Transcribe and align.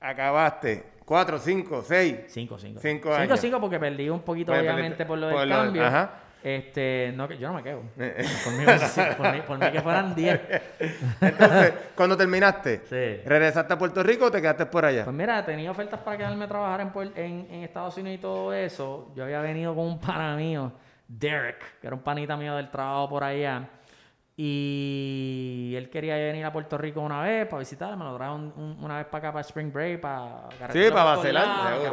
Acabaste. 0.00 0.92
Cuatro, 1.04 1.38
cinco, 1.38 1.82
seis. 1.82 2.16
Cinco, 2.28 2.58
cinco. 2.58 2.80
Cinco 2.80 3.08
Cinco, 3.10 3.14
años. 3.14 3.40
cinco, 3.40 3.60
porque 3.60 3.78
perdí 3.78 4.08
un 4.08 4.20
poquito, 4.22 4.52
obviamente, 4.52 5.04
perdiste- 5.04 5.06
por 5.06 5.18
lo 5.18 5.30
por 5.30 5.40
del 5.40 5.48
lo- 5.48 5.56
cambio. 5.56 5.84
ajá. 5.86 6.10
Este, 6.44 7.12
no, 7.14 7.28
que 7.28 7.38
yo 7.38 7.48
no 7.48 7.54
me 7.54 7.62
quedo. 7.62 7.82
Eh, 7.98 8.24
Por 8.42 8.52
mí, 8.54 8.64
hubiese 8.64 8.88
sido- 8.88 9.16
por 9.16 9.32
mí, 9.32 9.42
por 9.42 9.58
mí 9.58 9.70
que 9.70 9.80
fueran 9.80 10.12
10. 10.12 10.40
Entonces, 11.20 11.72
cuando 11.94 12.16
terminaste, 12.16 12.82
Sí. 12.88 13.22
¿regresaste 13.28 13.72
a 13.72 13.78
Puerto 13.78 14.02
Rico 14.02 14.24
o 14.26 14.30
te 14.30 14.40
quedaste 14.40 14.66
por 14.66 14.84
allá? 14.84 15.04
Pues 15.04 15.14
mira, 15.14 15.44
tenía 15.44 15.70
ofertas 15.70 16.00
para 16.00 16.16
quedarme 16.16 16.44
a 16.44 16.48
trabajar 16.48 16.80
en, 16.80 16.92
Puer- 16.92 17.12
en, 17.14 17.46
en 17.48 17.62
Estados 17.62 17.96
Unidos 17.96 18.18
y 18.18 18.22
todo 18.22 18.52
eso. 18.52 19.12
Yo 19.14 19.22
había 19.22 19.40
venido 19.40 19.72
con 19.74 19.84
un 19.86 20.00
pana 20.00 20.34
mío, 20.34 20.72
Derek, 21.06 21.78
que 21.80 21.86
era 21.86 21.94
un 21.94 22.02
panita 22.02 22.36
mío 22.36 22.56
del 22.56 22.70
trabajo 22.72 23.08
por 23.08 23.22
allá. 23.22 23.68
Y 24.36 25.74
él 25.76 25.88
quería 25.90 26.16
venir 26.16 26.44
a 26.44 26.52
Puerto 26.52 26.78
Rico 26.78 27.00
una 27.00 27.20
vez 27.22 27.46
para 27.46 27.60
visitar, 27.60 27.96
me 27.96 28.04
lo 28.04 28.16
trajo 28.16 28.34
un- 28.34 28.52
un- 28.56 28.84
una 28.84 28.96
vez 28.96 29.06
para 29.06 29.18
acá, 29.18 29.32
para 29.32 29.40
Spring 29.42 29.72
Break, 29.72 30.00
para 30.00 30.48
carretera 30.58 30.94
para 30.94 31.04
vacilar, 31.16 31.44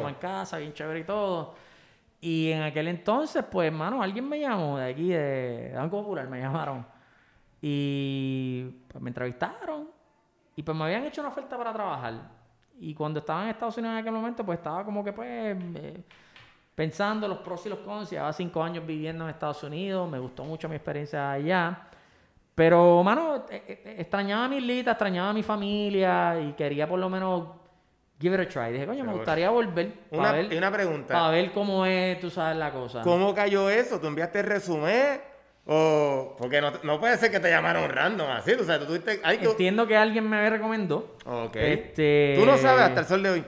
en 0.10 0.16
casa, 0.16 0.58
bien 0.58 0.74
chévere 0.74 1.00
y 1.00 1.04
todo. 1.04 1.54
Y 2.22 2.52
en 2.52 2.64
aquel 2.64 2.88
entonces, 2.88 3.44
pues, 3.50 3.68
hermano, 3.68 4.02
alguien 4.02 4.28
me 4.28 4.40
llamó 4.40 4.78
de 4.78 4.90
aquí, 4.92 5.10
de 5.10 5.72
Banco 5.76 6.02
Popular, 6.02 6.28
me 6.30 6.40
llamaron. 6.42 6.86
Y 7.62 8.64
pues 8.88 9.02
me 9.02 9.10
entrevistaron. 9.10 9.90
Y 10.56 10.64
pues 10.64 10.78
me 10.78 10.84
habían 10.86 11.06
hecho 11.06 11.22
una 11.22 11.30
oferta 11.30 11.58
para 11.58 11.74
trabajar. 11.74 12.14
Y 12.80 12.94
cuando 12.94 13.20
estaba 13.20 13.44
en 13.44 13.50
Estados 13.50 13.78
Unidos 13.78 13.94
en 13.94 14.00
aquel 14.00 14.14
momento, 14.14 14.46
pues 14.46 14.58
estaba 14.60 14.84
como 14.86 15.04
que, 15.04 15.12
pues, 15.14 15.28
eh, 15.76 16.04
pensando 16.76 17.28
los 17.28 17.40
pros 17.40 17.66
y 17.66 17.70
los 17.70 17.80
cons. 17.80 18.10
Llevaba 18.10 18.32
cinco 18.34 18.64
años 18.64 18.86
viviendo 18.86 19.24
en 19.26 19.30
Estados 19.32 19.62
Unidos. 19.64 20.10
Me 20.10 20.20
gustó 20.20 20.44
mucho 20.46 20.68
mi 20.70 20.76
experiencia 20.76 21.32
allá. 21.32 21.89
Pero, 22.60 23.02
mano, 23.06 23.46
eh, 23.50 23.64
eh, 23.70 23.96
extrañaba 24.00 24.44
a 24.44 24.50
mi 24.50 24.58
islita, 24.58 24.92
extrañaba 24.92 25.30
a 25.30 25.34
mi 25.34 25.44
familia 25.44 26.38
y 26.42 26.52
quería 26.52 26.90
por 26.90 27.00
lo 27.00 27.10
menos 27.10 27.48
give 28.20 28.36
it 28.36 28.42
a 28.42 28.50
try. 28.50 28.74
Dije, 28.74 28.86
coño, 28.86 29.06
me 29.06 29.14
gustaría 29.14 29.50
volver 29.50 29.94
para 30.10 30.22
Una, 30.22 30.32
ver, 30.34 30.52
y 30.52 30.58
una 30.58 30.70
pregunta. 30.70 31.14
para 31.14 31.30
ver 31.30 31.54
cómo 31.54 31.86
es, 31.86 32.20
tú 32.20 32.30
sabes, 32.30 32.58
la 32.58 32.74
cosa. 32.74 33.02
¿Cómo 33.02 33.34
cayó 33.34 33.70
eso? 33.70 34.02
¿Tú 34.02 34.08
enviaste 34.08 34.42
el 34.42 34.48
resumen? 34.48 35.22
O... 35.68 36.36
Porque 36.38 36.60
no, 36.60 36.74
no 36.84 37.00
puede 37.00 37.16
ser 37.16 37.32
que 37.32 37.40
te 37.40 37.50
llamaron 37.50 37.90
random 37.90 38.30
así. 38.30 38.52
O 38.52 38.64
sea, 38.66 38.78
tú 38.78 38.88
tuviste... 38.88 39.22
Ay, 39.24 39.38
tú... 39.38 39.52
Entiendo 39.52 39.88
que 39.88 39.96
alguien 39.96 40.30
me 40.30 40.50
recomendó. 40.50 41.16
Ok. 41.26 41.56
Este... 41.56 42.36
Tú 42.38 42.46
no 42.46 42.58
sabes 42.58 42.82
hasta 42.82 43.00
el 43.00 43.06
sol 43.06 43.24
de 43.24 43.30
hoy. 43.30 43.46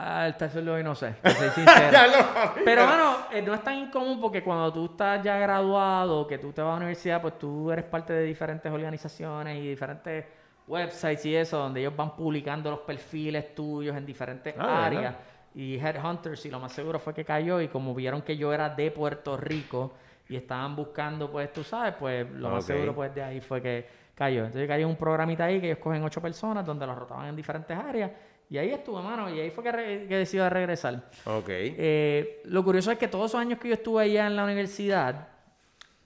Ah, 0.00 0.26
el 0.26 0.36
tercer 0.36 0.62
de 0.64 0.70
hoy 0.70 0.84
no 0.84 0.94
sé, 0.94 1.14
te 1.22 1.30
soy 1.30 1.48
sincero. 1.54 1.98
Lo. 2.06 2.64
Pero 2.64 2.86
bueno, 2.86 3.16
eh, 3.32 3.42
no 3.42 3.52
es 3.54 3.62
tan 3.64 3.74
incomún 3.78 4.20
porque 4.20 4.42
cuando 4.44 4.72
tú 4.72 4.84
estás 4.86 5.22
ya 5.24 5.38
graduado, 5.38 6.26
que 6.26 6.38
tú 6.38 6.52
te 6.52 6.60
vas 6.62 6.68
a 6.68 6.72
la 6.72 6.76
universidad, 6.76 7.20
pues 7.20 7.38
tú 7.38 7.70
eres 7.72 7.84
parte 7.84 8.12
de 8.12 8.22
diferentes 8.22 8.70
organizaciones 8.70 9.58
y 9.58 9.68
diferentes 9.68 10.24
websites 10.68 11.24
y 11.26 11.34
eso, 11.34 11.58
donde 11.58 11.80
ellos 11.80 11.96
van 11.96 12.14
publicando 12.14 12.70
los 12.70 12.80
perfiles 12.80 13.54
tuyos 13.54 13.96
en 13.96 14.06
diferentes 14.06 14.54
Ah, 14.56 14.62
¿verdad? 14.62 14.84
áreas. 14.84 15.14
Y 15.54 15.76
Headhunters, 15.76 16.44
y 16.46 16.50
lo 16.50 16.60
más 16.60 16.70
seguro 16.72 16.98
fue 17.00 17.12
que 17.14 17.24
cayó, 17.24 17.60
y 17.60 17.68
como 17.68 17.94
vieron 17.94 18.22
que 18.22 18.36
yo 18.36 18.52
era 18.52 18.68
de 18.68 18.90
Puerto 18.92 19.36
Rico 19.36 19.94
y 20.28 20.36
estaban 20.36 20.76
buscando, 20.76 21.30
pues 21.32 21.52
tú 21.52 21.64
sabes, 21.64 21.94
pues 21.98 22.30
lo 22.30 22.50
más 22.50 22.64
seguro 22.64 22.94
pues 22.94 23.12
de 23.14 23.22
ahí 23.22 23.40
fue 23.40 23.60
que 23.62 23.88
cayó. 24.14 24.44
Entonces 24.44 24.68
cayó 24.68 24.86
un 24.86 24.96
programita 24.96 25.44
ahí 25.44 25.58
que 25.60 25.68
ellos 25.68 25.78
cogen 25.78 26.04
ocho 26.04 26.20
personas 26.20 26.64
donde 26.66 26.86
los 26.86 26.96
rotaban 26.96 27.26
en 27.28 27.34
diferentes 27.34 27.76
áreas. 27.76 28.10
Y 28.50 28.56
ahí 28.56 28.70
estuve, 28.70 29.02
mano, 29.02 29.28
y 29.28 29.38
ahí 29.40 29.50
fue 29.50 29.62
que, 29.62 29.72
re- 29.72 30.06
que 30.08 30.16
decidí 30.16 30.40
regresar. 30.48 31.10
Ok. 31.26 31.48
Eh, 31.48 32.40
lo 32.46 32.64
curioso 32.64 32.90
es 32.90 32.98
que 32.98 33.06
todos 33.08 33.30
esos 33.30 33.40
años 33.40 33.58
que 33.58 33.68
yo 33.68 33.74
estuve 33.74 34.04
allá 34.04 34.26
en 34.26 34.36
la 34.36 34.44
universidad, 34.44 35.28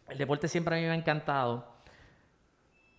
el 0.09 0.19
deporte 0.19 0.49
siempre 0.49 0.75
a 0.77 0.79
mí 0.81 0.85
me 0.85 0.91
ha 0.91 0.95
encantado. 0.97 1.71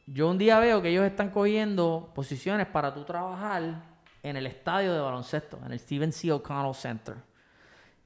Yo 0.06 0.30
un 0.30 0.38
día 0.38 0.60
veo 0.60 0.82
que 0.82 0.90
ellos 0.90 1.06
están 1.06 1.30
cogiendo 1.30 2.12
posiciones 2.16 2.68
para 2.68 2.94
tú 2.94 3.04
trabajar 3.04 3.84
en 4.22 4.38
el 4.38 4.46
estadio 4.48 4.94
de 4.94 5.00
baloncesto, 5.02 5.60
en 5.66 5.74
el 5.74 5.80
Stephen 5.80 6.12
C. 6.14 6.32
O'Connell 6.32 6.74
Center. 6.74 7.16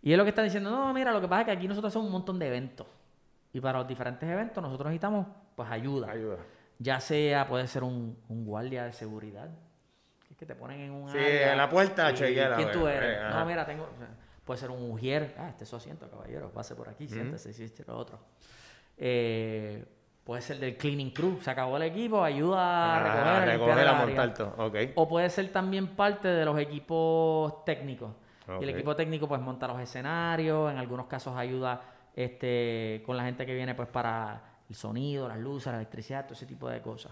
Y 0.01 0.11
es 0.11 0.17
lo 0.17 0.23
que 0.23 0.29
están 0.29 0.45
diciendo, 0.45 0.71
no, 0.71 0.93
mira, 0.93 1.11
lo 1.11 1.21
que 1.21 1.27
pasa 1.27 1.41
es 1.41 1.45
que 1.45 1.51
aquí 1.51 1.67
nosotros 1.67 1.91
hacemos 1.91 2.07
un 2.07 2.13
montón 2.13 2.39
de 2.39 2.47
eventos. 2.47 2.87
Y 3.53 3.61
para 3.61 3.79
los 3.79 3.87
diferentes 3.87 4.27
eventos 4.27 4.61
nosotros 4.61 4.87
necesitamos, 4.87 5.27
pues, 5.55 5.69
ayuda. 5.69 6.11
Ayuda. 6.11 6.37
Ya 6.79 6.99
sea, 6.99 7.47
puede 7.47 7.67
ser 7.67 7.83
un, 7.83 8.17
un 8.27 8.45
guardia 8.45 8.85
de 8.85 8.93
seguridad, 8.93 9.49
que 10.37 10.45
te 10.45 10.55
ponen 10.55 10.79
en 10.81 10.91
un 10.91 11.09
Sí, 11.09 11.17
área 11.17 11.51
en 11.53 11.57
la 11.57 11.69
puerta, 11.69 12.11
y 12.11 12.13
chequea 12.13 12.49
la 12.49 12.55
¿Quién 12.57 12.71
tú 12.71 12.87
eres? 12.87 13.17
eh, 13.17 13.29
no, 13.31 13.45
mira, 13.45 13.65
tengo... 13.65 13.83
o 13.83 13.97
sea, 13.97 14.07
puede 14.45 14.59
ser 14.59 14.69
un 14.71 14.91
ujier. 14.91 15.33
Ah, 15.37 15.49
este 15.49 15.63
es 15.63 15.69
su 15.69 15.75
asiento, 15.75 16.09
caballero. 16.09 16.51
Pase 16.51 16.75
por 16.75 16.87
aquí, 16.89 17.07
siéntese, 17.07 17.51
si 17.53 17.63
este 17.63 17.83
lo 17.85 17.97
otro. 17.97 18.19
Eh, 18.97 19.83
puede 20.23 20.41
ser 20.41 20.59
del 20.59 20.77
cleaning 20.77 21.11
crew. 21.11 21.39
Se 21.41 21.49
acabó 21.51 21.77
el 21.77 21.83
equipo, 21.83 22.23
ayuda 22.23 22.59
a 22.59 23.41
Ah, 23.41 23.45
recoger, 23.45 23.87
a 23.87 23.93
montar 23.93 24.33
todo. 24.33 24.53
Ok. 24.57 24.75
O 24.95 25.07
puede 25.07 25.29
ser 25.29 25.51
también 25.51 25.87
parte 25.95 26.27
de 26.27 26.45
los 26.45 26.57
equipos 26.59 27.65
técnicos. 27.65 28.11
Y 28.59 28.63
el 28.63 28.69
equipo 28.69 28.95
técnico 28.95 29.27
pues 29.27 29.41
monta 29.41 29.67
los 29.67 29.79
escenarios, 29.81 30.71
en 30.71 30.77
algunos 30.77 31.07
casos 31.07 31.35
ayuda 31.35 31.81
este, 32.15 33.03
con 33.05 33.17
la 33.17 33.23
gente 33.25 33.45
que 33.45 33.53
viene 33.53 33.75
pues 33.75 33.89
para 33.89 34.41
el 34.69 34.75
sonido, 34.75 35.27
las 35.27 35.37
luces, 35.37 35.67
la 35.73 35.79
electricidad, 35.79 36.23
todo 36.23 36.33
ese 36.33 36.45
tipo 36.45 36.69
de 36.69 36.81
cosas. 36.81 37.11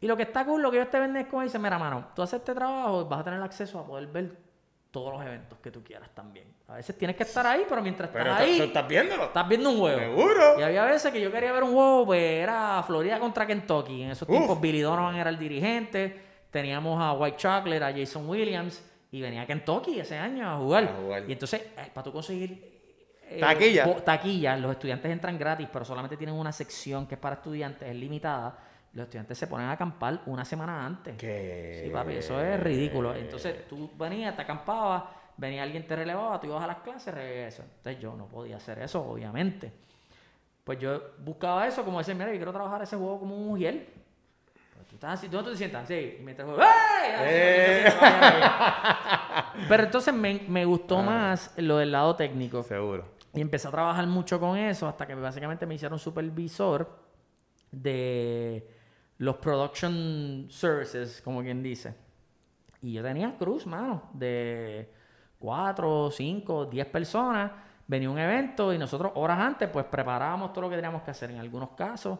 Y 0.00 0.06
lo 0.06 0.16
que 0.16 0.24
está 0.24 0.44
cool, 0.44 0.60
lo 0.60 0.70
que 0.70 0.76
ellos 0.78 0.90
te 0.90 0.98
venden 0.98 1.22
es 1.22 1.28
como 1.28 1.42
dicen, 1.42 1.62
mira, 1.62 1.78
mano, 1.78 2.08
tú 2.14 2.22
haces 2.22 2.40
este 2.40 2.54
trabajo 2.54 3.06
vas 3.06 3.20
a 3.20 3.24
tener 3.24 3.40
acceso 3.42 3.78
a 3.78 3.86
poder 3.86 4.06
ver 4.08 4.36
todos 4.90 5.12
los 5.12 5.24
eventos 5.24 5.58
que 5.58 5.70
tú 5.70 5.82
quieras 5.82 6.08
también. 6.14 6.46
A 6.68 6.74
veces 6.74 6.96
tienes 6.96 7.16
que 7.16 7.22
estar 7.24 7.46
ahí, 7.46 7.64
pero 7.68 7.82
mientras 7.82 8.10
Pero 8.10 8.24
estás 8.30 8.40
ahí, 8.40 8.58
tú 8.58 8.64
estás 8.64 8.86
viéndolo. 8.88 9.24
estás 9.24 9.48
viendo 9.48 9.70
un 9.70 9.78
juego. 9.78 9.98
Seguro. 10.00 10.60
Y 10.60 10.62
había 10.62 10.84
veces 10.84 11.10
que 11.12 11.20
yo 11.20 11.32
quería 11.32 11.52
ver 11.52 11.62
un 11.64 11.72
juego, 11.72 12.06
pues 12.06 12.22
era 12.22 12.82
Florida 12.86 13.18
contra 13.18 13.46
Kentucky. 13.46 14.02
En 14.02 14.10
esos 14.10 14.28
Uf. 14.28 14.34
tiempos 14.36 14.60
Billy 14.60 14.80
Donovan 14.80 15.16
era 15.16 15.30
el 15.30 15.38
dirigente, 15.38 16.22
teníamos 16.50 17.02
a 17.02 17.12
White 17.14 17.36
Chocolate, 17.38 17.84
a 17.84 17.92
Jason 17.92 18.28
Williams, 18.28 18.82
y 19.10 19.20
venía 19.20 19.46
Kentucky 19.46 19.98
ese 20.00 20.16
año 20.18 20.48
a 20.48 20.56
jugar. 20.58 20.84
A 20.84 21.00
jugar. 21.02 21.24
Y 21.28 21.32
entonces, 21.32 21.60
eh, 21.76 21.90
para 21.92 22.04
tú 22.04 22.12
conseguir... 22.12 22.80
eh, 23.28 23.40
Taquilla. 23.40 23.96
taquilla, 24.04 24.56
los 24.56 24.70
estudiantes 24.72 25.10
entran 25.10 25.36
gratis, 25.38 25.68
pero 25.72 25.84
solamente 25.84 26.16
tienen 26.16 26.34
una 26.36 26.52
sección 26.52 27.06
que 27.06 27.14
es 27.16 27.20
para 27.20 27.36
estudiantes, 27.36 27.88
es 27.88 27.96
limitada. 27.96 28.56
Los 28.94 29.04
estudiantes 29.04 29.36
se 29.36 29.46
ponen 29.48 29.66
a 29.66 29.72
acampar 29.72 30.20
una 30.26 30.44
semana 30.44 30.86
antes. 30.86 31.16
¿Qué? 31.16 31.82
Sí, 31.84 31.90
papi, 31.90 32.14
eso 32.14 32.40
es 32.40 32.60
ridículo. 32.60 33.14
Entonces 33.14 33.66
tú 33.68 33.90
venías, 33.98 34.36
te 34.36 34.42
acampabas, 34.42 35.02
venía 35.36 35.64
alguien, 35.64 35.84
te 35.86 35.96
relevaba, 35.96 36.40
tú 36.40 36.46
ibas 36.46 36.62
a 36.62 36.66
las 36.68 36.76
clases, 36.78 37.12
regresas. 37.12 37.66
Entonces 37.78 38.00
yo 38.00 38.14
no 38.14 38.26
podía 38.26 38.56
hacer 38.56 38.78
eso, 38.78 39.04
obviamente. 39.04 39.72
Pues 40.62 40.78
yo 40.78 41.00
buscaba 41.18 41.66
eso, 41.66 41.84
como 41.84 41.98
decir, 41.98 42.14
mira, 42.14 42.30
yo 42.30 42.36
quiero 42.36 42.52
trabajar 42.52 42.82
ese 42.82 42.96
juego 42.96 43.18
como 43.20 43.36
un 43.36 43.48
mujer. 43.48 43.88
Pues 44.74 44.86
tú 44.88 44.94
estás 44.94 45.18
así, 45.18 45.26
¿dónde 45.28 45.46
tú 45.46 45.52
te 45.52 45.58
sientas? 45.58 45.88
Sí, 45.88 46.16
y 46.20 46.22
mientras 46.22 46.46
juego. 46.46 46.62
Así, 46.62 47.10
Eh. 47.20 47.84
así, 47.86 47.96
así, 48.00 48.14
así, 48.20 48.42
así. 48.42 49.66
Pero 49.68 49.82
entonces 49.84 50.14
me, 50.14 50.40
me 50.48 50.64
gustó 50.64 51.02
más 51.02 51.52
lo 51.56 51.78
del 51.78 51.90
lado 51.90 52.14
técnico. 52.14 52.62
Seguro. 52.62 53.04
Y 53.34 53.40
empecé 53.40 53.66
a 53.66 53.72
trabajar 53.72 54.06
mucho 54.06 54.38
con 54.38 54.56
eso 54.56 54.86
hasta 54.86 55.04
que 55.06 55.16
básicamente 55.16 55.66
me 55.66 55.74
hicieron 55.74 55.98
supervisor 55.98 56.88
de 57.72 58.68
los 59.18 59.36
production 59.36 60.46
services, 60.50 61.20
como 61.22 61.42
quien 61.42 61.62
dice. 61.62 61.94
Y 62.82 62.92
yo 62.92 63.02
tenía 63.02 63.36
cruz, 63.38 63.66
mano, 63.66 64.10
de 64.12 64.92
cuatro, 65.38 66.10
cinco, 66.10 66.66
diez 66.66 66.86
personas. 66.86 67.50
Venía 67.86 68.10
un 68.10 68.18
evento 68.18 68.72
y 68.72 68.78
nosotros 68.78 69.12
horas 69.14 69.38
antes 69.38 69.68
pues 69.68 69.84
preparábamos 69.86 70.52
todo 70.52 70.62
lo 70.62 70.70
que 70.70 70.76
teníamos 70.76 71.02
que 71.02 71.10
hacer. 71.10 71.30
En 71.30 71.38
algunos 71.38 71.70
casos, 71.70 72.18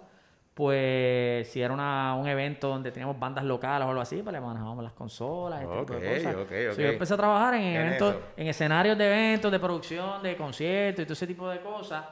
pues 0.52 1.48
si 1.50 1.60
era 1.60 1.74
una- 1.74 2.14
un 2.14 2.28
evento 2.28 2.68
donde 2.68 2.92
teníamos 2.92 3.18
bandas 3.18 3.44
locales 3.44 3.84
o 3.86 3.88
algo 3.90 4.00
así, 4.00 4.22
pues 4.22 4.32
le 4.32 4.40
manejábamos 4.40 4.84
las 4.84 4.92
consolas, 4.92 5.62
este 5.62 5.78
tipo 5.80 5.94
de 5.94 6.14
cosas. 6.16 6.34
ok, 6.36 6.48
So, 6.48 6.72
ok. 6.72 6.78
yo 6.78 6.88
empecé 6.88 7.14
a 7.14 7.16
trabajar 7.16 7.54
en 7.54 7.62
En 7.62 7.86
eventos, 7.86 8.16
en 8.36 8.46
escenarios 8.46 8.96
de 8.96 9.06
eventos, 9.06 9.50
de 9.50 9.58
producción, 9.58 10.22
de 10.22 10.36
conciertos 10.36 11.02
y 11.02 11.06
todo 11.06 11.12
ese 11.14 11.26
tipo 11.26 11.48
de 11.48 11.60
cosas, 11.60 12.04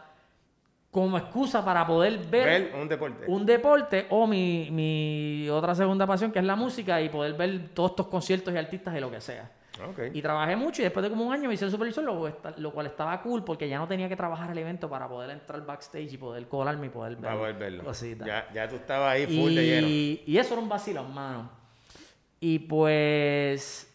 como 0.92 1.16
excusa 1.18 1.64
para 1.64 1.84
poder 1.86 2.18
ver, 2.18 2.46
Ver 2.70 2.74
un 2.80 2.86
deporte. 2.86 3.24
un 3.26 3.46
deporte 3.46 4.06
o 4.10 4.26
mi, 4.26 4.68
mi 4.70 5.48
otra 5.48 5.74
segunda 5.74 6.06
pasión, 6.06 6.30
que 6.30 6.38
es 6.38 6.44
la 6.44 6.54
música, 6.54 7.00
y 7.00 7.08
poder 7.08 7.32
ver 7.32 7.70
todos 7.74 7.90
estos 7.92 8.06
conciertos 8.08 8.52
y 8.54 8.58
artistas 8.58 8.92
de 8.94 9.00
lo 9.00 9.10
que 9.10 9.20
sea. 9.20 9.50
Y 10.12 10.20
trabajé 10.20 10.54
mucho 10.54 10.82
y 10.82 10.84
después 10.84 11.02
de 11.02 11.08
como 11.10 11.24
un 11.24 11.32
año 11.32 11.48
me 11.48 11.54
hice 11.54 11.64
el 11.64 11.70
supervisor, 11.70 12.04
lo, 12.04 12.30
lo 12.58 12.72
cual 12.72 12.86
estaba 12.86 13.20
cool 13.22 13.42
porque 13.42 13.68
ya 13.68 13.78
no 13.78 13.88
tenía 13.88 14.06
que 14.08 14.14
trabajar 14.14 14.50
el 14.50 14.58
evento 14.58 14.88
para 14.88 15.08
poder 15.08 15.30
entrar 15.30 15.64
backstage 15.64 16.12
y 16.12 16.18
poder 16.18 16.46
colarme 16.46 16.86
y 16.86 16.90
poder 16.90 17.14
ver 17.16 17.24
Para 17.24 17.36
poder 17.38 17.54
verlo. 17.56 17.84
cositas. 17.84 18.26
Ya, 18.26 18.46
ya 18.54 18.68
tú 18.68 18.76
estabas 18.76 19.14
ahí 19.14 19.26
full 19.26 19.54
de 19.54 19.64
lleno. 19.66 19.88
Y, 19.88 20.22
y 20.26 20.36
eso 20.38 20.52
era 20.54 20.62
un 20.62 20.68
vacilón, 20.68 21.12
mano. 21.12 21.50
Y 22.38 22.58
pues. 22.60 23.88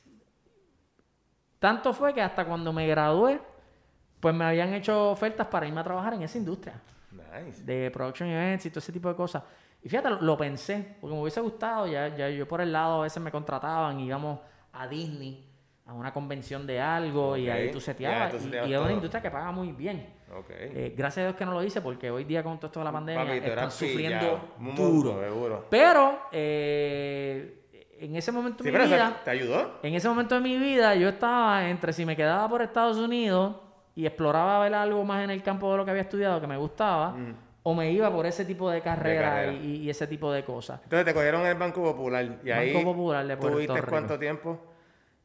Tanto 1.59 1.93
fue 1.93 2.13
que 2.13 2.21
hasta 2.21 2.43
cuando 2.45 2.73
me 2.73 2.87
gradué, 2.87 3.39
pues 4.19 4.33
me 4.35 4.45
habían 4.45 4.73
hecho 4.73 5.11
ofertas 5.11 5.47
para 5.47 5.67
irme 5.67 5.79
a 5.81 5.83
trabajar 5.83 6.13
en 6.13 6.23
esa 6.23 6.37
industria 6.37 6.73
Nice. 7.11 7.63
de 7.63 7.91
production 7.91 8.29
events 8.29 8.65
y 8.65 8.69
todo 8.69 8.79
ese 8.79 8.91
tipo 8.91 9.09
de 9.09 9.15
cosas. 9.15 9.43
Y 9.83 9.89
fíjate, 9.89 10.09
lo, 10.09 10.21
lo 10.21 10.37
pensé, 10.37 10.95
porque 10.99 11.15
me 11.15 11.21
hubiese 11.21 11.39
gustado, 11.41 11.87
ya, 11.87 12.07
ya 12.15 12.29
yo 12.29 12.47
por 12.47 12.61
el 12.61 12.71
lado 12.71 12.99
a 12.99 13.03
veces 13.03 13.21
me 13.21 13.31
contrataban, 13.31 13.99
íbamos 13.99 14.39
a 14.73 14.87
Disney, 14.87 15.45
a 15.85 15.93
una 15.93 16.11
convención 16.11 16.65
de 16.67 16.81
algo, 16.81 17.37
y 17.37 17.49
ahí 17.49 17.71
tú 17.71 17.79
seteabas. 17.79 18.31
tú 18.31 18.37
y- 18.37 18.39
seteabas 18.41 18.69
y, 18.69 18.73
es 18.73 18.79
una 18.79 18.91
industria 18.91 19.21
que 19.21 19.31
paga 19.31 19.51
muy 19.51 19.71
bien. 19.71 20.13
Ok. 20.37 20.47
Eh, 20.49 20.93
gracias 20.97 21.23
a 21.23 21.27
Dios 21.29 21.37
que 21.37 21.45
no 21.45 21.51
lo 21.53 21.63
hice, 21.63 21.79
porque 21.79 22.11
hoy 22.11 22.23
día 22.25 22.43
con 22.43 22.57
todo 22.57 22.67
esto 22.67 22.79
de 22.79 22.85
la 22.85 22.91
pandemia 22.91 23.23
Papi, 23.23 23.37
están 23.37 23.71
sufriendo. 23.71 24.55
Muy 24.57 24.75
duro. 24.75 25.65
Pero 25.69 26.19
eh, 26.31 27.63
en 27.99 28.15
ese 28.15 28.31
momento 28.31 28.63
Sí, 28.63 28.71
de 28.71 28.77
mi 28.79 28.85
vida, 28.85 29.21
te 29.23 29.29
ayudó. 29.31 29.79
en 29.83 29.93
ese 29.93 30.09
momento 30.09 30.35
de 30.35 30.41
mi 30.41 30.57
vida, 30.57 30.95
yo 30.95 31.09
estaba 31.09 31.69
entre 31.69 31.93
si 31.93 32.05
me 32.05 32.15
quedaba 32.15 32.49
por 32.49 32.61
Estados 32.61 32.97
Unidos 32.97 33.55
y 33.97 34.05
exploraba 34.05 34.59
ver 34.59 34.73
algo 34.75 35.03
más 35.03 35.23
en 35.23 35.31
el 35.31 35.41
campo 35.41 35.71
de 35.71 35.77
lo 35.77 35.83
que 35.85 35.91
había 35.91 36.03
estudiado 36.03 36.39
que 36.39 36.45
me 36.47 36.55
gustaba, 36.57 37.15
o 37.63 37.73
me 37.73 37.91
iba 37.91 38.09
por 38.11 38.25
ese 38.25 38.45
tipo 38.45 38.69
de 38.69 38.79
carrera, 38.79 39.29
Mm. 39.29 39.33
carrera. 39.33 39.53
Y, 39.53 39.75
y 39.83 39.89
ese 39.89 40.05
tipo 40.07 40.31
de 40.31 40.43
cosas. 40.45 40.79
Entonces 40.83 41.03
te 41.05 41.13
cogieron 41.13 41.41
en 41.41 41.47
el 41.47 41.55
Banco 41.55 41.81
Popular. 41.83 42.23
Y 42.23 42.49
Banco 42.49 42.61
ahí 42.61 42.83
Popular 42.83 43.27
de 43.27 43.35
Puerto 43.37 43.55
¿Tuviste 43.57 43.73
Rico. 43.75 43.87
cuánto 43.89 44.19
tiempo? 44.19 44.59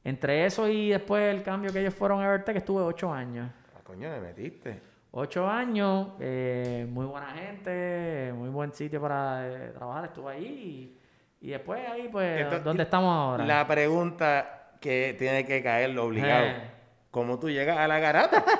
Entre 0.04 0.46
eso 0.46 0.66
y 0.68 0.88
después 0.90 1.22
el 1.32 1.42
cambio 1.42 1.72
que 1.72 1.80
ellos 1.80 1.94
fueron 1.94 2.20
a 2.22 2.28
verte, 2.28 2.52
que 2.52 2.58
estuve 2.58 2.82
ocho 2.82 3.12
años. 3.12 3.48
Ah, 3.76 3.80
coño, 3.84 4.08
me 4.10 4.20
metiste. 4.20 4.80
Ocho 5.12 5.46
años, 5.46 6.08
eh, 6.20 6.86
muy 6.90 7.04
buena 7.06 7.26
gente, 7.32 8.32
muy 8.34 8.48
buen 8.48 8.72
sitio 8.72 9.00
para 9.00 9.46
eh, 9.46 9.72
trabajar, 9.76 10.06
estuve 10.06 10.32
ahí 10.32 10.96
y, 11.42 11.46
y 11.46 11.50
después 11.50 11.80
ahí, 11.88 12.08
pues, 12.10 12.38
Entonces, 12.40 12.64
¿dónde 12.64 12.82
estamos 12.84 13.14
ahora? 13.14 13.44
La 13.44 13.66
pregunta 13.66 14.70
que 14.80 15.14
tiene 15.18 15.44
que 15.44 15.62
caer 15.62 15.96
obligado. 15.98 16.46
Eh. 16.46 16.71
¿Cómo 17.12 17.38
tú 17.38 17.48
llegas 17.48 17.78
a 17.78 17.86
la 17.86 18.00
garata? 18.00 18.44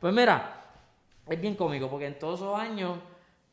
Pues 0.00 0.12
mira, 0.12 0.42
es 1.28 1.40
bien 1.40 1.54
cómico 1.54 1.88
porque 1.88 2.06
en 2.08 2.18
todos 2.18 2.40
esos 2.40 2.58
años, 2.58 2.98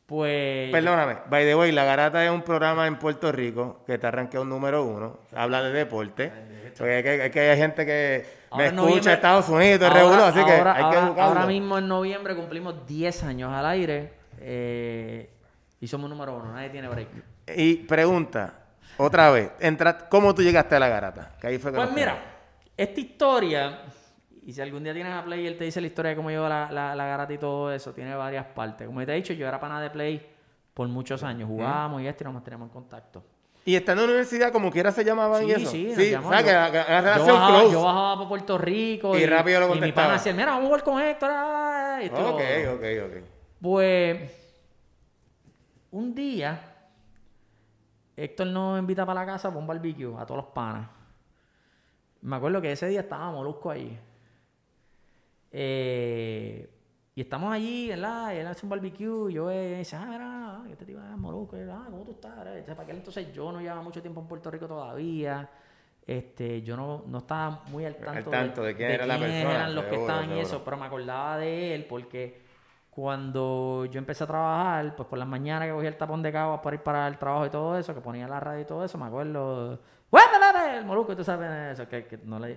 pues... 0.04 0.72
Perdóname, 0.72 1.18
by 1.28 1.44
the 1.44 1.54
way, 1.54 1.70
La 1.70 1.84
Garata 1.84 2.24
es 2.24 2.30
un 2.32 2.42
programa 2.42 2.88
en 2.88 2.98
Puerto 2.98 3.30
Rico 3.30 3.84
que 3.86 3.98
te 3.98 4.08
arranquea 4.08 4.40
un 4.40 4.48
número 4.48 4.82
uno, 4.82 5.20
habla 5.32 5.62
de 5.62 5.70
deporte. 5.72 6.32
Porque 6.76 6.98
es 6.98 7.04
que, 7.04 7.26
es 7.26 7.30
que 7.30 7.40
hay 7.50 7.56
gente 7.56 7.86
que 7.86 8.26
me 8.56 8.64
Ahora 8.66 8.82
escucha 8.88 9.10
en 9.10 9.14
Estados 9.16 9.48
Unidos, 9.48 9.82
ahora- 9.88 10.00
regulo, 10.00 10.24
así 10.24 10.44
que 10.44 10.52
ahora- 10.52 10.72
hay 10.74 10.90
que 10.90 10.98
educarlo. 10.98 11.22
Ahora 11.22 11.46
mismo 11.46 11.78
en 11.78 11.86
noviembre 11.86 12.34
cumplimos 12.34 12.84
10 12.84 13.22
años 13.22 13.52
al 13.52 13.66
aire 13.66 14.12
eh, 14.40 15.30
y 15.80 15.86
somos 15.86 16.10
número 16.10 16.34
uno, 16.34 16.52
nadie 16.52 16.70
tiene 16.70 16.88
break. 16.88 17.08
Y 17.56 17.76
pregunta, 17.76 18.54
otra 18.96 19.30
vez, 19.30 19.52
entra, 19.60 20.08
¿cómo 20.08 20.34
tú 20.34 20.42
llegaste 20.42 20.74
a 20.74 20.80
La 20.80 20.88
Garata? 20.88 21.30
Que 21.40 21.46
ahí 21.46 21.58
fue 21.58 21.70
que 21.70 21.76
Pues 21.76 21.92
mira, 21.92 22.18
esta 22.76 22.98
historia, 22.98 23.82
y 24.50 24.52
si 24.52 24.60
algún 24.60 24.82
día 24.82 24.92
tienes 24.92 25.12
a 25.12 25.22
Play 25.24 25.42
y 25.42 25.46
él 25.46 25.56
te 25.56 25.62
dice 25.64 25.80
la 25.80 25.86
historia 25.86 26.10
de 26.10 26.16
cómo 26.16 26.28
llegó 26.28 26.48
la, 26.48 26.70
la, 26.72 26.94
la 26.96 27.06
garata 27.06 27.32
y 27.32 27.38
todo 27.38 27.72
eso, 27.72 27.92
tiene 27.92 28.14
varias 28.16 28.46
partes. 28.46 28.84
Como 28.86 29.04
te 29.06 29.12
he 29.12 29.14
dicho, 29.14 29.32
yo 29.32 29.46
era 29.46 29.60
pana 29.60 29.80
de 29.80 29.90
Play 29.90 30.26
por 30.74 30.88
muchos 30.88 31.22
años, 31.22 31.48
jugábamos 31.48 32.02
y 32.02 32.08
esto 32.08 32.22
y 32.22 32.26
nos 32.26 32.34
manteníamos 32.34 32.66
en 32.66 32.72
contacto. 32.72 33.22
Y 33.64 33.76
estando 33.76 34.02
en 34.02 34.08
la 34.08 34.12
universidad, 34.14 34.50
como 34.50 34.70
quiera 34.72 34.90
se 34.90 35.04
llamaban 35.04 35.44
y 35.44 35.46
Sí, 35.46 35.52
eso. 35.52 35.70
sí, 35.70 35.94
sí, 35.94 36.10
llamamos. 36.10 36.30
¿sabes? 36.36 36.46
Que 36.46 36.52
la, 36.52 36.68
la 36.68 36.72
Yo 36.98 37.00
relación 37.04 37.36
bajaba, 37.36 37.58
close. 37.60 37.72
yo 37.72 37.82
bajaba 37.84 38.14
para 38.16 38.28
Puerto 38.28 38.58
Rico 38.58 39.18
Y 39.18 39.26
rápido 39.26 39.60
lo 39.60 39.66
y 39.66 39.68
mi 39.68 39.74
contestaba. 39.74 40.06
pana 40.08 40.16
decía, 40.18 40.32
mira, 40.32 40.46
vamos 40.46 40.62
a 40.64 40.66
jugar 40.66 40.82
con 40.82 41.00
Héctor. 41.02 41.30
y 42.02 42.04
y 42.06 42.08
lo 42.08 42.16
Ok, 42.34 42.40
otro". 42.40 42.74
ok, 42.74 42.84
ok. 43.06 43.24
Pues 43.60 44.54
un 45.92 46.14
día 46.14 46.60
Héctor 48.16 48.46
nos 48.48 48.78
invita 48.80 49.06
para 49.06 49.20
la 49.20 49.26
casa 49.26 49.48
para 49.48 49.60
un 49.60 49.66
barbecue 49.66 50.14
a 50.18 50.26
todos 50.26 50.42
los 50.44 50.52
panas. 50.52 50.88
Me 52.22 52.36
acuerdo 52.36 52.60
que 52.60 52.72
ese 52.72 52.86
día 52.88 53.00
estaba 53.00 53.30
Molusco 53.30 53.70
ahí. 53.70 53.98
Eh, 55.50 56.70
y 57.14 57.20
estamos 57.20 57.52
allí, 57.52 57.88
¿verdad? 57.88 58.32
Y 58.32 58.36
él 58.36 58.46
hace 58.46 58.64
un 58.64 58.70
barbecue 58.70 59.30
y 59.30 59.34
yo 59.34 59.50
eh, 59.50 59.78
dice, 59.78 59.96
ah, 59.96 60.06
mira, 60.06 60.62
este 60.70 60.86
tipo 60.86 61.00
es 61.00 61.18
Molusco. 61.18 61.56
Y 61.56 61.62
ah, 61.62 61.86
¿cómo 61.90 62.04
tú 62.04 62.12
estás? 62.12 62.38
O 62.38 62.64
sea, 62.64 62.74
para 62.74 62.82
aquel 62.82 62.96
entonces 62.96 63.32
yo 63.32 63.50
no 63.50 63.60
llevaba 63.60 63.82
mucho 63.82 64.00
tiempo 64.00 64.20
en 64.20 64.28
Puerto 64.28 64.50
Rico 64.50 64.66
todavía. 64.66 65.48
Este, 66.06 66.62
yo 66.62 66.76
no, 66.76 67.04
no 67.06 67.18
estaba 67.18 67.62
muy 67.68 67.84
al 67.84 67.96
tanto, 67.96 68.30
tanto 68.30 68.62
de 68.62 68.74
quién 68.74 68.90
era 68.92 69.06
la 69.06 69.18
persona, 69.18 69.54
eran 69.54 69.74
los 69.74 69.84
que 69.84 69.90
seguro, 69.90 70.12
estaban 70.12 70.36
y 70.36 70.40
eso, 70.40 70.64
pero 70.64 70.76
me 70.76 70.86
acordaba 70.86 71.36
de 71.36 71.74
él 71.74 71.84
porque 71.84 72.40
cuando 72.90 73.84
yo 73.84 73.98
empecé 73.98 74.24
a 74.24 74.26
trabajar, 74.26 74.96
pues 74.96 75.08
por 75.08 75.18
las 75.18 75.28
mañanas 75.28 75.68
que 75.68 75.74
cogía 75.74 75.88
el 75.88 75.96
tapón 75.96 76.22
de 76.22 76.32
caguas 76.32 76.60
para 76.60 76.74
ir 76.74 76.82
para 76.82 77.06
el 77.06 77.18
trabajo 77.18 77.46
y 77.46 77.50
todo 77.50 77.78
eso, 77.78 77.94
que 77.94 78.00
ponía 78.00 78.26
la 78.26 78.40
radio 78.40 78.62
y 78.62 78.64
todo 78.64 78.84
eso, 78.84 78.98
me 78.98 79.06
acuerdo. 79.06 79.78
¡Huépalate! 80.10 80.78
El 80.78 80.84
molusco, 80.84 81.14
tú 81.14 81.22
sabes 81.22 81.78
eso, 81.78 81.88
que, 81.88 82.06
que 82.06 82.18
no 82.24 82.38
le. 82.38 82.56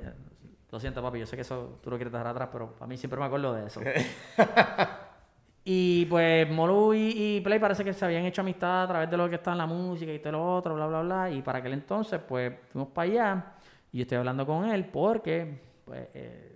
Lo 0.74 0.80
siento, 0.80 1.04
papi, 1.04 1.20
yo 1.20 1.28
sé 1.28 1.36
que 1.36 1.44
eso 1.44 1.78
tú 1.84 1.92
lo 1.92 1.98
quieres 1.98 2.12
dejar 2.12 2.26
atrás, 2.26 2.50
pero 2.52 2.74
a 2.80 2.88
mí 2.88 2.98
siempre 2.98 3.20
me 3.20 3.26
acuerdo 3.28 3.54
de 3.54 3.68
eso. 3.68 3.80
y 5.66 6.06
pues 6.08 6.50
Molu 6.50 6.96
y, 6.96 7.14
y 7.38 7.42
Play 7.42 7.60
parece 7.60 7.84
que 7.86 7.94
se 7.94 8.04
habían 8.04 8.26
hecho 8.26 8.42
amistad 8.42 8.82
a 8.84 8.88
través 8.88 9.10
de 9.12 9.16
lo 9.16 9.30
que 9.30 9.36
está 9.36 9.52
en 9.52 9.60
la 9.60 9.68
música 9.68 10.12
y 10.12 10.18
todo 10.18 10.34
lo 10.34 10.56
otro, 10.56 10.74
bla, 10.74 10.88
bla, 10.88 11.02
bla. 11.02 11.30
Y 11.30 11.44
para 11.44 11.60
aquel 11.60 11.74
entonces, 11.74 12.20
pues 12.28 12.54
fuimos 12.72 12.90
para 12.90 13.12
allá 13.12 13.46
y 13.92 14.00
yo 14.00 14.02
estoy 14.02 14.18
hablando 14.18 14.48
con 14.48 14.66
él 14.66 14.86
porque, 14.86 15.62
pues, 15.86 16.08
eh, 16.16 16.50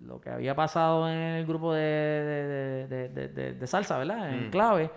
lo 0.00 0.18
que 0.22 0.30
había 0.30 0.54
pasado 0.56 1.06
en 1.10 1.18
el 1.18 1.44
grupo 1.46 1.74
de, 1.74 2.88
de, 2.88 3.08
de- 3.28 3.52
de- 3.52 3.66
salsa, 3.66 3.98
¿verdad? 3.98 4.32
En 4.32 4.50
clave, 4.50 4.90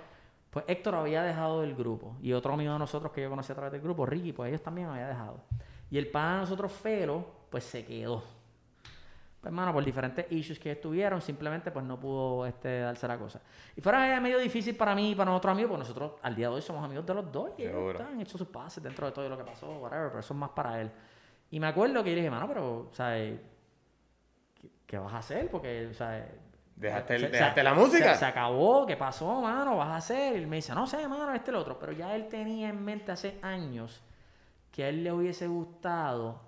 pues 0.50 0.64
Héctor 0.70 0.96
había 0.96 1.22
dejado 1.24 1.64
el 1.66 1.76
grupo. 1.76 2.16
Y 2.22 2.32
otro 2.32 2.54
amigo 2.54 2.72
de 2.72 2.80
nosotros 2.80 3.12
que 3.12 3.22
yo 3.22 3.30
conocí 3.30 3.52
a 3.52 3.56
través 3.56 3.74
del 3.74 3.82
grupo, 3.82 4.06
Ricky, 4.06 4.32
pues 4.32 4.48
ellos 4.48 4.64
también 4.64 4.88
habían 4.88 5.10
dejado. 5.10 5.42
Y 5.92 5.98
el 5.98 6.08
pana 6.08 6.36
de 6.36 6.40
nosotros, 6.44 6.72
Felo, 6.72 7.26
pues 7.50 7.66
se 7.66 7.84
quedó. 7.84 8.24
Hermano, 9.44 9.74
por 9.74 9.84
diferentes 9.84 10.32
issues 10.32 10.58
que 10.58 10.72
estuvieron, 10.72 11.20
simplemente 11.22 11.70
pues 11.70 11.84
no 11.86 12.00
pudo 12.00 12.46
este, 12.46 12.80
darse 12.80 13.08
la 13.08 13.18
cosa. 13.18 13.42
Y 13.76 13.82
fuera 13.82 14.20
medio 14.22 14.40
difícil 14.40 14.76
para 14.78 14.96
mí 14.96 15.12
y 15.12 15.16
para 15.16 15.32
nosotros 15.32 15.52
amigos, 15.52 15.70
porque 15.72 15.80
nosotros 15.84 16.12
al 16.22 16.34
día 16.36 16.48
de 16.48 16.56
hoy 16.56 16.62
somos 16.62 16.84
amigos 16.84 17.06
de 17.06 17.14
los 17.14 17.30
dos 17.32 17.50
y 17.58 17.64
ellos 17.64 17.74
han 18.08 18.22
hecho 18.22 18.38
sus 18.38 18.48
pases 18.48 18.82
dentro 18.82 19.06
de 19.06 19.12
todo 19.12 19.28
lo 19.28 19.38
que 19.38 19.44
pasó, 19.44 19.68
whatever, 19.80 20.08
pero 20.08 20.20
eso 20.22 20.34
es 20.34 20.40
más 20.40 20.52
para 20.52 20.80
él. 20.80 20.90
Y 21.52 21.60
me 21.60 21.68
acuerdo 21.68 22.02
que 22.04 22.12
yo 22.12 22.16
le 22.16 22.22
dije, 22.22 22.32
mano, 22.32 22.48
pero, 22.48 22.88
¿sabes? 22.94 23.38
¿Qué, 24.60 24.70
qué 24.86 24.98
vas 24.98 25.14
a 25.14 25.18
hacer? 25.18 25.50
Porque, 25.50 25.90
¿sabes? 25.94 26.24
¿Dejaste, 26.76 27.16
el- 27.16 27.22
Se- 27.22 27.28
se- 27.28 27.32
dejaste 27.34 27.64
la 27.64 27.74
música? 27.74 28.14
Se, 28.14 28.20
se 28.20 28.26
acabó, 28.26 28.86
¿qué 28.88 28.96
pasó, 28.98 29.42
mano? 29.42 29.78
¿Vas 29.78 29.90
a 29.90 29.96
hacer? 29.98 30.34
Y 30.34 30.38
él 30.38 30.48
me 30.48 30.56
dice, 30.56 30.74
no 30.74 30.88
sé, 30.88 31.08
mano, 31.08 31.34
este 31.34 31.52
y 31.52 31.54
el 31.54 31.58
otro. 31.58 31.78
Pero 31.78 31.92
ya 31.92 32.16
él 32.16 32.28
tenía 32.30 32.70
en 32.70 32.84
mente 32.84 33.12
hace 33.12 33.38
años 33.42 34.02
que 34.72 34.86
a 34.86 34.90
él 34.90 35.04
le 35.04 35.12
hubiese 35.12 35.48
gustado 35.48 36.42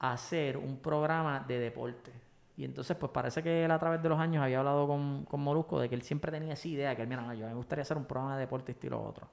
hacer 0.00 0.56
un 0.58 0.78
programa 0.78 1.40
de 1.46 1.58
deporte. 1.58 2.12
Y 2.56 2.64
entonces, 2.64 2.96
pues 2.96 3.10
parece 3.12 3.42
que 3.42 3.64
él 3.64 3.70
a 3.70 3.78
través 3.78 4.02
de 4.02 4.08
los 4.08 4.18
años 4.18 4.42
había 4.42 4.58
hablado 4.58 4.86
con, 4.86 5.24
con 5.24 5.40
Molusco 5.40 5.80
de 5.80 5.88
que 5.88 5.94
él 5.94 6.02
siempre 6.02 6.30
tenía 6.30 6.52
esa 6.52 6.68
idea, 6.68 6.94
que 6.94 7.02
él, 7.02 7.08
mira, 7.08 7.22
no, 7.22 7.32
yo 7.32 7.46
me 7.46 7.54
gustaría 7.54 7.82
hacer 7.82 7.96
un 7.96 8.04
programa 8.04 8.34
de 8.34 8.40
deporte 8.40 8.72
estilo 8.72 9.02
otro. 9.02 9.28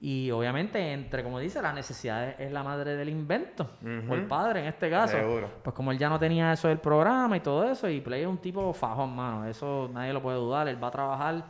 Y 0.00 0.30
obviamente, 0.32 0.92
entre, 0.92 1.22
como 1.22 1.38
dice, 1.38 1.62
la 1.62 1.72
necesidad 1.72 2.38
es, 2.38 2.52
la 2.52 2.62
madre 2.62 2.96
del 2.96 3.08
invento, 3.08 3.70
o 3.82 4.14
el 4.14 4.26
padre 4.26 4.60
en 4.60 4.66
este 4.66 4.90
caso. 4.90 5.16
Seguro. 5.16 5.48
Pues 5.62 5.74
como 5.74 5.92
él 5.92 5.98
ya 5.98 6.08
no 6.08 6.18
tenía 6.18 6.52
eso 6.52 6.68
del 6.68 6.78
programa 6.78 7.36
y 7.36 7.40
todo 7.40 7.64
eso, 7.64 7.88
y 7.88 8.00
Play 8.00 8.22
es 8.22 8.26
un 8.28 8.38
tipo 8.38 8.70
fajón, 8.74 9.14
mano, 9.14 9.46
eso 9.46 9.88
nadie 9.92 10.12
lo 10.12 10.20
puede 10.20 10.36
dudar, 10.36 10.68
él 10.68 10.82
va 10.82 10.88
a 10.88 10.90
trabajar, 10.90 11.44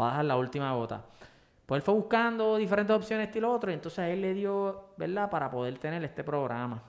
va 0.00 0.06
a 0.06 0.10
dejar 0.10 0.24
la 0.24 0.36
última 0.36 0.72
gota. 0.72 1.02
Pues 1.66 1.80
él 1.80 1.82
fue 1.82 1.94
buscando 1.94 2.56
diferentes 2.56 2.96
opciones, 2.96 3.26
estilo 3.26 3.52
otro, 3.52 3.70
y 3.70 3.74
entonces 3.74 3.98
a 3.98 4.08
él 4.08 4.22
le 4.22 4.32
dio, 4.32 4.86
¿verdad?, 4.96 5.28
para 5.28 5.50
poder 5.50 5.76
tener 5.78 6.02
este 6.02 6.24
programa. 6.24 6.82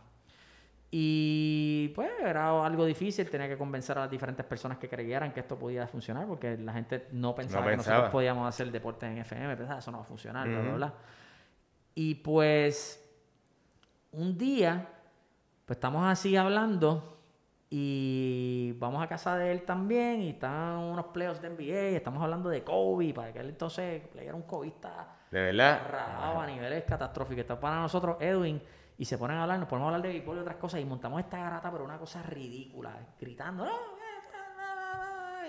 Y 0.91 1.89
pues 1.89 2.09
era 2.19 2.65
algo 2.65 2.83
difícil, 2.85 3.29
tenía 3.29 3.47
que 3.47 3.57
convencer 3.57 3.97
a 3.97 4.01
las 4.01 4.09
diferentes 4.09 4.43
personas 4.45 4.79
que 4.79 4.89
creyeran 4.89 5.31
que 5.31 5.41
esto 5.41 5.57
podía 5.57 5.85
funcionar, 5.87 6.25
porque 6.25 6.57
la 6.57 6.73
gente 6.73 7.07
no 7.11 7.35
pensaba, 7.35 7.63
que 7.65 7.71
pensaba. 7.71 7.95
nosotros 7.97 8.11
podíamos 8.11 8.47
hacer 8.47 8.71
deporte 8.71 9.05
en 9.05 9.19
FM, 9.19 9.55
pensaba, 9.55 9.79
eso 9.79 9.91
no 9.91 9.99
va 9.99 10.03
a 10.03 10.07
funcionar, 10.07 10.47
bla, 10.47 10.61
bla, 10.61 10.73
bla. 10.73 10.93
Y 11.93 12.15
pues 12.15 13.07
un 14.11 14.35
día, 14.35 14.87
pues 15.65 15.77
estamos 15.77 16.07
así 16.07 16.35
hablando 16.35 17.17
y 17.69 18.73
vamos 18.79 19.03
a 19.03 19.07
casa 19.07 19.37
de 19.37 19.51
él 19.51 19.61
también 19.61 20.23
y 20.23 20.29
están 20.29 20.77
unos 20.77 21.05
playoffs 21.07 21.39
de 21.39 21.51
NBA, 21.51 21.97
estamos 21.97 22.23
hablando 22.23 22.49
de 22.49 22.63
Kobe, 22.63 23.13
para 23.13 23.31
que 23.31 23.39
él 23.39 23.49
entonces 23.49 24.01
era 24.15 24.33
un 24.33 24.41
cobista 24.41 25.19
De 25.29 25.39
verdad. 25.39 25.81
rajado 25.87 26.39
a 26.39 26.47
niveles 26.47 26.83
catastróficos. 26.85 27.41
Está 27.41 27.59
para 27.59 27.79
nosotros 27.79 28.17
Edwin 28.19 28.59
y 28.99 29.05
se 29.05 29.17
ponen 29.17 29.37
a 29.37 29.43
hablar, 29.43 29.57
nos 29.57 29.67
ponemos 29.67 29.87
a 29.91 29.95
hablar 29.95 30.01
de 30.07 30.09
béisbol 30.13 30.37
y 30.37 30.39
otras 30.41 30.57
cosas 30.57 30.79
y 30.81 30.85
montamos 30.85 31.19
esta 31.21 31.39
garata, 31.39 31.71
pero 31.71 31.83
una 31.85 31.97
cosa 31.97 32.21
ridícula, 32.21 32.91
gritando, 33.19 33.65
"No, 33.65 33.71
eh, 33.71 33.75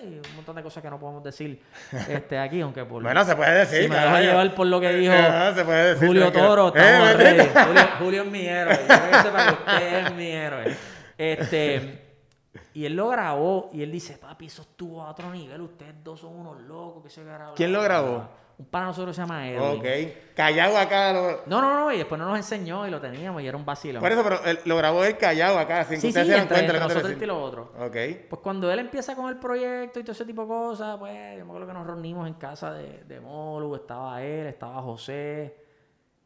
y 0.02 0.28
un 0.30 0.36
montón 0.36 0.56
de 0.56 0.62
cosas 0.62 0.82
que 0.82 0.88
no 0.88 0.98
podemos 0.98 1.22
decir 1.22 1.62
este 2.08 2.38
aquí, 2.38 2.60
aunque 2.62 2.84
por 2.84 3.02
Bueno, 3.02 3.22
se 3.24 3.36
puede 3.36 3.52
decir. 3.58 3.82
si 3.82 3.88
me 3.88 3.96
dejo 3.96 4.18
llevar 4.18 4.54
por 4.54 4.66
lo 4.66 4.80
que 4.80 4.88
dijo 4.94 5.12
Ajá, 5.12 5.54
se 5.54 5.64
puede 5.64 5.88
decir, 5.94 6.08
Julio. 6.08 6.32
Toro, 6.32 6.68
Eh, 6.74 6.78
estamos 6.78 7.08
eh, 7.10 7.14
ready. 7.16 7.48
Julio, 7.66 7.82
Julio 7.98 8.22
es 8.22 8.30
mi 8.30 8.46
héroe. 8.46 8.78
Yo 8.80 9.10
que 9.10 9.22
sepa 9.22 9.46
que 9.46 9.52
usted 9.52 10.06
es 10.06 10.14
mi 10.14 10.26
héroe. 10.30 10.76
Este, 11.18 12.02
y 12.74 12.86
él 12.86 12.96
lo 12.96 13.08
grabó 13.08 13.68
y 13.74 13.82
él 13.82 13.92
dice, 13.92 14.16
papi, 14.16 14.46
eso 14.46 14.62
estuvo 14.62 15.02
a 15.02 15.10
otro 15.10 15.30
nivel. 15.30 15.60
Ustedes 15.60 15.94
dos 16.02 16.20
son 16.20 16.34
unos 16.34 16.60
locos 16.62 17.02
que 17.02 17.10
se 17.10 17.22
grabó. 17.24 17.54
¿Quién 17.54 17.72
lo 17.72 17.82
grabó? 17.82 18.26
Un 18.60 18.66
pana 18.66 18.86
nosotros 18.88 19.16
se 19.16 19.22
llama 19.22 19.48
Edwin. 19.48 19.78
Ok. 19.80 20.34
Callado 20.36 20.76
acá. 20.76 21.14
Lo... 21.14 21.40
No, 21.46 21.62
no, 21.62 21.80
no, 21.80 21.92
y 21.92 21.96
después 21.96 22.18
nos 22.18 22.28
los 22.28 22.36
enseñó 22.36 22.86
y 22.86 22.90
lo 22.90 23.00
teníamos 23.00 23.40
y 23.40 23.46
era 23.48 23.56
un 23.56 23.64
vacilo. 23.64 24.00
Por 24.00 24.12
eso, 24.12 24.22
pero 24.22 24.44
él- 24.44 24.58
lo 24.66 24.76
grabó 24.76 25.02
él 25.02 25.16
callado 25.16 25.58
acá, 25.58 25.84
sin 25.84 25.94
que 25.94 26.00
sí, 26.00 26.00
sí, 26.02 26.08
ustedes 26.08 26.26
se 26.26 26.32
dieran 26.34 26.42
entre, 26.42 26.58
entre 26.60 26.74
que 26.78 26.84
nosotros 26.84 27.16
y 27.22 27.24
lo 27.26 27.42
otro. 27.42 27.72
decir. 27.88 28.18
Ok. 28.18 28.26
Pues 28.28 28.42
cuando 28.42 28.70
él 28.70 28.78
empieza 28.80 29.16
con 29.16 29.30
el 29.30 29.36
proyecto 29.38 29.98
y 29.98 30.02
todo 30.02 30.12
ese 30.12 30.26
tipo 30.26 30.42
de 30.42 30.48
cosas, 30.48 30.98
pues 30.98 31.38
yo 31.38 31.44
me 31.46 31.50
acuerdo 31.50 31.66
que 31.68 31.72
nos 31.72 31.86
reunimos 31.86 32.26
en 32.28 32.34
casa 32.34 32.74
de, 32.74 33.02
de 33.04 33.18
Molu, 33.20 33.74
estaba 33.76 34.22
él, 34.22 34.46
estaba 34.48 34.82
José, 34.82 35.56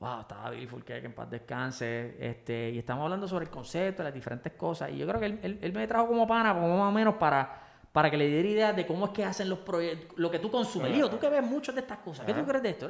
wow, 0.00 0.22
estaba 0.22 0.50
Billy 0.50 0.66
Fulque, 0.66 1.00
que 1.00 1.06
en 1.06 1.14
paz 1.14 1.30
descanse, 1.30 2.16
este, 2.18 2.70
y 2.70 2.78
estamos 2.78 3.04
hablando 3.04 3.28
sobre 3.28 3.44
el 3.44 3.50
concepto, 3.52 4.02
las 4.02 4.12
diferentes 4.12 4.52
cosas, 4.54 4.90
y 4.90 4.98
yo 4.98 5.06
creo 5.06 5.20
que 5.20 5.26
él, 5.26 5.38
él- 5.42 5.58
él 5.62 5.72
me 5.72 5.86
trajo 5.86 6.08
como 6.08 6.26
pana, 6.26 6.52
como 6.52 6.76
más 6.78 6.88
o 6.88 6.92
menos 6.92 7.14
para, 7.14 7.62
para 7.94 8.10
que 8.10 8.16
le 8.16 8.26
diera 8.26 8.48
idea 8.48 8.72
de 8.72 8.84
cómo 8.88 9.04
es 9.04 9.12
que 9.12 9.24
hacen 9.24 9.48
los 9.48 9.60
proyectos, 9.60 10.18
lo 10.18 10.28
que 10.28 10.40
tú 10.40 10.50
consumes. 10.50 10.90
Lío, 10.90 11.08
tú 11.08 11.16
que 11.20 11.28
ves 11.28 11.44
muchas 11.44 11.76
de 11.76 11.80
estas 11.82 11.98
cosas, 11.98 12.26
¿qué 12.26 12.34
tú 12.34 12.44
crees 12.44 12.60
de 12.60 12.70
esto? 12.70 12.88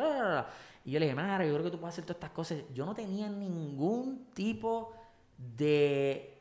Y 0.82 0.92
yo 0.92 0.98
le 0.98 1.04
dije, 1.04 1.14
Mara, 1.14 1.44
yo 1.44 1.52
creo 1.52 1.64
que 1.64 1.70
tú 1.70 1.78
puedes 1.78 1.92
hacer 1.92 2.04
todas 2.06 2.16
estas 2.16 2.30
cosas. 2.30 2.58
Yo 2.72 2.86
no 2.86 2.94
tenía 2.94 3.28
ningún 3.28 4.28
tipo 4.32 4.94
de, 5.36 6.38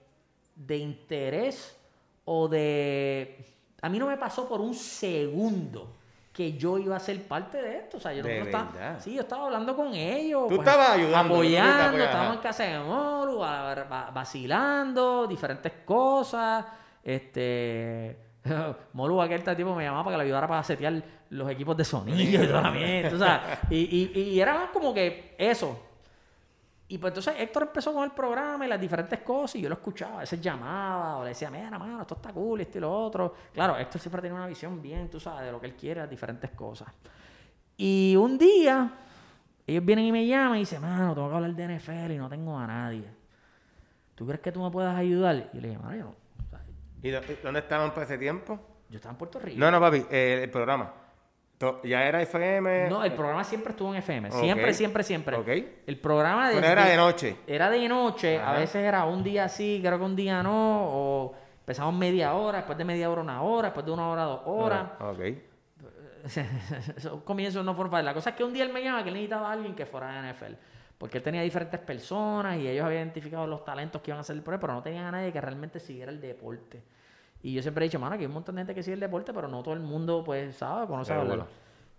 de 0.55 0.77
interés 0.77 1.77
o 2.23 2.47
de... 2.47 3.53
A 3.81 3.89
mí 3.89 3.99
no 3.99 4.07
me 4.07 4.15
pasó 4.15 4.47
por 4.47 4.61
un 4.61 4.73
segundo 4.73 5.97
que 6.31 6.53
yo 6.53 6.77
iba 6.77 6.95
a 6.95 7.01
ser 7.01 7.21
parte 7.27 7.61
de 7.61 7.79
esto. 7.79 7.97
O 7.97 7.99
sea, 7.99 8.13
yo, 8.13 8.23
¿De 8.23 8.39
no 8.39 8.45
estaba, 8.45 8.97
sí, 9.01 9.13
yo 9.13 9.23
estaba 9.23 9.43
hablando 9.47 9.75
con 9.75 9.93
ellos. 9.93 10.43
pues, 10.47 10.55
Tú 10.55 10.61
estabas 10.61 10.89
ayudando, 10.91 11.33
te 11.33 11.39
Apoyando, 11.39 11.83
apoyabas, 11.83 12.07
estábamos 12.07 12.35
en 12.37 12.41
casa 12.41 12.63
de 12.63 12.77
va- 12.77 14.11
vacilando, 14.11 15.27
diferentes 15.27 15.73
cosas. 15.85 16.65
Este. 17.03 18.31
Molu, 18.93 19.21
aquel 19.21 19.43
tipo 19.55 19.73
me 19.75 19.83
llamaba 19.83 20.03
para 20.03 20.15
que 20.15 20.17
le 20.19 20.23
ayudara 20.25 20.47
para 20.47 20.63
setear 20.63 21.01
los 21.29 21.49
equipos 21.49 21.77
de 21.77 21.85
sonido 21.85 22.43
y 22.43 22.47
toda 22.47 22.61
la 22.61 22.71
mierda, 22.71 23.17
sabes. 23.17 23.59
Y, 23.69 24.11
y, 24.13 24.19
y 24.19 24.39
era 24.39 24.53
más 24.53 24.69
como 24.69 24.93
que 24.93 25.35
eso. 25.37 25.79
Y 26.87 26.97
pues 26.97 27.11
entonces 27.11 27.35
Héctor 27.39 27.63
empezó 27.63 27.93
con 27.93 28.03
el 28.03 28.11
programa 28.11 28.65
y 28.65 28.69
las 28.69 28.79
diferentes 28.79 29.19
cosas 29.21 29.55
y 29.55 29.61
yo 29.61 29.69
lo 29.69 29.75
escuchaba, 29.75 30.17
a 30.17 30.19
veces 30.19 30.39
llamaba 30.39 31.17
o 31.17 31.23
le 31.23 31.29
decía, 31.29 31.49
mira, 31.49 31.79
mano, 31.79 32.01
esto 32.01 32.15
está 32.15 32.31
cool, 32.31 32.61
esto 32.61 32.77
y 32.77 32.81
lo 32.81 32.91
otro. 32.91 33.33
Claro, 33.53 33.77
Héctor 33.77 33.99
siempre 34.01 34.21
tiene 34.21 34.35
una 34.35 34.45
visión 34.45 34.81
bien, 34.81 35.09
tú 35.09 35.19
sabes, 35.19 35.45
de 35.45 35.51
lo 35.51 35.59
que 35.59 35.67
él 35.67 35.75
quiere, 35.75 36.01
las 36.01 36.09
diferentes 36.09 36.51
cosas. 36.51 36.89
Y 37.77 38.15
un 38.15 38.37
día, 38.37 38.91
ellos 39.65 39.83
vienen 39.83 40.05
y 40.05 40.11
me 40.11 40.27
llaman 40.27 40.57
y 40.57 40.59
dicen, 40.59 40.81
mano, 40.81 41.15
tengo 41.15 41.29
que 41.29 41.35
hablar 41.35 41.55
de 41.55 41.77
NFL 41.77 42.11
y 42.11 42.17
no 42.17 42.29
tengo 42.29 42.59
a 42.59 42.67
nadie. 42.67 43.09
¿Tú 44.13 44.27
crees 44.27 44.41
que 44.41 44.51
tú 44.51 44.61
me 44.61 44.69
puedas 44.69 44.95
ayudar? 44.95 45.49
Y 45.53 45.61
le 45.61 45.69
dije, 45.69 45.79
mano, 45.79 45.95
yo 45.95 46.03
no. 46.03 46.22
¿Y 47.03 47.09
dó- 47.11 47.21
dónde 47.43 47.59
estaban 47.59 47.91
para 47.91 48.05
ese 48.05 48.17
tiempo? 48.17 48.59
yo 48.89 48.97
estaba 48.97 49.11
en 49.13 49.17
Puerto 49.17 49.39
Rico. 49.39 49.59
No, 49.59 49.69
no, 49.71 49.79
papi, 49.79 50.05
eh, 50.11 50.41
el 50.43 50.49
programa. 50.49 50.91
¿Ya 51.83 52.03
era 52.03 52.21
FM? 52.21 52.89
No, 52.89 53.03
el 53.05 53.13
programa 53.13 53.43
siempre 53.45 53.71
estuvo 53.71 53.89
en 53.93 53.99
FM. 53.99 54.29
Siempre, 54.31 54.73
siempre, 54.73 55.01
siempre. 55.03 55.37
Ok. 55.37 55.47
El 55.87 55.97
programa 55.97 56.47
Pero 56.49 56.59
desde- 56.59 56.71
era 56.73 56.85
de 56.85 56.97
noche. 56.97 57.37
Era 57.47 57.69
de 57.69 57.87
noche, 57.87 58.37
a 58.39 58.51
veces 58.53 58.83
era 58.83 59.05
un 59.05 59.23
día 59.23 59.47
sí, 59.47 59.79
creo 59.81 59.97
que 59.97 60.03
un 60.03 60.15
día 60.15 60.43
no, 60.43 60.51
o 60.85 61.35
empezamos 61.59 61.93
media 61.93 62.33
hora, 62.33 62.57
después 62.57 62.77
de 62.77 62.83
media 62.83 63.09
hora 63.09 63.21
una 63.21 63.41
hora, 63.43 63.67
después 63.69 63.85
de 63.85 63.91
una 63.93 64.09
hora 64.09 64.23
dos 64.23 64.41
horas. 64.45 64.89
Ah, 64.99 65.11
ok. 65.11 65.19
Esos 66.97 67.21
comienzos 67.23 67.63
no 67.65 67.73
fueron 67.75 67.91
fáciles. 67.91 68.05
La 68.05 68.13
cosa 68.13 68.29
es 68.31 68.35
que 68.35 68.43
un 68.43 68.53
día 68.53 68.63
él 68.63 68.71
me 68.73 68.83
llama 68.83 69.01
que 69.03 69.09
él 69.09 69.15
necesitaba 69.15 69.49
a 69.49 69.53
alguien 69.53 69.75
que 69.75 69.85
fuera 69.85 70.21
de 70.21 70.33
NFL. 70.33 70.53
Porque 70.97 71.17
él 71.17 71.23
tenía 71.23 71.41
diferentes 71.41 71.79
personas 71.79 72.57
y 72.57 72.67
ellos 72.67 72.85
habían 72.85 73.01
identificado 73.03 73.45
los 73.47 73.65
talentos 73.65 74.01
que 74.01 74.11
iban 74.11 74.19
a 74.19 74.21
hacer 74.21 74.35
el 74.35 74.41
programa, 74.41 74.61
pero 74.61 74.73
no 74.73 74.83
tenían 74.83 75.05
a 75.05 75.11
nadie 75.11 75.31
que 75.33 75.41
realmente 75.41 75.79
siguiera 75.79 76.11
el 76.11 76.21
deporte. 76.21 76.81
Y 77.41 77.53
yo 77.53 77.61
siempre 77.61 77.83
he 77.85 77.89
dicho, 77.89 77.99
mano, 77.99 78.15
que 78.15 78.21
hay 78.21 78.27
un 78.27 78.33
montón 78.33 78.55
de 78.55 78.61
gente 78.61 78.73
que 78.75 78.83
sigue 78.83 78.93
el 78.93 78.99
deporte, 79.01 79.33
pero 79.33 79.47
no 79.49 79.61
todo 79.61 79.73
el 79.73 79.81
mundo, 79.81 80.23
pues, 80.25 80.55
sabe, 80.55 80.87
conoce 80.87 81.11
Seguro. 81.13 81.31
hablar. 81.33 81.47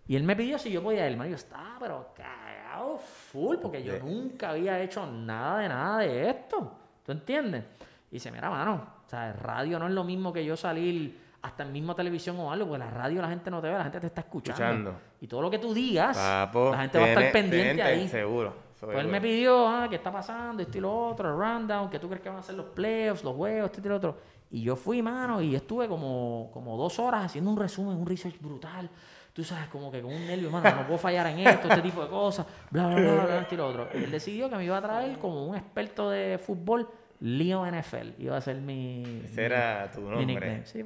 Y 0.06 0.16
él 0.16 0.22
me 0.22 0.34
pidió 0.36 0.58
si 0.58 0.70
yo 0.70 0.82
podía 0.82 1.06
ir. 1.06 1.12
Hermano, 1.12 1.30
yo 1.30 1.36
estaba, 1.36 1.76
pero 1.80 2.08
cagado 2.16 2.96
full, 2.98 3.56
porque 3.56 3.82
yo 3.82 3.92
De- 3.94 4.00
nunca 4.00 4.50
había 4.50 4.80
hecho 4.80 5.06
nada 5.06 5.58
de 5.60 5.68
nada 5.68 5.98
de 5.98 6.30
esto. 6.30 6.72
¿Tú 7.04 7.12
entiendes? 7.12 7.64
Y 8.10 8.14
dice, 8.14 8.30
mira, 8.30 8.48
mano, 8.48 8.86
o 9.04 9.08
sea, 9.08 9.32
radio 9.34 9.78
no 9.78 9.86
es 9.86 9.92
lo 9.92 10.04
mismo 10.04 10.32
que 10.32 10.44
yo 10.44 10.56
salir 10.56 11.20
hasta 11.42 11.62
en 11.62 11.72
misma 11.72 11.94
televisión 11.94 12.38
o 12.38 12.50
algo, 12.50 12.66
porque 12.68 12.78
la 12.78 12.90
radio 12.90 13.20
la 13.20 13.28
gente 13.28 13.50
no 13.50 13.60
te 13.60 13.68
ve, 13.68 13.74
la 13.74 13.82
gente 13.82 14.00
te 14.00 14.06
está 14.06 14.22
escuchando. 14.22 14.62
Escuchando. 14.62 14.94
Y 15.20 15.26
todo 15.26 15.42
lo 15.42 15.50
que 15.50 15.58
tú 15.58 15.74
digas, 15.74 16.16
Papo, 16.16 16.70
la 16.72 16.80
gente 16.82 16.98
va 16.98 17.04
a 17.04 17.08
estar 17.08 17.32
pendiente 17.32 17.74
tiene- 17.74 17.82
ahí. 17.82 18.08
Seguro. 18.08 18.63
Pues 18.86 18.98
él 18.98 19.08
me 19.08 19.20
pidió, 19.20 19.68
ah, 19.68 19.86
¿qué 19.88 19.96
está 19.96 20.12
pasando? 20.12 20.62
Esto 20.62 20.78
y 20.78 20.80
lo 20.80 21.08
otro, 21.08 21.30
el 21.30 21.36
rundown, 21.36 21.90
que 21.90 21.98
tú 21.98 22.08
crees 22.08 22.22
que 22.22 22.28
van 22.28 22.38
a 22.38 22.42
ser 22.42 22.54
los 22.54 22.66
playoffs, 22.66 23.24
los 23.24 23.34
juegos, 23.34 23.70
esto 23.70 23.80
y 23.84 23.88
lo 23.88 23.96
otro. 23.96 24.16
Y 24.50 24.62
yo 24.62 24.76
fui, 24.76 25.02
mano, 25.02 25.40
y 25.40 25.54
estuve 25.54 25.88
como, 25.88 26.50
como 26.52 26.76
dos 26.76 26.98
horas 26.98 27.24
haciendo 27.24 27.50
un 27.50 27.56
resumen, 27.56 27.96
un 27.96 28.06
research 28.06 28.40
brutal. 28.40 28.88
Tú 29.32 29.42
sabes, 29.42 29.66
como 29.66 29.90
que 29.90 30.00
con 30.00 30.12
un 30.12 30.26
nervio, 30.26 30.48
mano, 30.48 30.76
no 30.76 30.86
puedo 30.86 30.98
fallar 30.98 31.26
en 31.26 31.40
esto, 31.40 31.66
este 31.68 31.82
tipo 31.82 32.02
de 32.02 32.08
cosas, 32.08 32.46
bla, 32.70 32.86
bla, 32.86 33.00
bla, 33.00 33.24
bla, 33.24 33.40
esto 33.40 33.54
y 33.54 33.58
lo 33.58 33.66
otro. 33.66 33.88
Él 33.92 34.10
decidió 34.10 34.48
que 34.48 34.56
me 34.56 34.64
iba 34.64 34.76
a 34.76 34.82
traer 34.82 35.18
como 35.18 35.44
un 35.44 35.56
experto 35.56 36.08
de 36.08 36.38
fútbol, 36.38 36.88
Leo 37.18 37.66
NFL. 37.66 38.20
Iba 38.20 38.36
a 38.36 38.40
ser 38.40 38.56
mi... 38.60 39.22
Ese 39.24 39.46
era 39.46 39.90
tu 39.90 40.02
mi 40.02 40.08
nombre. 40.10 40.26
nickname. 40.26 40.66
Sí, 40.66 40.84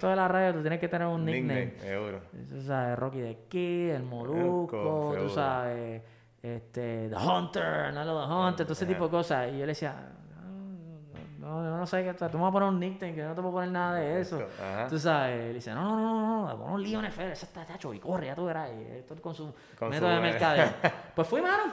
toda 0.00 0.16
la 0.16 0.28
radio 0.28 0.54
tú 0.54 0.60
tienes 0.60 0.78
que 0.78 0.88
tener 0.88 1.08
un 1.08 1.24
nickname. 1.24 1.74
seguro. 1.78 2.20
Tú 2.48 2.60
sabes, 2.62 2.98
Rocky 2.98 3.18
the 3.18 3.38
Kid, 3.48 3.90
el 3.90 4.02
Molusco, 4.02 5.14
tú 5.18 5.28
sabes, 5.28 6.00
este, 6.42 7.08
The 7.08 7.16
Hunter, 7.16 7.92
no 7.92 8.04
The 8.04 8.32
Hunter, 8.32 8.66
todo 8.66 8.72
ese 8.72 8.86
tipo 8.86 9.04
de 9.04 9.10
cosas. 9.10 9.48
Y 9.48 9.52
yo 9.52 9.60
le 9.60 9.68
decía, 9.68 9.94
no, 11.38 11.62
no, 11.62 11.62
no, 11.62 11.78
no 11.78 11.86
sé, 11.86 12.04
qué 12.04 12.12
tú 12.14 12.36
me 12.36 12.44
vas 12.44 12.50
a 12.50 12.52
poner 12.52 12.68
un 12.68 12.80
nickname, 12.80 13.14
que 13.14 13.22
no 13.22 13.34
te 13.34 13.40
puedo 13.40 13.54
poner 13.54 13.70
nada 13.70 13.94
de 13.94 14.20
eso. 14.20 14.40
Tú 14.88 14.98
sabes, 14.98 15.38
le 15.38 15.54
dice, 15.54 15.72
no, 15.72 15.82
no, 15.82 15.96
no, 15.96 16.20
no, 16.20 16.48
no, 16.48 16.58
pon 16.58 16.72
un 16.72 16.82
lío 16.82 17.00
NFL, 17.00 17.22
ese 17.22 17.46
está 17.46 17.66
chacho, 17.66 17.92
y 17.94 17.98
corre, 17.98 18.26
ya 18.26 18.34
tú 18.34 18.44
verás, 18.44 18.70
esto 18.70 19.14
con 19.20 19.34
su 19.34 19.54
método 19.88 20.10
de 20.10 20.20
mercadeo. 20.20 20.68
pues 21.14 21.26
fui, 21.26 21.40
mano, 21.40 21.72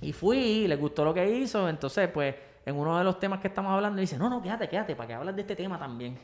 y 0.00 0.12
fui, 0.12 0.66
le 0.66 0.76
gustó 0.76 1.04
lo 1.04 1.12
que 1.12 1.28
hizo, 1.28 1.68
entonces, 1.68 2.08
pues, 2.08 2.34
en 2.64 2.76
uno 2.76 2.98
de 2.98 3.04
los 3.04 3.18
temas 3.18 3.40
que 3.40 3.48
estamos 3.48 3.72
hablando, 3.72 4.00
dice, 4.00 4.18
no, 4.18 4.28
no, 4.28 4.42
quédate, 4.42 4.68
quédate, 4.68 4.94
para 4.94 5.06
que 5.06 5.14
hables 5.14 5.34
de 5.34 5.40
este 5.42 5.56
tema 5.56 5.78
también. 5.78 6.18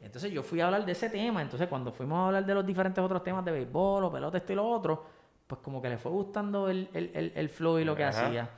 Entonces 0.00 0.30
yo 0.30 0.42
fui 0.42 0.60
a 0.60 0.66
hablar 0.66 0.84
de 0.84 0.92
ese 0.92 1.08
tema, 1.08 1.40
entonces 1.40 1.68
cuando 1.68 1.90
fuimos 1.90 2.18
a 2.18 2.26
hablar 2.26 2.44
de 2.44 2.54
los 2.54 2.66
diferentes 2.66 3.02
otros 3.02 3.24
temas 3.24 3.44
de 3.44 3.50
béisbol 3.50 4.04
o 4.04 4.12
pelota, 4.12 4.36
esto 4.36 4.52
y 4.52 4.56
lo 4.56 4.68
otro, 4.68 5.04
pues 5.46 5.60
como 5.60 5.80
que 5.80 5.88
le 5.88 5.98
fue 5.98 6.10
gustando 6.10 6.68
el, 6.68 6.88
el, 6.92 7.10
el, 7.14 7.32
el 7.34 7.48
flow 7.48 7.78
y 7.78 7.84
lo 7.84 7.94
que 7.94 8.04
Ajá. 8.04 8.26
hacía. 8.26 8.50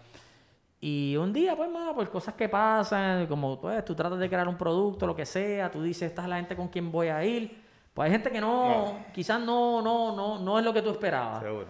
Y 0.81 1.17
un 1.17 1.33
día, 1.33 1.57
pues, 1.57 1.69
mano, 1.71 1.95
por 1.95 2.09
cosas 2.09 2.35
que 2.35 2.49
pasan, 2.49 3.27
como 3.27 3.61
pues, 3.61 3.85
tú 3.85 3.95
tratas 3.95 4.19
de 4.19 4.29
crear 4.29 4.47
un 4.47 4.57
producto, 4.57 5.07
lo 5.07 5.17
que 5.17 5.27
sea, 5.27 5.71
tú 5.71 5.83
dices, 5.83 6.11
esta 6.11 6.23
es 6.23 6.29
la 6.29 6.37
gente 6.37 6.55
con 6.55 6.69
quien 6.69 6.93
voy 6.93 7.09
a 7.09 7.25
ir. 7.25 7.63
Pues 7.93 8.07
hay 8.07 8.13
gente 8.13 8.31
que 8.31 8.41
no, 8.41 8.97
quizás 9.13 9.41
no, 9.41 9.83
no, 9.83 10.15
no, 10.15 10.39
no 10.39 10.59
es 10.59 10.65
lo 10.65 10.73
que 10.73 10.83
tú 10.83 10.91
esperabas. 10.91 11.43
Seguro. 11.43 11.67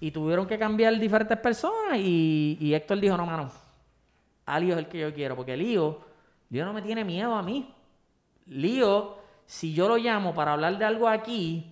Y 0.00 0.10
tuvieron 0.10 0.46
que 0.46 0.58
cambiar 0.58 0.98
diferentes 0.98 1.38
personas 1.38 1.98
y, 1.98 2.58
y 2.60 2.74
Héctor 2.74 2.98
dijo, 2.98 3.16
no, 3.16 3.24
mano, 3.24 3.50
a 4.44 4.58
Lío 4.58 4.72
es 4.72 4.78
el 4.78 4.88
que 4.88 4.98
yo 4.98 5.14
quiero, 5.14 5.36
porque 5.36 5.56
Lío, 5.56 6.00
Lío 6.50 6.64
no 6.64 6.72
me 6.72 6.82
tiene 6.82 7.04
miedo 7.04 7.34
a 7.34 7.42
mí. 7.42 7.72
Lío, 8.46 9.18
si 9.46 9.72
yo 9.72 9.88
lo 9.88 9.98
llamo 9.98 10.34
para 10.34 10.54
hablar 10.54 10.78
de 10.78 10.84
algo 10.84 11.08
aquí, 11.08 11.70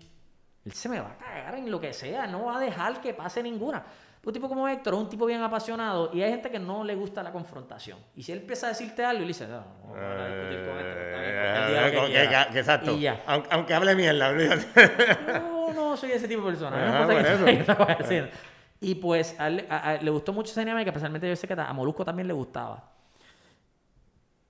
él 0.66 0.72
se 0.72 0.88
me 0.88 1.00
va 1.00 1.12
a 1.12 1.16
cagar 1.16 1.54
en 1.54 1.70
lo 1.70 1.80
que 1.80 1.92
sea, 1.94 2.26
no 2.26 2.44
va 2.46 2.56
a 2.58 2.60
dejar 2.60 3.00
que 3.00 3.14
pase 3.14 3.42
ninguna. 3.42 3.82
Un 4.24 4.32
tipo 4.32 4.48
como 4.48 4.66
Héctor 4.66 4.94
es 4.94 5.00
un 5.00 5.08
tipo 5.08 5.24
bien 5.24 5.40
apasionado 5.40 6.10
y 6.12 6.20
hay 6.20 6.30
gente 6.32 6.50
que 6.50 6.58
no 6.58 6.82
le 6.82 6.96
gusta 6.96 7.22
la 7.22 7.30
confrontación. 7.30 7.96
Y 8.16 8.24
si 8.24 8.32
él 8.32 8.40
empieza 8.40 8.66
a 8.66 8.70
decirte 8.70 9.04
algo 9.04 9.20
le 9.20 9.28
dice, 9.28 9.46
no, 9.46 9.60
no, 9.60 9.64
voy 9.90 9.98
a 10.00 10.26
discutir 10.26 10.64
él 10.80 10.84
Eh, 10.84 11.94
con- 11.96 12.06
quiera". 12.06 12.46
que- 12.46 12.52
que- 12.52 12.58
Exacto. 12.58 12.92
Y 12.96 13.00
ya. 13.02 13.22
Aunque, 13.26 13.72
hable 13.72 13.94
mierda. 13.94 14.32
No, 15.40 15.72
no 15.72 15.96
soy 15.96 16.10
ese 16.10 16.26
tipo 16.26 16.42
de 16.42 16.48
persona. 16.48 16.88
Ajá, 16.88 17.06
no 17.06 17.50
importa 17.50 17.78
por 17.78 17.86
que. 18.08 18.30
Y 18.80 18.96
pues 18.96 19.36
él- 19.38 19.64
le 20.02 20.10
gustó 20.10 20.32
mucho 20.32 20.50
esa 20.50 20.60
dinámica, 20.60 20.90
especialmente 20.90 21.28
yo 21.28 21.36
sé 21.36 21.46
que 21.46 21.54
a 21.54 21.72
Molusco 21.72 22.04
también 22.04 22.26
le 22.26 22.34
gustaba. 22.34 22.82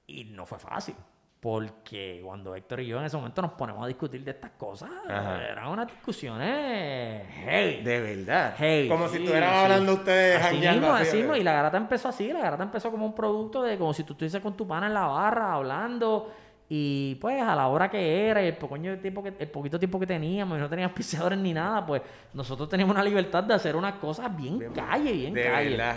Y 0.06 0.24
no 0.24 0.46
fue 0.46 0.58
fácil. 0.58 0.94
Porque 1.40 2.22
cuando 2.24 2.54
Héctor 2.54 2.80
y 2.80 2.86
yo 2.86 2.98
en 2.98 3.04
ese 3.04 3.16
momento 3.16 3.42
nos 3.42 3.52
ponemos 3.52 3.84
a 3.84 3.86
discutir 3.86 4.24
de 4.24 4.30
estas 4.32 4.52
cosas, 4.52 4.90
Ajá. 5.08 5.44
eran 5.46 5.68
unas 5.68 5.86
discusiones 5.86 7.26
heavy. 7.44 7.82
De 7.82 8.00
verdad. 8.00 8.54
Heavy, 8.56 8.88
Como 8.88 9.06
si 9.08 9.18
estuvieran 9.18 9.50
sí. 9.52 9.56
hablando 9.56 9.92
ustedes 9.94 10.42
Así 10.44 10.56
mismo, 10.56 10.92
así, 10.92 11.16
mismo. 11.18 11.36
Y 11.36 11.42
la 11.42 11.52
garata 11.52 11.76
empezó 11.76 12.08
así, 12.08 12.32
la 12.32 12.40
garata 12.40 12.62
empezó 12.64 12.90
como 12.90 13.06
un 13.06 13.14
producto 13.14 13.62
de 13.62 13.76
como 13.78 13.92
si 13.92 14.02
tú 14.02 14.14
estuvieses 14.14 14.40
con 14.40 14.56
tu 14.56 14.66
pana 14.66 14.86
en 14.86 14.94
la 14.94 15.06
barra 15.06 15.52
hablando. 15.52 16.32
Y 16.68 17.14
pues 17.20 17.40
a 17.40 17.54
la 17.54 17.68
hora 17.68 17.88
que 17.88 18.28
era 18.28 18.42
y 18.42 18.48
el 18.48 18.56
pequeño 18.56 18.98
tiempo 18.98 19.22
que, 19.22 19.32
el 19.38 19.48
poquito 19.48 19.78
tiempo 19.78 20.00
que 20.00 20.06
teníamos 20.06 20.58
y 20.58 20.60
no 20.60 20.68
teníamos 20.68 20.96
pisadores 20.96 21.38
ni 21.38 21.52
nada, 21.52 21.86
pues 21.86 22.02
nosotros 22.32 22.68
teníamos 22.68 22.94
una 22.96 23.04
libertad 23.04 23.44
de 23.44 23.54
hacer 23.54 23.76
unas 23.76 23.94
cosas 23.96 24.34
bien, 24.36 24.72
calle, 24.74 25.12
bien 25.12 25.32
De 25.34 25.44
calle. 25.44 25.70
verdad. 25.70 25.96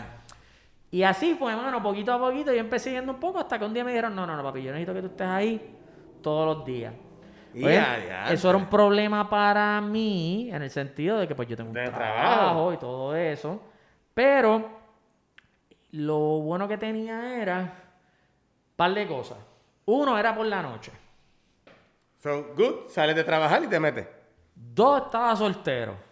Y 0.92 1.04
así 1.04 1.36
fue, 1.36 1.52
hermano, 1.52 1.84
poquito 1.84 2.12
a 2.12 2.20
poquito 2.20 2.52
yo 2.52 2.60
empecé 2.60 2.92
yendo 2.92 3.14
un 3.14 3.20
poco 3.20 3.40
hasta 3.40 3.60
que 3.60 3.66
un 3.66 3.74
día 3.74 3.84
me 3.84 3.92
dijeron, 3.92 4.16
no, 4.16 4.26
no, 4.26 4.36
no, 4.36 4.44
papi, 4.44 4.64
yo 4.64 4.72
necesito 4.72 4.94
que 4.94 5.02
tú 5.02 5.08
estés 5.08 5.28
ahí 5.28 5.76
todos 6.22 6.58
los 6.58 6.66
días. 6.66 6.94
Y 7.54 7.66
adiante. 7.66 8.34
eso 8.34 8.50
era 8.50 8.58
un 8.58 8.68
problema 8.70 9.30
para 9.30 9.82
mí 9.82 10.50
en 10.52 10.62
el 10.62 10.70
sentido 10.70 11.18
de 11.18 11.28
que 11.28 11.36
pues 11.36 11.48
yo 11.48 11.58
tengo 11.58 11.70
un 11.70 11.76
trabajo. 11.76 11.98
trabajo. 11.98 12.74
y 12.74 12.78
todo 12.78 13.16
eso. 13.16 13.62
Pero 14.14 14.70
lo 15.92 16.20
bueno 16.42 16.68
que 16.68 16.78
tenía 16.78 17.42
era 17.42 17.60
un 17.60 17.72
par 18.76 18.94
de 18.94 19.08
cosas. 19.08 19.38
Uno 19.86 20.18
era 20.18 20.36
por 20.36 20.46
la 20.46 20.62
noche. 20.62 20.92
So, 22.18 22.54
good, 22.56 22.90
sales 22.90 23.16
de 23.16 23.24
trabajar 23.24 23.64
y 23.64 23.68
te 23.68 23.80
metes. 23.80 24.08
Dos, 24.54 25.06
estaba 25.06 25.36
soltero. 25.36 26.09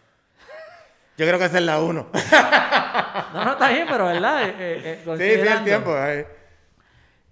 Yo 1.17 1.25
creo 1.25 1.39
que 1.39 1.45
esa 1.45 1.57
es 1.57 1.63
la 1.63 1.81
uno. 1.81 2.07
sí, 2.13 2.21
No, 3.33 3.43
no, 3.43 3.51
está 3.53 3.69
bien, 3.69 3.87
pero 3.89 4.05
¿verdad? 4.05 4.43
Eh, 4.43 4.55
eh, 4.57 4.81
eh, 4.83 4.93
sí, 4.95 4.99
el 4.99 5.05
considerando. 5.05 5.63
tiempo. 5.65 5.91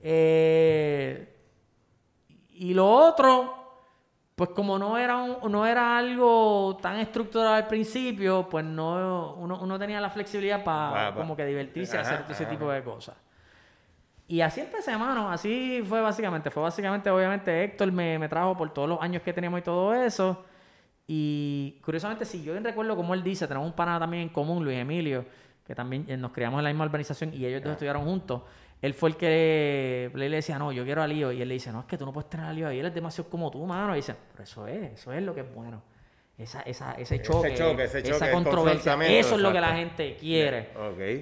Eh, 0.01 1.35
y 2.49 2.73
lo 2.73 2.87
otro, 2.89 3.53
pues 4.35 4.49
como 4.51 4.77
no 4.79 4.97
era, 4.97 5.17
un- 5.17 5.51
no 5.51 5.65
era 5.65 5.97
algo 5.97 6.77
tan 6.81 6.97
estructurado 6.99 7.53
al 7.55 7.67
principio, 7.67 8.47
pues 8.49 8.63
no 8.65 9.33
uno, 9.37 9.59
uno 9.61 9.79
tenía 9.79 9.99
la 10.01 10.09
flexibilidad 10.09 10.63
para 10.63 10.91
Pa- 11.09 11.13
pa- 11.15 11.21
como 11.21 11.35
que 11.35 11.45
divertirse 11.45 11.97
Ajá, 11.97 12.07
hacer 12.09 12.23
todo 12.23 12.33
ese 12.33 12.43
ajá. 12.43 12.51
tipo 12.51 12.71
de 12.71 12.83
cosas. 12.83 13.15
Y 14.27 14.41
así 14.41 14.61
empecé, 14.61 14.97
mano. 14.97 15.29
Así 15.31 15.83
fue 15.87 16.01
básicamente. 16.01 16.49
Fue 16.49 16.63
básicamente, 16.63 17.09
obviamente, 17.11 17.63
Héctor 17.63 17.91
me, 17.91 18.17
me 18.17 18.27
trajo 18.27 18.57
por 18.57 18.73
todos 18.73 18.89
los 18.89 19.01
años 19.01 19.21
que 19.21 19.31
teníamos 19.33 19.59
y 19.59 19.63
todo 19.63 19.93
eso. 19.93 20.43
Y 21.07 21.79
curiosamente, 21.83 22.25
si 22.25 22.43
yo 22.43 22.57
recuerdo 22.59 22.95
como 22.95 23.13
él 23.13 23.23
dice, 23.23 23.47
tenemos 23.47 23.67
un 23.67 23.75
pana 23.75 23.99
también 23.99 24.23
en 24.23 24.29
común, 24.29 24.63
Luis 24.63 24.77
Emilio, 24.77 25.25
que 25.65 25.75
también 25.75 26.05
eh, 26.07 26.17
nos 26.17 26.31
criamos 26.31 26.59
en 26.59 26.63
la 26.63 26.69
misma 26.71 26.85
urbanización 26.85 27.33
y 27.33 27.45
ellos 27.45 27.61
dos 27.63 27.73
estudiaron 27.73 28.03
juntos. 28.05 28.41
Él 28.81 28.93
fue 28.93 29.09
el 29.09 29.15
que 29.17 30.11
le, 30.13 30.29
decía, 30.29 30.59
no, 30.59 30.71
yo 30.71 30.83
quiero 30.83 31.01
a 31.01 31.07
Lío. 31.07 31.31
Y 31.31 31.41
él 31.41 31.47
le 31.47 31.53
dice, 31.55 31.71
no, 31.71 31.81
es 31.81 31.85
que 31.85 31.97
tú 31.97 32.05
no 32.05 32.13
puedes 32.13 32.29
tener 32.29 32.45
a 32.47 32.53
Lío 32.53 32.67
ahí, 32.67 32.79
él 32.79 32.85
es 32.87 32.93
demasiado 32.93 33.29
como 33.29 33.49
tú, 33.51 33.65
mano. 33.65 33.93
Y 33.93 33.97
dice, 33.97 34.15
pero 34.31 34.43
eso 34.43 34.67
es, 34.67 34.93
eso 34.93 35.13
es 35.13 35.21
lo 35.23 35.33
que 35.33 35.41
es 35.41 35.53
bueno. 35.55 35.81
Esa, 36.37 36.61
esa, 36.63 36.91
ese 36.93 37.21
choque, 37.21 37.53
choque, 37.55 37.83
ese 37.85 38.03
choque, 38.03 38.15
esa 38.17 38.31
controversia, 38.31 38.91
eso 39.19 39.35
es 39.35 39.41
lo 39.41 39.53
que 39.53 39.61
la 39.61 39.75
gente 39.75 40.17
quiere. 40.19 40.69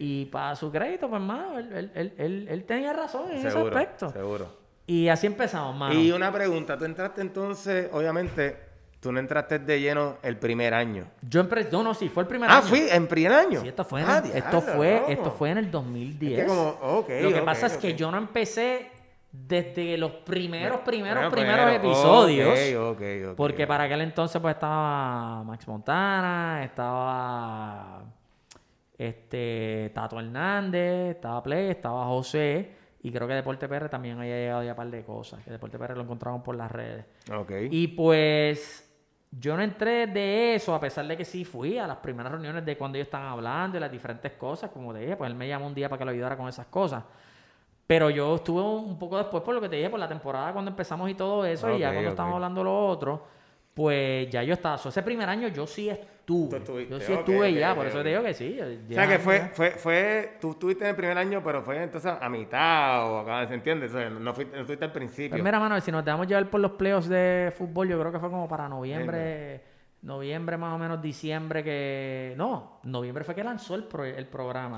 Y 0.02 0.26
para 0.26 0.56
su 0.56 0.72
crédito, 0.72 1.08
pues, 1.10 1.22
mano, 1.22 1.60
él, 1.60 1.72
él, 1.72 1.92
él, 1.94 2.14
él- 2.18 2.48
él 2.50 2.64
tenía 2.64 2.94
razón 2.94 3.30
en 3.32 3.38
ese 3.38 3.52
aspecto. 3.68 4.10
seguro. 4.12 4.48
Y 4.88 5.08
así 5.10 5.28
empezamos, 5.28 5.76
mano. 5.76 5.94
Y 5.94 6.12
una 6.12 6.32
pregunta, 6.32 6.78
tú 6.78 6.86
entraste 6.86 7.22
entonces, 7.22 7.90
obviamente, 7.94 8.58
tú 9.04 9.12
no 9.12 9.20
entraste 9.20 9.60
de 9.60 9.80
lleno 9.82 10.16
el 10.24 10.38
primer 10.38 10.74
año. 10.74 11.06
Yo 11.30 11.42
empecé, 11.42 11.70
no, 11.72 11.84
no, 11.84 11.94
sí, 11.94 12.10
fue 12.10 12.24
el 12.24 12.28
primer 12.28 12.50
Ah, 12.50 12.58
año. 12.60 12.68
fui 12.68 12.88
en 12.90 13.06
primer 13.08 13.34
año. 13.34 13.62
Sí, 13.62 13.68
esto 13.68 13.84
fue 13.84 14.02
en, 14.02 14.08
Ah, 14.10 14.24
el, 14.26 14.32
esto 14.32 14.62
fue, 14.62 15.04
esto 15.10 15.32
fue 15.32 15.50
en 15.52 15.58
el 15.60 15.70
2010. 15.70 16.40
Es 16.40 16.46
que 16.46 16.48
como, 16.50 16.70
ok, 16.82 17.10
Lo 17.22 17.34
que 17.34 17.42
pasa 17.42 17.68
es 17.68 17.78
que 17.78 17.94
yo 17.94 18.10
no 18.10 18.18
empecé 18.18 18.90
desde 19.32 19.98
los 19.98 20.12
primeros, 20.12 20.80
primeros, 20.82 21.16
Bueno, 21.24 21.32
primeros 21.32 21.66
primero, 21.66 21.90
episodios. 21.90 22.50
ok, 22.50 22.96
ok, 22.96 23.32
ok. 23.32 23.36
Porque 23.36 23.68
para 23.68 23.84
aquel 23.86 24.02
entonces 24.02 24.40
pues 24.42 24.54
estaba 24.56 25.44
Max 25.44 25.68
Montana, 25.68 26.62
estaba 26.64 28.04
este 28.98 29.92
Tato 29.94 30.20
Hernández, 30.20 31.16
estaba 31.16 31.42
Play, 31.44 31.70
estaba 31.72 32.06
José 32.06 32.72
y 33.02 33.12
creo 33.12 33.28
que 33.28 33.34
Deporte 33.34 33.68
PR 33.68 33.90
también 33.90 34.18
había 34.20 34.36
llegado 34.38 34.64
ya 34.64 34.72
un 34.72 34.78
par 34.78 34.90
de 34.90 35.04
cosas, 35.04 35.44
que 35.44 35.52
Deporte 35.52 35.78
PR 35.78 35.96
lo 35.98 36.04
encontraban 36.04 36.42
por 36.44 36.56
las 36.56 36.72
redes. 36.72 37.06
Ok. 37.36 37.52
Y 37.72 37.88
pues 37.90 38.90
yo 39.40 39.58
no 39.58 39.64
entré 39.64 40.08
de 40.08 40.56
eso, 40.56 40.76
a 40.76 40.80
pesar 40.80 41.08
de 41.08 41.18
que 41.18 41.26
sí 41.26 41.44
fui 41.46 41.78
a 41.78 41.88
las 41.88 41.98
primeras 41.98 42.32
reuniones 42.32 42.66
de 42.66 42.78
cuando 42.78 42.98
ellos 42.98 43.08
estaban 43.08 43.28
hablando 43.28 43.78
y 43.78 43.80
las 43.80 43.92
diferentes 43.92 44.34
cosas, 44.34 44.70
como 44.72 44.94
te 44.94 45.00
dije, 45.00 45.16
pues 45.16 45.30
él 45.30 45.36
me 45.36 45.48
llamó 45.48 45.68
un 45.68 45.74
día 45.74 45.90
para 45.90 46.00
que 46.00 46.06
lo 46.06 46.12
ayudara 46.12 46.38
con 46.38 46.48
esas 46.48 46.68
cosas. 46.68 47.04
Pero 47.88 48.10
yo 48.10 48.36
estuve 48.36 48.62
un 48.62 48.98
poco 48.98 49.18
después, 49.18 49.44
por 49.44 49.54
lo 49.56 49.62
que 49.62 49.70
te 49.70 49.76
dije, 49.76 49.90
por 49.90 50.00
la 50.00 50.08
temporada 50.08 50.54
cuando 50.54 50.72
empezamos 50.72 51.10
y 51.10 51.16
todo 51.16 51.46
eso, 51.46 51.74
y 51.76 51.80
ya 51.80 51.92
cuando 51.92 52.10
ok. 52.10 52.14
estábamos 52.14 52.36
hablando 52.36 52.64
lo 52.64 52.88
otro, 52.88 53.26
pues 53.74 54.30
ya 54.30 54.44
yo 54.44 54.54
estaba. 54.54 54.78
So, 54.78 54.90
ese 54.90 55.02
primer 55.04 55.28
año 55.30 55.48
yo 55.48 55.68
sí 55.68 55.90
Tú 55.90 55.98
estuve. 56.24 56.58
estuviste, 56.58 56.94
Yo 56.94 57.00
sí 57.00 57.14
estuve 57.14 57.54
ya, 57.54 57.76
por 57.76 57.86
eso 57.88 58.02
te 58.02 58.10
digo 58.10 58.24
que 58.24 58.34
sí. 58.34 58.60
O 58.62 58.94
sea 58.94 59.08
que 59.08 59.20
fue, 59.20 59.40
fue, 59.54 59.72
fue, 59.72 60.38
tú 60.40 60.52
estuviste 60.52 60.84
en 60.86 60.90
el 60.92 60.96
primer 60.96 61.18
año, 61.18 61.42
pero 61.44 61.62
fue 61.62 61.82
entonces 61.84 62.12
a 62.20 62.30
mitad 62.30 63.12
o 63.12 63.20
acá, 63.20 63.48
¿se 63.48 63.54
entiende? 63.54 63.86
O 63.88 63.90
sea, 63.90 64.10
no, 64.10 64.34
fuiste, 64.34 64.58
no 64.58 64.66
al 64.86 64.92
principio. 64.92 65.30
Pues 65.32 65.44
mira, 65.44 65.60
mano, 65.60 65.80
si 65.82 65.92
nos 65.92 66.04
dejamos 66.04 66.28
llevar 66.28 66.50
por 66.50 66.60
los 66.62 66.72
playoffs 66.72 67.10
de 67.10 67.54
fútbol, 67.58 67.90
yo 67.90 68.00
creo 68.00 68.12
que 68.12 68.20
fue 68.20 68.30
como 68.30 68.48
para 68.48 68.68
noviembre, 68.70 69.62
noviembre 70.02 70.58
más 70.58 70.74
o 70.74 70.78
menos, 70.78 71.02
diciembre 71.02 71.64
que... 71.64 72.34
No, 72.38 72.80
noviembre 72.84 73.24
fue 73.24 73.36
que 73.36 73.44
lanzó 73.44 73.76
el, 73.76 73.84
pro- 73.86 74.06
el 74.06 74.26
programa. 74.28 74.78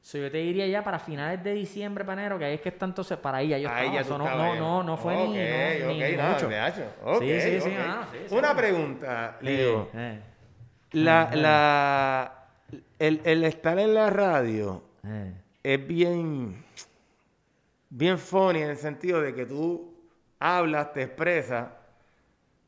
So, 0.00 0.18
yo 0.18 0.30
te 0.30 0.38
diría 0.38 0.68
ya 0.68 0.84
para 0.84 1.00
finales 1.00 1.42
de 1.42 1.52
diciembre, 1.52 2.04
panero, 2.04 2.38
que 2.38 2.44
ahí 2.44 2.54
es 2.54 2.60
que 2.60 2.68
está 2.68 2.84
entonces, 2.86 3.18
para 3.18 3.38
ahí 3.38 3.48
ya 3.48 3.58
yo 3.58 3.68
estaba. 3.68 4.02
tú 4.04 4.18
no, 4.18 4.24
no, 4.36 4.54
no, 4.54 4.82
no 4.84 4.96
fue 4.96 5.16
ni, 5.16 5.22
Ok, 5.22 5.34
no, 5.34 5.92
ni 5.94 6.02
ok, 6.04 6.16
no, 6.16 6.28
mucho. 6.32 6.48
de 6.48 6.68
hecho. 6.68 6.84
Ok, 7.04 7.22
Sí, 7.22 7.40
sí, 7.40 7.60
sí, 7.60 7.74
ah, 7.76 8.06
sí, 8.12 8.18
sí. 8.28 8.34
Una 8.36 8.54
pregunta, 8.54 9.36
Leo. 9.40 9.88
Eh, 9.94 10.20
La, 10.92 11.30
la, 11.34 12.48
el, 12.98 13.20
el 13.24 13.44
estar 13.44 13.78
en 13.78 13.92
la 13.94 14.08
radio 14.10 14.82
eh. 15.04 15.32
es 15.62 15.86
bien, 15.86 16.64
bien 17.90 18.18
funny 18.18 18.62
en 18.62 18.70
el 18.70 18.76
sentido 18.76 19.20
de 19.20 19.34
que 19.34 19.46
tú 19.46 19.94
hablas, 20.38 20.92
te 20.92 21.02
expresas, 21.02 21.68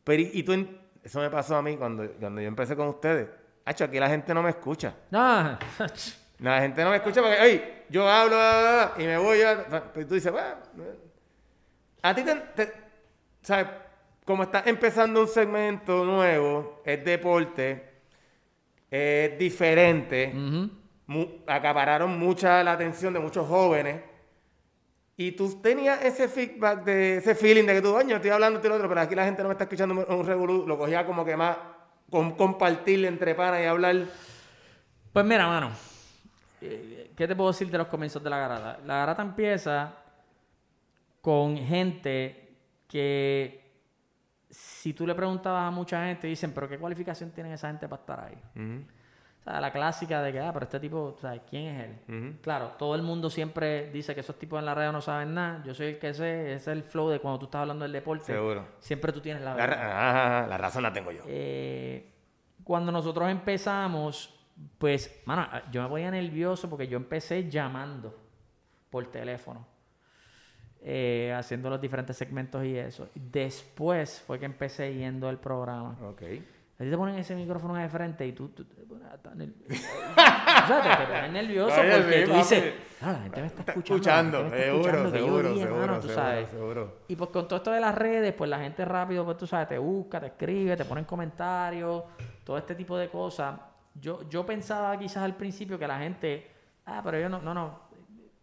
pero 0.05 0.23
y, 0.23 0.31
y 0.35 0.43
tú, 0.43 0.67
eso 1.03 1.21
me 1.21 1.31
pasó 1.31 1.57
a 1.57 1.63
mí 1.63 1.77
cuando, 1.77 2.11
cuando 2.13 2.41
yo 2.41 2.49
empecé 2.49 2.75
con 2.77 2.89
ustedes. 2.89 3.29
Hacho, 3.65 3.85
aquí 3.85 3.99
la 3.99 4.09
gente 4.09 4.33
no 4.35 4.43
me 4.43 4.51
escucha. 4.51 4.95
No, 5.11 5.59
La 6.41 6.61
gente 6.61 6.85
no 6.85 6.91
me 6.91 6.97
escucha 6.97 7.21
porque, 7.21 7.41
oye, 7.41 7.83
yo 7.91 8.09
hablo 8.09 8.93
y 8.97 9.05
me 9.07 9.19
voy 9.19 9.43
a... 9.43 9.67
Pero 9.93 10.07
tú 10.07 10.15
dices, 10.15 10.31
bueno, 10.31 10.55
a 12.01 12.15
ti 12.15 12.23
te, 12.23 12.35
te- 12.55 12.73
¿sabes? 13.43 13.67
Como 14.25 14.45
estás 14.45 14.67
empezando 14.69 15.21
un 15.21 15.27
segmento 15.29 16.05
nuevo, 16.05 16.81
es 16.85 17.05
deporte, 17.05 17.88
es 18.91 19.39
diferente, 19.39 20.33
mu- 21.07 21.29
acapararon 21.47 22.19
mucha 22.19 22.63
la 22.65 22.73
atención 22.73 23.13
de 23.15 23.21
muchos 23.21 23.47
jóvenes. 23.47 24.03
Y 25.17 25.33
tú 25.33 25.61
tenías 25.61 26.03
ese 26.05 26.29
feedback, 26.29 26.85
de 26.85 27.17
ese 27.17 27.35
feeling 27.35 27.65
de 27.65 27.75
que 27.75 27.83
tú, 27.83 27.93
coño, 27.93 28.17
estoy 28.17 28.31
hablando 28.31 28.61
lo 28.67 28.75
otro, 28.77 28.89
pero 28.89 29.01
aquí 29.01 29.15
la 29.17 29.25
gente 29.25 29.43
no 29.43 29.49
me 29.49 29.55
está 29.55 29.65
escuchando 29.65 29.95
un, 29.95 30.15
un 30.21 30.25
revolú. 30.25 30.65
Lo 30.65 30.79
cogía 30.79 31.05
como 31.05 31.25
que 31.25 31.37
más 31.37 31.57
con, 32.09 32.37
compartir 32.37 33.05
entre 33.05 33.35
panas 33.35 33.61
y 33.61 33.65
hablar. 33.65 33.97
Pues 35.13 35.25
mira, 35.27 35.49
mano. 35.49 35.73
eh, 36.61 37.11
¿Qué 37.17 37.27
te 37.27 37.35
puedo 37.35 37.51
decir 37.51 37.69
de 37.69 37.79
los 37.79 37.89
comienzos 37.89 38.23
de 38.23 38.31
la 38.31 38.39
garata? 38.39 38.79
La 38.87 38.99
garata 38.99 39.23
empieza 39.23 39.93
con 41.21 41.57
gente 41.59 42.51
que 42.87 43.68
si 44.51 44.93
tú 44.95 45.07
le 45.07 45.15
preguntabas 45.15 45.69
a 45.69 45.71
mucha 45.71 46.05
gente, 46.07 46.27
dicen, 46.27 46.53
pero 46.53 46.69
¿qué 46.69 46.79
cualificación 46.79 47.31
tiene 47.31 47.53
esa 47.53 47.69
gente 47.69 47.89
para 47.89 48.01
estar 48.01 48.21
ahí? 48.21 48.39
O 49.41 49.43
sea, 49.51 49.61
la 49.61 49.71
clásica 49.73 50.21
de 50.23 50.33
que, 50.33 50.41
ah, 50.41 50.51
pero 50.53 50.65
este 50.65 50.81
tipo, 50.81 51.17
¿sabes 51.21 51.43
quién 51.49 51.67
es 51.67 51.85
él? 52.09 52.39
Claro, 52.43 52.73
todo 52.79 52.95
el 52.95 53.03
mundo 53.03 53.31
siempre 53.31 53.91
dice 53.91 54.15
que 54.15 54.21
esos 54.21 54.39
tipos 54.39 54.59
en 54.59 54.65
la 54.67 54.75
radio 54.75 54.91
no 54.93 55.01
saben 55.01 55.33
nada. 55.35 55.63
Yo 55.65 55.75
soy 55.75 55.87
el 55.89 55.99
que 55.99 56.13
sé, 56.13 56.55
ese 56.55 56.57
es 56.57 56.69
el 56.69 56.83
flow 56.83 57.09
de 57.09 57.21
cuando 57.21 57.39
tú 57.39 57.45
estás 57.47 57.61
hablando 57.61 57.85
del 57.85 57.93
deporte. 57.93 58.25
Seguro. 58.25 58.67
Siempre 58.81 59.13
tú 59.13 59.21
tienes 59.21 59.43
la 59.43 59.55
verdad. 59.55 59.69
ra- 59.77 59.87
ajá, 60.11 60.39
ajá, 60.41 60.47
la 60.49 60.59
razón 60.59 60.83
la 60.83 60.93
tengo 60.93 61.13
yo. 61.13 61.23
Eh, 61.27 62.13
cuando 62.65 62.91
nosotros 62.93 63.31
empezamos, 63.31 64.35
pues, 64.77 65.23
mano, 65.25 65.47
yo 65.71 65.83
me 65.83 65.89
ponía 65.89 66.11
nervioso 66.11 66.69
porque 66.69 66.89
yo 66.89 66.97
empecé 66.97 67.49
llamando 67.49 68.19
por 68.91 69.07
teléfono, 69.07 69.67
eh, 70.83 71.35
haciendo 71.37 71.71
los 71.71 71.81
diferentes 71.81 72.17
segmentos 72.17 72.65
y 72.65 72.77
eso. 72.77 73.09
Después 73.15 74.23
fue 74.27 74.39
que 74.39 74.45
empecé 74.47 74.95
yendo 74.95 75.29
al 75.29 75.39
programa. 75.39 75.97
Ok. 76.03 76.23
A 76.81 76.85
ti 76.85 76.91
te 76.91 76.97
ponen 76.97 77.17
ese 77.17 77.35
micrófono 77.35 77.75
de 77.75 77.89
frente 77.89 78.25
y 78.25 78.31
tú, 78.33 78.51
tú 78.51 78.65
te 78.65 78.83
pones 78.85 79.05
hasta 79.09 79.35
nervioso. 79.35 79.65
o 80.13 80.15
sea, 80.15 80.81
te, 80.81 81.05
te 81.07 81.13
pones 81.13 81.33
nervioso 81.33 81.75
porque 81.75 82.23
tú 82.25 82.33
dices, 82.35 82.75
"Ah, 83.01 83.13
la 83.13 83.19
gente 83.23 83.41
me 83.41 83.47
está 83.49 83.63
escuchando. 83.73 84.39
escuchando, 84.39 84.45
está 84.45 84.59
seguro, 84.59 84.79
escuchando, 84.79 85.11
yo 85.11 85.25
seguro, 85.25 85.49
dije, 85.49 85.63
seguro, 85.67 85.81
mano, 85.81 85.95
tú 86.01 86.07
seguro, 86.07 86.23
sabes". 86.25 86.49
seguro. 86.51 86.97
Y 87.09 87.17
pues 87.17 87.31
con 87.31 87.49
todo 87.49 87.57
esto 87.57 87.73
de 87.73 87.81
las 87.81 87.95
redes, 87.97 88.33
pues 88.33 88.49
la 88.49 88.61
gente 88.61 88.85
rápido, 88.85 89.25
pues 89.25 89.37
tú 89.37 89.47
sabes, 89.49 89.67
te 89.67 89.79
busca, 89.79 90.21
te 90.21 90.27
escribe, 90.27 90.77
te 90.77 90.85
pone 90.85 91.01
en 91.01 91.05
comentarios, 91.05 92.05
todo 92.45 92.57
este 92.57 92.77
tipo 92.77 92.97
de 92.97 93.09
cosas. 93.09 93.59
Yo, 93.95 94.29
yo 94.29 94.47
pensaba 94.47 94.97
quizás 94.97 95.25
al 95.25 95.35
principio 95.35 95.81
que 95.81 95.89
la 95.89 95.99
gente, 95.99 96.49
ah, 96.87 97.01
pero 97.03 97.19
yo 97.19 97.29
no, 97.29 97.43
no, 97.43 97.53
no. 97.53 97.81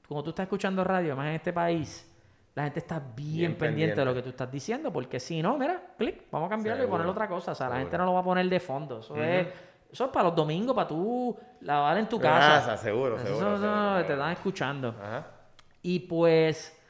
Como 0.05 0.21
tú 0.21 0.31
estás 0.31 0.43
escuchando 0.43 0.83
radio, 0.83 1.15
más 1.15 1.27
en 1.27 1.36
este 1.36 1.53
país, 1.53 2.05
la 2.55 2.63
gente 2.63 2.79
está 2.79 2.99
bien, 2.99 3.37
Bien 3.37 3.57
pendiente, 3.57 3.99
de 3.99 4.05
lo 4.05 4.13
que 4.13 4.21
tú 4.21 4.29
estás 4.29 4.49
diciendo, 4.49 4.91
porque 4.91 5.19
si 5.19 5.41
no, 5.41 5.57
mira, 5.57 5.93
clic, 5.97 6.23
vamos 6.31 6.47
a 6.47 6.49
cambiarlo 6.51 6.85
y 6.85 6.87
poner 6.87 7.05
otra 7.05 7.27
cosa. 7.27 7.51
O 7.51 7.55
sea, 7.55 7.67
la 7.67 7.79
gente 7.79 7.97
no 7.97 8.05
lo 8.05 8.13
va 8.13 8.21
a 8.21 8.23
poner 8.23 8.47
de 8.47 8.59
fondo. 8.61 8.99
Eso, 8.99 9.15
es, 9.17 9.47
eso 9.91 10.05
es 10.05 10.11
para 10.11 10.29
los 10.29 10.35
domingos, 10.35 10.73
para 10.73 10.87
tú 10.87 11.37
lavar 11.59 11.97
en 11.97 12.07
tu 12.07 12.17
casa. 12.17 12.65
Casa, 12.65 12.77
seguro, 12.77 13.17
Eso 13.17 13.25
seguro, 13.25 14.05
te 14.05 14.13
están 14.13 14.31
escuchando. 14.31 14.95
Ajá. 14.97 15.27
Y 15.81 15.99
pues 15.99 16.81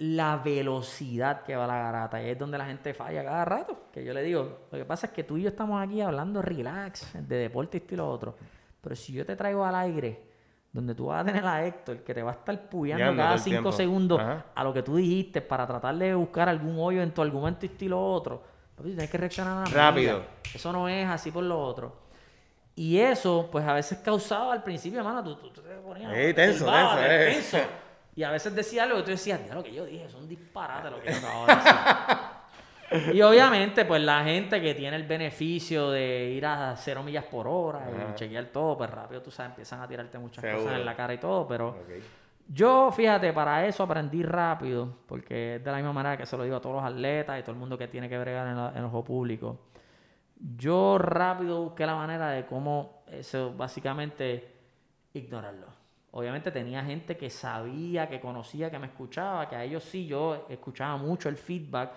la 0.00 0.36
velocidad 0.36 1.42
que 1.42 1.56
va 1.56 1.66
la 1.66 1.78
garata, 1.78 2.22
y 2.22 2.28
es 2.28 2.38
donde 2.38 2.58
la 2.58 2.66
gente 2.66 2.92
falla 2.92 3.24
cada 3.24 3.44
rato. 3.46 3.88
Que 3.90 4.04
yo 4.04 4.12
le 4.12 4.22
digo, 4.22 4.66
lo 4.70 4.78
que 4.78 4.84
pasa 4.84 5.06
es 5.06 5.12
que 5.12 5.24
tú 5.24 5.38
y 5.38 5.42
yo 5.44 5.48
estamos 5.48 5.82
aquí 5.82 6.02
hablando 6.02 6.42
relax, 6.42 7.14
de 7.14 7.36
deporte 7.36 7.82
y 7.88 7.96
lo 7.96 8.08
otro. 8.08 8.36
Pero 8.82 8.94
si 8.94 9.14
yo 9.14 9.24
te 9.24 9.34
traigo 9.34 9.64
al 9.64 9.74
aire, 9.74 10.27
donde 10.72 10.94
tú 10.94 11.06
vas 11.06 11.22
a 11.22 11.24
tener 11.24 11.44
a 11.46 11.64
Héctor, 11.66 11.98
que 12.04 12.14
te 12.14 12.22
va 12.22 12.30
a 12.32 12.34
estar 12.34 12.68
puyando 12.68 13.16
cada 13.16 13.38
cinco 13.38 13.50
tiempo. 13.54 13.72
segundos 13.72 14.20
Ajá. 14.20 14.44
a 14.54 14.64
lo 14.64 14.72
que 14.72 14.82
tú 14.82 14.96
dijiste 14.96 15.40
para 15.40 15.66
tratar 15.66 15.94
de 15.96 16.14
buscar 16.14 16.48
algún 16.48 16.76
hoyo 16.78 17.02
en 17.02 17.12
tu 17.12 17.22
argumento 17.22 17.64
y 17.66 17.68
esto 17.70 17.84
y 17.84 17.88
lo 17.88 18.04
otro, 18.12 18.42
tienes 18.82 19.10
que 19.10 19.18
reaccionar 19.18 19.66
a 19.66 19.70
Rápido. 19.70 20.22
Eso 20.54 20.72
no 20.72 20.88
es 20.88 21.08
así 21.08 21.30
por 21.30 21.42
lo 21.44 21.58
otro. 21.58 21.96
Y 22.76 22.98
eso, 22.98 23.48
pues 23.50 23.66
a 23.66 23.72
veces 23.72 23.98
causaba 23.98 24.52
al 24.52 24.62
principio, 24.62 25.00
hermano, 25.00 25.24
tú, 25.24 25.34
tú- 25.36 25.50
tú 25.50 25.62
te 25.62 25.74
ponías. 25.78 26.12
Sí, 26.14 26.32
tenso, 26.34 26.64
tenso, 26.66 27.02
eh. 27.02 27.30
tenso. 27.32 27.58
Y 28.14 28.22
a 28.22 28.30
veces 28.30 28.54
decía 28.54 28.84
algo 28.84 28.96
que 28.98 29.02
tú 29.04 29.10
decías, 29.10 29.40
"Mira 29.40 29.54
lo 29.56 29.62
que 29.64 29.72
yo 29.72 29.84
dije, 29.84 30.04
es 30.04 30.14
un 30.14 30.28
disparate 30.28 30.90
lo 30.90 31.00
que 31.00 31.10
yo 31.10 31.16
acabo 31.18 31.46
de 31.46 31.54
decir. 31.56 31.72
Y 33.12 33.20
obviamente, 33.22 33.84
pues 33.84 34.02
la 34.02 34.24
gente 34.24 34.60
que 34.60 34.74
tiene 34.74 34.96
el 34.96 35.04
beneficio 35.04 35.90
de 35.90 36.30
ir 36.30 36.46
a 36.46 36.74
cero 36.76 37.02
millas 37.02 37.24
por 37.24 37.46
hora 37.46 37.86
y 38.10 38.14
chequear 38.14 38.46
todo, 38.46 38.76
pues 38.78 38.90
rápido, 38.90 39.20
tú 39.22 39.30
sabes, 39.30 39.50
empiezan 39.50 39.80
a 39.82 39.88
tirarte 39.88 40.18
muchas 40.18 40.42
Seguro. 40.42 40.62
cosas 40.62 40.78
en 40.78 40.84
la 40.86 40.94
cara 40.96 41.14
y 41.14 41.18
todo, 41.18 41.46
pero 41.46 41.76
yo, 42.48 42.90
fíjate, 42.90 43.32
para 43.34 43.66
eso 43.66 43.82
aprendí 43.82 44.22
rápido, 44.22 44.88
porque 45.06 45.56
es 45.56 45.64
de 45.64 45.70
la 45.70 45.76
misma 45.76 45.92
manera 45.92 46.16
que 46.16 46.24
se 46.24 46.36
lo 46.36 46.44
digo 46.44 46.56
a 46.56 46.60
todos 46.60 46.76
los 46.76 46.84
atletas 46.84 47.38
y 47.38 47.42
todo 47.42 47.52
el 47.52 47.58
mundo 47.58 47.76
que 47.76 47.88
tiene 47.88 48.08
que 48.08 48.18
bregar 48.18 48.46
en, 48.48 48.56
la- 48.56 48.70
en 48.70 48.78
el 48.78 48.84
ojo 48.84 49.04
público. 49.04 49.58
Yo 50.56 50.98
rápido 50.98 51.62
busqué 51.64 51.84
la 51.84 51.96
manera 51.96 52.30
de 52.30 52.46
cómo 52.46 53.02
eso, 53.08 53.52
básicamente, 53.56 54.54
ignorarlo. 55.12 55.66
obviamente 56.12 56.50
tenía 56.50 56.82
gente 56.84 57.16
que 57.16 57.28
sabía, 57.28 58.08
que 58.08 58.20
conocía, 58.20 58.70
que 58.70 58.78
me 58.78 58.86
escuchaba, 58.86 59.48
que 59.48 59.56
a 59.56 59.64
ellos 59.64 59.84
sí 59.84 60.06
yo 60.06 60.46
escuchaba 60.48 60.96
mucho 60.96 61.28
el 61.28 61.36
feedback 61.36 61.90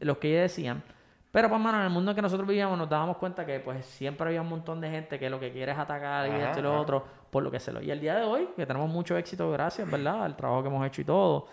los 0.00 0.18
que 0.18 0.28
ellos 0.28 0.42
decían. 0.42 0.82
Pero, 1.30 1.48
pues, 1.48 1.60
mano, 1.60 1.78
en 1.78 1.84
el 1.84 1.90
mundo 1.90 2.12
en 2.12 2.14
que 2.14 2.22
nosotros 2.22 2.46
vivíamos 2.46 2.78
nos 2.78 2.88
dábamos 2.88 3.16
cuenta 3.16 3.44
que, 3.44 3.58
pues, 3.58 3.84
siempre 3.84 4.28
había 4.28 4.40
un 4.40 4.48
montón 4.48 4.80
de 4.80 4.88
gente 4.88 5.18
que 5.18 5.28
lo 5.28 5.40
que 5.40 5.50
quiere 5.50 5.72
es 5.72 5.78
atacar 5.78 6.28
y 6.28 6.30
Ajá, 6.30 6.46
esto 6.46 6.60
y 6.60 6.62
lo 6.62 6.72
ajá. 6.72 6.80
otro, 6.80 7.04
por 7.30 7.42
lo 7.42 7.50
que 7.50 7.58
se 7.58 7.72
lo... 7.72 7.82
Y 7.82 7.90
el 7.90 7.98
día 8.00 8.14
de 8.14 8.22
hoy, 8.22 8.48
que 8.54 8.64
tenemos 8.64 8.88
mucho 8.88 9.16
éxito, 9.16 9.50
gracias, 9.50 9.90
¿verdad? 9.90 10.24
Al 10.24 10.36
trabajo 10.36 10.62
que 10.62 10.68
hemos 10.68 10.86
hecho 10.86 11.00
y 11.00 11.04
todo, 11.04 11.48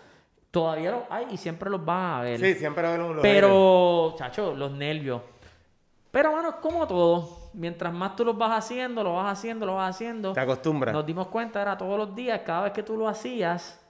todavía 0.52 0.92
los 0.92 1.02
hay 1.10 1.26
y 1.32 1.36
siempre 1.36 1.68
los 1.68 1.84
van 1.84 2.20
a 2.20 2.22
ver. 2.22 2.38
Sí, 2.38 2.54
siempre 2.54 2.84
va 2.84 2.94
a 2.94 3.04
un 3.04 3.22
Pero, 3.22 4.14
chacho, 4.16 4.54
los 4.54 4.70
nervios. 4.70 5.20
Pero, 6.12 6.30
mano, 6.30 6.50
es 6.50 6.54
como 6.56 6.86
todo. 6.86 7.50
Mientras 7.54 7.92
más 7.92 8.14
tú 8.14 8.24
los 8.24 8.38
vas 8.38 8.52
haciendo, 8.52 9.02
lo 9.02 9.14
vas 9.14 9.32
haciendo, 9.32 9.66
lo 9.66 9.74
vas 9.74 9.96
haciendo. 9.96 10.32
Te 10.32 10.40
acostumbras. 10.40 10.94
Nos 10.94 11.04
dimos 11.04 11.26
cuenta, 11.26 11.60
era 11.60 11.76
todos 11.76 11.98
los 11.98 12.14
días, 12.14 12.40
cada 12.46 12.62
vez 12.64 12.72
que 12.72 12.84
tú 12.84 12.96
lo 12.96 13.08
hacías, 13.08 13.81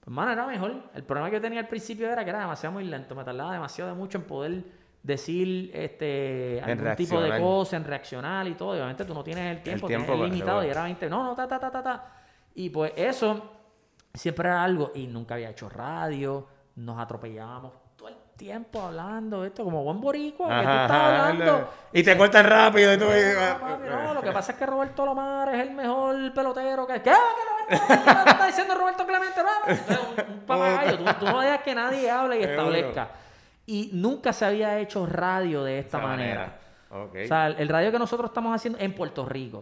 pues, 0.00 0.14
mano, 0.14 0.32
era 0.32 0.46
mejor. 0.46 0.90
El 0.94 1.04
problema 1.04 1.28
que 1.28 1.36
yo 1.36 1.42
tenía 1.42 1.60
al 1.60 1.68
principio 1.68 2.10
era 2.10 2.24
que 2.24 2.30
era 2.30 2.40
demasiado 2.40 2.72
muy 2.72 2.84
lento. 2.84 3.14
Me 3.14 3.22
tardaba 3.22 3.52
demasiado 3.52 3.90
de 3.90 3.96
mucho 3.96 4.18
en 4.18 4.24
poder 4.24 4.64
decir 5.02 5.70
este 5.74 6.60
algún 6.62 6.94
tipo 6.96 7.20
de 7.20 7.38
cosa, 7.38 7.76
en 7.76 7.84
reaccionar 7.84 8.46
y 8.48 8.54
todo. 8.54 8.74
Y 8.74 8.78
obviamente 8.78 9.04
tú 9.04 9.14
no 9.14 9.22
tienes 9.22 9.56
el 9.56 9.62
tiempo, 9.62 9.86
tiempo 9.86 10.14
tienes 10.14 10.30
limitado 10.30 10.64
y 10.64 10.68
era 10.68 10.84
20. 10.84 11.08
No, 11.10 11.24
no, 11.24 11.34
ta, 11.34 11.46
ta, 11.46 11.58
ta, 11.58 11.70
ta, 11.70 11.82
ta. 11.82 12.12
Y 12.54 12.70
pues 12.70 12.92
eso 12.96 13.52
siempre 14.14 14.48
era 14.48 14.62
algo. 14.62 14.92
Y 14.94 15.06
nunca 15.06 15.34
había 15.34 15.50
hecho 15.50 15.68
radio. 15.68 16.46
Nos 16.76 16.98
atropellábamos 16.98 17.72
todo 17.96 18.08
el 18.08 18.16
tiempo 18.36 18.80
hablando 18.80 19.44
esto, 19.44 19.64
como 19.64 19.84
buen 19.84 20.00
boricua, 20.00 20.48
que 20.48 20.54
tú 20.54 20.60
estás 20.60 20.90
ajá, 20.90 21.28
hablando. 21.28 21.70
Y 21.92 22.02
te 22.02 22.16
cortan 22.16 22.46
rápido 22.46 22.94
y 22.94 22.96
tú. 22.98 23.04
No, 23.04 23.60
papi, 23.60 23.82
no, 23.86 24.14
lo 24.14 24.22
que 24.22 24.32
pasa 24.32 24.52
es 24.52 24.58
que 24.58 24.64
Roberto 24.64 25.04
Lomar 25.04 25.54
es 25.54 25.60
el 25.60 25.74
mejor 25.74 26.32
pelotero 26.32 26.86
que... 26.86 27.02
¿Qué? 27.02 27.10
¿Qué? 27.10 27.59
¿Qué 27.70 28.30
está 28.30 28.46
diciendo 28.46 28.74
Roberto 28.74 29.06
Clemente? 29.06 29.40
Entonces, 29.66 29.98
un, 29.98 30.34
un 30.34 30.40
papagayo. 30.46 30.98
Tú, 30.98 31.04
tú 31.20 31.26
no 31.26 31.40
dejas 31.40 31.62
que 31.62 31.74
nadie 31.74 32.10
hable 32.10 32.40
y 32.40 32.42
establezca. 32.42 33.10
Y 33.66 33.90
nunca 33.92 34.32
se 34.32 34.44
había 34.44 34.78
hecho 34.80 35.06
radio 35.06 35.62
de 35.62 35.78
esta 35.78 35.98
Esa 35.98 36.06
manera. 36.06 36.60
O 36.90 37.08
sea, 37.26 37.46
el, 37.48 37.68
radio 37.68 37.92
que 37.92 37.98
nosotros 37.98 38.30
estamos 38.30 38.54
haciendo 38.54 38.78
en 38.80 38.92
Puerto 38.94 39.24
Rico. 39.24 39.58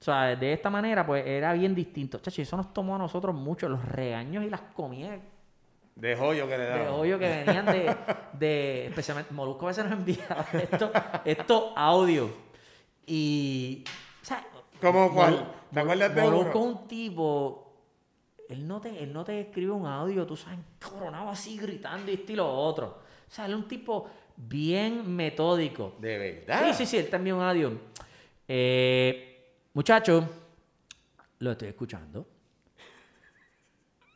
O 0.00 0.04
sea, 0.04 0.34
de 0.34 0.52
esta 0.52 0.68
manera, 0.68 1.06
pues 1.06 1.24
era 1.24 1.52
bien 1.52 1.74
distinto. 1.74 2.18
Chacho, 2.18 2.42
eso 2.42 2.56
nos 2.56 2.74
tomó 2.74 2.96
a 2.96 2.98
nosotros 2.98 3.34
mucho 3.34 3.68
los 3.68 3.84
regaños 3.84 4.42
y 4.44 4.50
las 4.50 4.62
comidas 4.74 5.20
de 5.94 6.16
joyo 6.16 6.48
que 6.48 6.58
le 6.58 6.64
da. 6.66 6.76
de 6.76 6.88
hoyo 6.88 7.18
que 7.18 7.28
venían 7.46 7.66
de, 7.66 7.96
de 8.32 8.86
especialmente 8.86 9.32
Molusco 9.34 9.66
a 9.66 9.68
veces 9.68 9.84
nos 9.84 9.92
enviaba 9.92 10.46
esto, 10.54 10.90
esto 11.24 11.72
audio 11.76 12.30
y 13.06 13.84
o 14.22 14.24
sea, 14.24 14.42
¿Cómo 14.82 15.14
cuál? 15.14 15.50
¿Te 15.72 15.80
acuerdas 15.80 16.14
de 16.14 16.22
uno? 16.22 16.48
es 16.48 16.54
un 16.54 16.86
tipo 16.86 17.72
él 18.48 18.68
no 18.68 18.80
te 18.82 19.02
él 19.02 19.12
no 19.12 19.24
te 19.24 19.40
escribe 19.40 19.70
un 19.70 19.86
audio 19.86 20.26
tú 20.26 20.36
sabes 20.36 20.58
coronado 20.84 21.30
así 21.30 21.56
gritando 21.56 22.10
y 22.10 22.14
estilo 22.16 22.46
otro 22.46 22.98
o 23.26 23.30
sea 23.30 23.46
él 23.46 23.52
es 23.52 23.56
un 23.56 23.68
tipo 23.68 24.10
bien 24.36 25.14
metódico 25.14 25.94
De 25.98 26.18
verdad. 26.18 26.68
Sí, 26.68 26.74
sí, 26.78 26.86
sí, 26.86 26.96
él 26.98 27.08
envía 27.12 27.34
un 27.34 27.42
audio. 27.42 27.80
Eh, 28.48 29.54
muchacho, 29.72 30.28
lo 31.38 31.52
estoy 31.52 31.68
escuchando. 31.68 32.26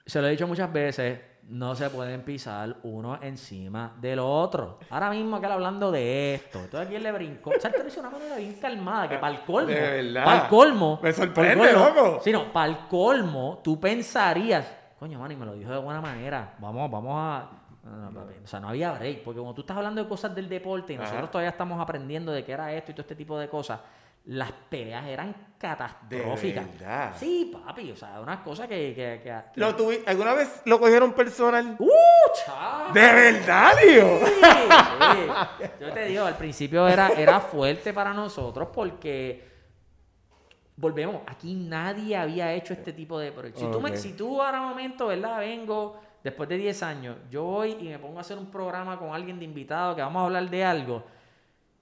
Se 0.05 0.21
lo 0.21 0.27
he 0.29 0.31
dicho 0.31 0.47
muchas 0.47 0.73
veces, 0.73 1.21
no 1.49 1.75
se 1.77 1.91
pueden 1.91 2.23
pisar 2.23 2.77
uno 2.83 3.19
encima 3.23 3.95
del 4.01 4.19
otro. 4.19 4.79
Ahora 4.91 5.11
mismo 5.11 5.39
que 5.39 5.47
él 5.47 5.53
hablando 5.53 5.93
de 5.93 6.35
esto, 6.35 6.59
entonces 6.59 6.87
aquí 6.87 6.97
él 6.97 7.03
le 7.03 7.13
brincó. 7.13 7.51
O 7.51 7.61
sea, 7.61 7.71
él 7.71 7.77
te 7.77 7.83
lo 7.83 7.89
hizo 7.89 8.03
de 8.03 8.09
una 8.09 8.19
manera 8.19 8.37
bien 8.37 8.55
calmada, 8.55 9.09
que 9.09 9.19
para 9.19 9.35
el 9.35 9.43
colmo. 9.43 9.69
De 9.69 9.81
verdad. 9.81 10.25
Para 10.25 10.43
el 10.43 10.49
colmo. 10.49 11.01
Me 11.03 11.13
sorprende, 11.13 11.73
loco. 11.73 12.21
Sí, 12.23 12.33
no, 12.33 12.53
para 12.53 12.71
el 12.71 12.79
colmo, 12.89 13.61
tú 13.63 13.79
pensarías, 13.79 14.67
coño, 14.99 15.19
man, 15.19 15.31
y 15.31 15.37
me 15.37 15.47
lo 15.47 15.55
dijo 15.55 15.71
de 15.71 15.79
buena 15.79 16.01
manera. 16.01 16.55
Vamos, 16.59 16.91
vamos 16.91 17.15
a. 17.17 17.51
No, 17.85 18.11
no. 18.11 18.21
O 18.43 18.47
sea, 18.47 18.59
no 18.59 18.69
había 18.69 18.93
break, 18.93 19.23
porque 19.23 19.39
cuando 19.39 19.55
tú 19.55 19.61
estás 19.61 19.77
hablando 19.77 20.03
de 20.03 20.09
cosas 20.09 20.35
del 20.35 20.49
deporte 20.49 20.95
y 20.95 20.97
Ajá. 20.97 21.05
nosotros 21.05 21.31
todavía 21.31 21.51
estamos 21.51 21.81
aprendiendo 21.81 22.33
de 22.33 22.45
qué 22.45 22.53
era 22.53 22.73
esto 22.73 22.91
y 22.91 22.95
todo 22.95 23.03
este 23.03 23.15
tipo 23.15 23.39
de 23.39 23.49
cosas, 23.49 23.79
las 24.27 24.51
peleas 24.69 25.07
eran 25.07 25.35
catastróficas. 25.59 26.67
De 26.67 26.73
verdad. 26.79 27.15
Sí, 27.19 27.51
papi, 27.65 27.91
o 27.93 27.97
sea, 27.97 28.21
unas 28.21 28.41
cosas 28.41 28.67
que. 28.69 28.93
que, 28.95 29.21
que- 29.23 29.61
¿Lo 29.61 29.77
tuvi- 29.77 30.03
¿Alguna 30.07 30.35
vez 30.35 30.63
lo 30.67 30.79
cogieron 30.79 31.13
personal? 31.13 31.77
¡Uh, 31.79 31.89
chaval! 32.45 32.93
¿De 32.93 33.01
verdad, 33.01 33.73
tío? 33.83 34.27
Sí, 34.27 34.33
sí. 34.41 35.69
Yo 35.81 35.93
te 35.93 36.05
digo, 36.07 36.25
al 36.27 36.37
principio 36.37 36.87
era, 36.89 37.09
era 37.09 37.41
fuerte 37.41 37.93
para 37.93 38.13
nosotros 38.13 38.69
porque 38.73 39.47
volvemos, 40.77 41.23
aquí 41.27 41.55
nadie 41.55 42.17
había 42.17 42.53
hecho 42.53 42.73
este 42.75 42.93
tipo 42.93 43.19
de 43.19 43.33
proyectos. 43.33 43.63
Si, 43.65 43.71
tú 43.71 43.81
me- 43.81 43.97
si 43.97 44.13
tú 44.13 44.43
ahora 44.43 44.61
momento, 44.61 45.07
¿verdad? 45.07 45.39
Vengo 45.39 46.01
después 46.23 46.49
de 46.49 46.57
10 46.59 46.83
años, 46.83 47.17
yo 47.31 47.45
voy 47.45 47.77
y 47.81 47.85
me 47.89 47.99
pongo 47.99 48.19
a 48.19 48.21
hacer 48.21 48.37
un 48.37 48.51
programa 48.51 48.99
con 48.99 49.15
alguien 49.15 49.39
de 49.39 49.45
invitado 49.45 49.95
que 49.97 50.03
vamos 50.03 50.21
a 50.21 50.25
hablar 50.27 50.51
de 50.51 50.65
algo. 50.65 51.05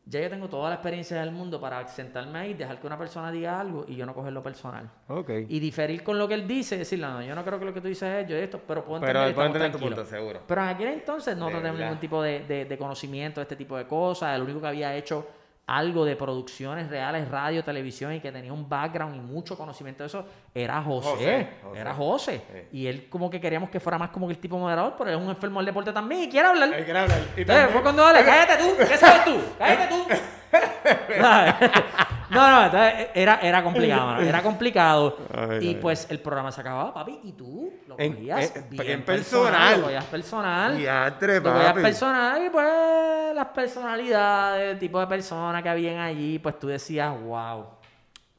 Ya 0.06 0.20
yo 0.20 0.28
tengo 0.28 0.48
toda 0.50 0.68
la 0.68 0.74
experiencia 0.76 1.18
del 1.18 1.32
mundo 1.32 1.58
para 1.58 1.88
sentarme 1.88 2.38
ahí, 2.38 2.52
dejar 2.54 2.78
que 2.78 2.86
una 2.86 2.98
persona 2.98 3.32
diga 3.32 3.58
algo 3.58 3.86
y 3.88 3.96
yo 3.96 4.04
no 4.04 4.12
cogerlo 4.14 4.42
personal. 4.42 4.90
Ok. 5.08 5.30
Y 5.48 5.58
diferir 5.60 6.02
con 6.04 6.18
lo 6.18 6.28
que 6.28 6.34
él 6.34 6.46
dice, 6.46 6.76
decirle, 6.76 7.06
no, 7.06 7.22
yo 7.22 7.34
no 7.34 7.42
creo 7.42 7.58
que 7.58 7.64
lo 7.64 7.72
que 7.72 7.80
tú 7.80 7.88
dices 7.88 8.22
es 8.22 8.28
yo 8.28 8.36
esto, 8.36 8.60
pero 8.66 8.84
puedo 8.84 9.00
Pero 9.00 9.20
entender 9.20 9.34
puedo 9.34 9.46
entender 9.46 9.72
tu 9.72 9.78
tranquilos". 9.78 9.98
punto, 10.06 10.16
seguro. 10.16 10.40
Pero 10.46 10.62
en 10.62 10.68
aquel 10.68 10.88
entonces 10.88 11.34
no 11.38 11.46
verdad. 11.76 11.84
ningún 11.86 12.00
tipo 12.00 12.22
de, 12.22 12.40
de- 12.40 12.64
de 12.66 12.78
conocimiento 12.78 13.40
de 13.40 13.42
este 13.44 13.56
tipo 13.56 13.78
de 13.78 13.86
cosas. 13.86 14.36
El 14.36 14.42
único 14.42 14.60
que 14.60 14.66
había 14.66 14.94
hecho 14.94 15.26
algo 15.66 16.04
de 16.04 16.14
producciones 16.16 16.88
reales, 16.90 17.28
radio, 17.28 17.64
televisión 17.64 18.12
y 18.12 18.20
que 18.20 18.30
tenía 18.30 18.52
un 18.52 18.68
background 18.68 19.16
y 19.16 19.20
mucho 19.20 19.56
conocimiento 19.56 20.02
de 20.02 20.08
eso 20.08 20.26
era 20.54 20.82
José. 20.82 21.08
José, 21.08 21.48
José. 21.62 21.80
Era 21.80 21.94
José. 21.94 22.42
Sí. 22.52 22.78
Y 22.78 22.86
él 22.86 23.08
como 23.08 23.30
que 23.30 23.40
queríamos 23.40 23.70
que 23.70 23.80
fuera 23.80 23.98
más 23.98 24.10
como 24.10 24.26
que 24.26 24.34
el 24.34 24.38
tipo 24.38 24.58
moderador, 24.58 24.94
pero 24.98 25.10
es 25.10 25.16
un 25.16 25.30
enfermo 25.30 25.60
del 25.60 25.66
deporte 25.66 25.92
también 25.92 26.24
y 26.24 26.28
quiere 26.28 26.48
hablar. 26.48 26.72
Hay 26.72 26.84
que 26.84 26.90
hablar. 26.90 27.18
Y 27.36 27.40
Entonces, 27.40 27.80
cuando 27.82 28.02
dale, 28.02 28.24
cállate 28.24 28.62
tú, 28.62 28.76
¿qué 28.76 28.96
sabes 28.96 29.24
tú? 29.24 29.40
Cállate 29.58 29.94
tú. 29.94 30.06
no, 32.30 32.50
no, 32.50 32.64
entonces 32.66 33.08
era, 33.14 33.38
era 33.40 33.62
complicado, 33.62 34.06
mano, 34.06 34.20
era 34.22 34.42
complicado. 34.42 35.16
Ay, 35.32 35.58
y 35.64 35.68
ay. 35.68 35.74
pues 35.80 36.06
el 36.10 36.20
programa 36.20 36.50
se 36.52 36.60
acababa, 36.60 36.92
papi, 36.94 37.20
y 37.24 37.32
tú 37.32 37.72
lo 37.86 37.96
cogías 37.96 38.54
en- 38.56 38.70
bien 38.70 38.90
en 38.90 39.04
personal. 39.04 39.52
personal. 39.52 39.76
Lo 39.78 39.82
cogías 39.84 40.04
personal. 40.04 40.76
Diantre, 40.78 41.40
Lo 41.40 41.52
cogías 41.52 41.72
personal 41.74 42.44
y 42.46 42.50
pues 42.50 43.34
las 43.34 43.46
personalidades, 43.48 44.72
el 44.72 44.78
tipo 44.78 45.00
de 45.00 45.06
personas 45.06 45.62
que 45.62 45.68
habían 45.68 45.98
allí, 45.98 46.38
pues 46.38 46.58
tú 46.58 46.68
decías, 46.68 47.12
wow. 47.20 47.66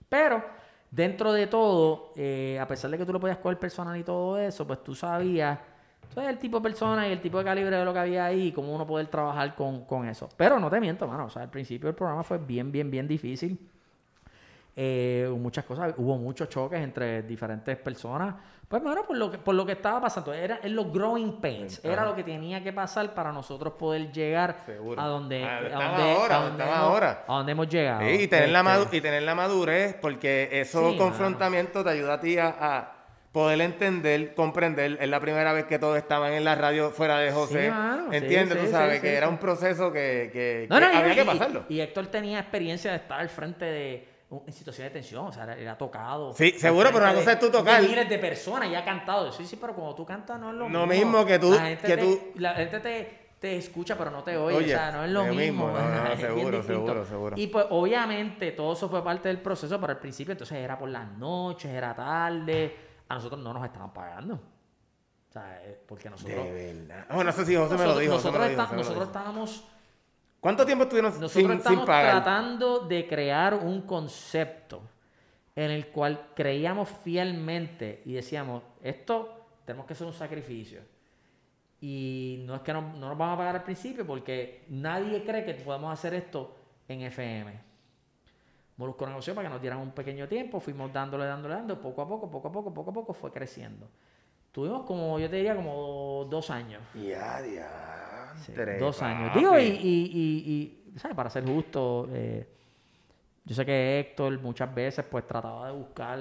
Pero 0.09 0.43
dentro 0.91 1.33
de 1.33 1.47
todo, 1.47 2.13
eh, 2.15 2.57
a 2.59 2.67
pesar 2.67 2.89
de 2.91 2.97
que 2.97 3.05
tú 3.05 3.13
lo 3.13 3.19
podías 3.19 3.37
coger 3.37 3.59
personal 3.59 3.97
y 3.97 4.03
todo 4.03 4.37
eso, 4.37 4.65
pues 4.65 4.83
tú 4.83 4.95
sabías 4.95 5.59
sabes 6.13 6.29
el 6.29 6.37
tipo 6.37 6.57
de 6.59 6.63
persona 6.63 7.07
y 7.09 7.11
el 7.11 7.19
tipo 7.19 7.37
de 7.39 7.43
calibre 7.43 7.75
de 7.75 7.83
lo 7.83 7.91
que 7.91 7.99
había 7.99 8.25
ahí 8.25 8.47
y 8.47 8.51
cómo 8.53 8.73
uno 8.73 8.87
poder 8.87 9.07
trabajar 9.07 9.53
con, 9.55 9.85
con 9.85 10.07
eso. 10.07 10.29
Pero 10.37 10.59
no 10.59 10.69
te 10.69 10.79
miento, 10.79 11.07
mano. 11.07 11.25
O 11.25 11.29
sea, 11.29 11.41
al 11.41 11.49
principio 11.49 11.89
el 11.89 11.95
programa 11.95 12.23
fue 12.23 12.37
bien, 12.37 12.71
bien, 12.71 12.89
bien 12.89 13.05
difícil. 13.07 13.59
Eh, 14.77 15.29
muchas 15.37 15.63
cosas, 15.63 15.93
hubo 15.97 16.17
muchos 16.17 16.49
choques 16.49 16.79
entre 16.81 17.23
diferentes 17.23 17.77
personas. 17.77 18.35
Pues, 18.67 18.81
mano, 18.83 19.03
por 19.05 19.15
lo 19.15 19.31
que, 19.31 19.37
por 19.37 19.55
lo 19.55 19.65
que 19.65 19.73
estaba 19.73 20.01
pasando, 20.01 20.33
era 20.33 20.59
en 20.63 20.75
los 20.75 20.91
growing 20.91 21.39
pains, 21.39 21.79
era 21.85 22.03
lo 22.03 22.15
que 22.15 22.23
tenía 22.23 22.61
que 22.63 22.73
pasar 22.73 23.13
para 23.13 23.31
nosotros 23.31 23.73
poder 23.73 24.11
llegar 24.11 24.57
Seguro. 24.65 24.99
a 25.01 25.05
donde, 25.05 25.43
Ah, 25.45 25.57
a 25.57 25.61
estamos 25.61 25.97
donde, 25.97 26.11
ahora, 26.13 26.35
a 26.37 26.43
donde 26.43 26.63
hemos, 26.63 26.75
ahora. 26.75 27.23
a 27.27 27.33
donde 27.35 27.51
hemos 27.51 27.69
llegado. 27.69 28.01
Sí, 28.01 28.23
y, 28.23 28.27
tener 28.27 28.49
la 28.49 28.59
Este, 28.59 28.69
madu- 28.71 28.87
y 28.97 29.01
tener 29.01 29.23
la 29.23 29.35
madurez, 29.35 29.95
porque 30.01 30.49
esos 30.51 30.91
Sí, 30.93 30.97
confrontamientos 30.97 31.83
te 31.83 31.89
ayuda 31.91 32.13
a 32.15 32.19
ti 32.19 32.37
a, 32.39 32.47
a 32.59 32.91
poder 33.31 33.61
entender, 33.61 34.33
comprender. 34.33 34.97
Es 34.99 35.07
la 35.09 35.19
primera 35.19 35.53
vez 35.53 35.65
que 35.65 35.77
todos 35.77 35.97
estaban 35.97 36.33
en 36.33 36.43
la 36.43 36.55
radio 36.55 36.89
fuera 36.89 37.19
de 37.19 37.31
José. 37.31 37.65
Sí, 37.65 37.69
mano, 37.69 38.07
sí, 38.09 38.15
¿Entiendes? 38.17 38.57
sí, 38.59 38.65
Tú 38.65 38.71
sabes 38.71 38.95
sí, 38.95 39.01
que 39.03 39.13
era 39.15 39.29
un 39.29 39.37
proceso 39.37 39.91
que, 39.93 40.31
que- 40.33 40.67
No, 40.69 40.79
que 40.79 40.85
no, 40.85 40.91
y- 40.91 40.95
había 40.95 41.13
y, 41.13 41.15
que 41.17 41.25
pasarlo. 41.25 41.65
Y, 41.69 41.79
Héctor 41.81 42.07
tenía 42.07 42.39
experiencia 42.39 42.89
de 42.91 42.97
estar 42.97 43.19
al 43.21 43.29
frente 43.29 43.63
de 43.65 44.14
en 44.45 44.53
situaciones 44.53 44.93
de 44.93 44.99
tensión, 44.99 45.27
o 45.27 45.31
sea, 45.31 45.43
era, 45.43 45.55
era 45.57 45.77
tocado. 45.77 46.33
Sí, 46.33 46.51
seguro, 46.57 46.89
pero 46.91 47.03
una 47.05 47.13
cosa 47.15 47.33
es 47.33 47.39
tú 47.39 47.49
tocar. 47.51 47.81
de 47.81 47.87
miles 47.87 48.09
de 48.09 48.17
personas 48.19 48.69
y 48.69 48.75
ha 48.75 48.83
cantado. 48.83 49.31
Sí, 49.31 49.45
sí, 49.45 49.57
pero 49.59 49.73
cuando 49.73 49.95
tú 49.95 50.05
cantas 50.05 50.39
no 50.39 50.49
es 50.49 50.55
lo 50.55 50.69
No 50.69 50.85
mismo. 50.85 51.05
mismo 51.05 51.25
que 51.25 51.39
tú- 51.39 51.51
La 51.51 51.61
gente, 51.65 51.87
que 51.87 51.97
te, 51.97 52.03
tú- 52.03 52.19
la 52.35 52.53
gente 52.55 52.79
te, 52.79 53.19
te 53.39 53.57
escucha, 53.57 53.97
pero 53.97 54.11
no 54.11 54.23
te 54.23 54.37
oye. 54.37 54.57
Oye, 54.57 54.65
o 54.73 54.77
sea, 54.77 54.91
no 54.91 55.03
es 55.03 55.11
lo 55.11 55.23
mismo. 55.25 55.67
mismo, 55.67 55.67
no, 55.69 56.03
no, 56.03 56.07
es 56.13 56.19
seguro, 56.19 56.63
seguro, 56.63 57.05
seguro. 57.05 57.35
Y 57.37 57.47
pues, 57.47 57.65
obviamente, 57.69 58.51
todo 58.53 58.73
eso 58.73 58.89
fue 58.89 59.03
parte 59.03 59.27
del 59.27 59.39
proceso, 59.39 59.79
pero 59.79 59.93
al 59.93 59.99
principio, 59.99 60.31
entonces 60.31 60.57
era 60.57 60.77
por 60.77 60.89
las 60.89 61.07
noches, 61.17 61.71
era 61.71 61.93
tarde. 61.95 62.75
A 63.07 63.15
nosotros 63.15 63.39
no 63.41 63.53
nos 63.53 63.63
estaban 63.65 63.93
pagando. 63.93 64.35
O 64.35 65.31
sea, 65.31 65.61
eh, 65.63 65.79
porque 65.85 66.09
nosotros. 66.09 66.43
De 66.45 66.73
verdad. 66.87 67.05
Oh, 67.11 67.23
no 67.23 67.31
sé 67.31 67.45
si 67.45 67.55
José 67.55 67.75
me 67.77 67.85
lo 67.85 67.99
dijo. 67.99 68.11
Me 68.13 68.17
nosotros 68.17 68.35
lo 68.41 68.49
dijo, 68.49 68.51
está- 68.51 68.63
José 68.63 68.75
me 68.75 68.77
lo 68.77 68.83
nosotros 68.89 69.07
dijo. 69.07 69.19
estábamos 69.19 69.63
¿Cuánto 70.45 70.63
tiempo 70.63 70.83
estuvieron 70.83 71.09
nosotros 71.09 71.31
sin, 71.31 71.51
estamos 71.53 71.79
sin 71.79 71.87
pagar? 71.87 72.23
tratando 72.23 72.81
de 72.81 73.07
crear 73.07 73.55
un 73.55 73.81
concepto 73.81 74.79
en 75.55 75.71
el 75.71 75.87
cual 75.87 76.33
creíamos 76.35 76.87
fielmente 76.87 78.03
y 78.05 78.13
decíamos, 78.13 78.61
esto 78.83 79.47
tenemos 79.65 79.87
que 79.87 79.93
hacer 79.93 80.05
un 80.05 80.13
sacrificio. 80.13 80.81
Y 81.81 82.43
no 82.45 82.53
es 82.53 82.61
que 82.61 82.73
no, 82.73 82.81
no 82.81 83.09
nos 83.09 83.17
vamos 83.17 83.33
a 83.33 83.37
pagar 83.39 83.55
al 83.55 83.63
principio 83.63 84.05
porque 84.05 84.65
nadie 84.69 85.23
cree 85.23 85.43
que 85.43 85.55
podemos 85.55 85.91
hacer 85.91 86.13
esto 86.13 86.55
en 86.87 87.01
FM. 87.01 87.59
Molusco 88.77 89.07
negoció 89.07 89.33
para 89.33 89.47
que 89.47 89.53
nos 89.53 89.61
dieran 89.61 89.79
un 89.79 89.93
pequeño 89.93 90.27
tiempo, 90.27 90.59
fuimos 90.59 90.93
dándole, 90.93 91.25
dándole, 91.25 91.55
dándole, 91.55 91.81
poco 91.81 92.03
a 92.03 92.07
poco, 92.07 92.29
poco 92.29 92.49
a 92.49 92.51
poco, 92.51 92.71
poco 92.71 92.91
a 92.91 92.93
poco 92.93 93.13
fue 93.15 93.31
creciendo. 93.31 93.89
Tuvimos 94.51 94.83
como, 94.83 95.17
yo 95.17 95.27
te 95.27 95.37
diría, 95.37 95.55
como 95.55 96.27
dos 96.29 96.51
años. 96.51 96.83
Ya, 96.93 97.41
Sí, 97.41 97.57
diantre, 98.35 98.77
dos 98.79 99.01
años. 99.01 99.29
papi. 99.29 99.39
Digo, 99.39 99.57
y, 99.59 99.63
y, 99.63 99.67
y, 100.13 100.91
y, 100.93 100.99
¿sabes? 100.99 101.15
Para 101.15 101.29
ser 101.29 101.45
justo, 101.45 102.07
eh, 102.11 102.47
yo 103.45 103.53
sé 103.55 103.65
que 103.65 103.99
Héctor 103.99 104.39
muchas 104.41 104.73
veces 104.73 105.05
pues 105.09 105.25
trataba 105.27 105.67
de 105.67 105.73
buscar 105.73 106.19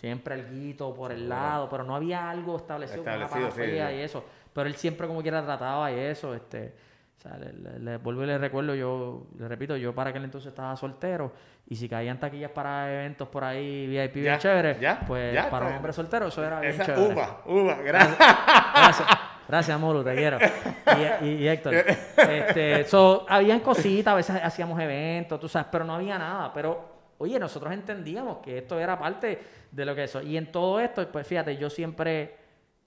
siempre 0.00 0.34
algo 0.34 0.94
por 0.94 1.12
el 1.12 1.28
lado, 1.28 1.68
pero 1.68 1.84
no 1.84 1.94
había 1.94 2.28
algo 2.30 2.56
establecido, 2.56 3.00
Establecido, 3.00 3.50
sí, 3.50 3.60
fría 3.60 3.90
sí. 3.90 3.96
y 3.96 4.00
eso. 4.00 4.24
Pero 4.52 4.68
él 4.68 4.74
siempre 4.74 5.06
como 5.06 5.22
quiera 5.22 5.44
trataba 5.44 5.90
y 5.92 5.98
eso, 5.98 6.34
este... 6.34 6.74
O 7.16 7.20
sea, 7.26 7.38
le, 7.38 7.52
le- 7.54 7.78
le 7.78 7.96
vuelvo 7.96 8.24
y 8.24 8.26
le 8.26 8.36
recuerdo, 8.36 8.74
yo, 8.74 9.28
le 9.38 9.48
repito, 9.48 9.76
yo 9.78 9.94
para 9.94 10.10
aquel 10.10 10.24
entonces 10.24 10.48
estaba 10.48 10.76
soltero 10.76 11.32
y 11.66 11.74
si 11.76 11.88
caían 11.88 12.20
taquillas 12.20 12.50
para 12.50 12.92
eventos 12.92 13.28
por 13.28 13.44
ahí 13.44 13.86
VIP 13.86 14.14
bien 14.16 14.24
Ya, 14.26 14.38
chévere, 14.38 14.78
ya, 14.78 15.00
pues 15.06 15.32
ya, 15.32 15.48
para 15.48 15.68
un 15.68 15.72
hombre 15.76 15.92
soltero 15.94 16.26
eso 16.26 16.44
era 16.44 16.60
bien 16.60 16.72
Esa 16.74 16.84
chévere. 16.84 17.14
uva, 17.14 17.40
uva, 17.46 17.74
gracias. 17.82 18.18
Gracias, 18.18 19.08
gracias 19.48 19.78
Molu, 19.80 20.02
te 20.04 20.14
quiero. 20.14 20.38
Y, 21.20 21.24
y- 21.26 21.32
y 21.44 21.48
Héctor. 21.48 21.74
Este, 22.16 22.84
so, 22.84 23.26
habían 23.28 23.60
cositas, 23.60 24.12
a 24.12 24.16
veces 24.16 24.40
hacíamos 24.42 24.80
eventos, 24.80 25.38
tú 25.40 25.48
sabes, 25.48 25.68
pero 25.70 25.84
no 25.84 25.94
había 25.94 26.16
nada. 26.18 26.52
Pero, 26.52 27.12
oye, 27.18 27.38
nosotros 27.38 27.72
entendíamos 27.72 28.38
que 28.38 28.58
esto 28.58 28.78
era 28.80 28.98
parte 28.98 29.40
de 29.70 29.84
lo 29.84 29.94
que 29.94 30.04
eso. 30.04 30.22
Y 30.22 30.36
en 30.36 30.50
todo 30.50 30.80
esto, 30.80 31.06
pues 31.10 31.26
fíjate, 31.26 31.56
yo 31.56 31.68
siempre 31.70 32.36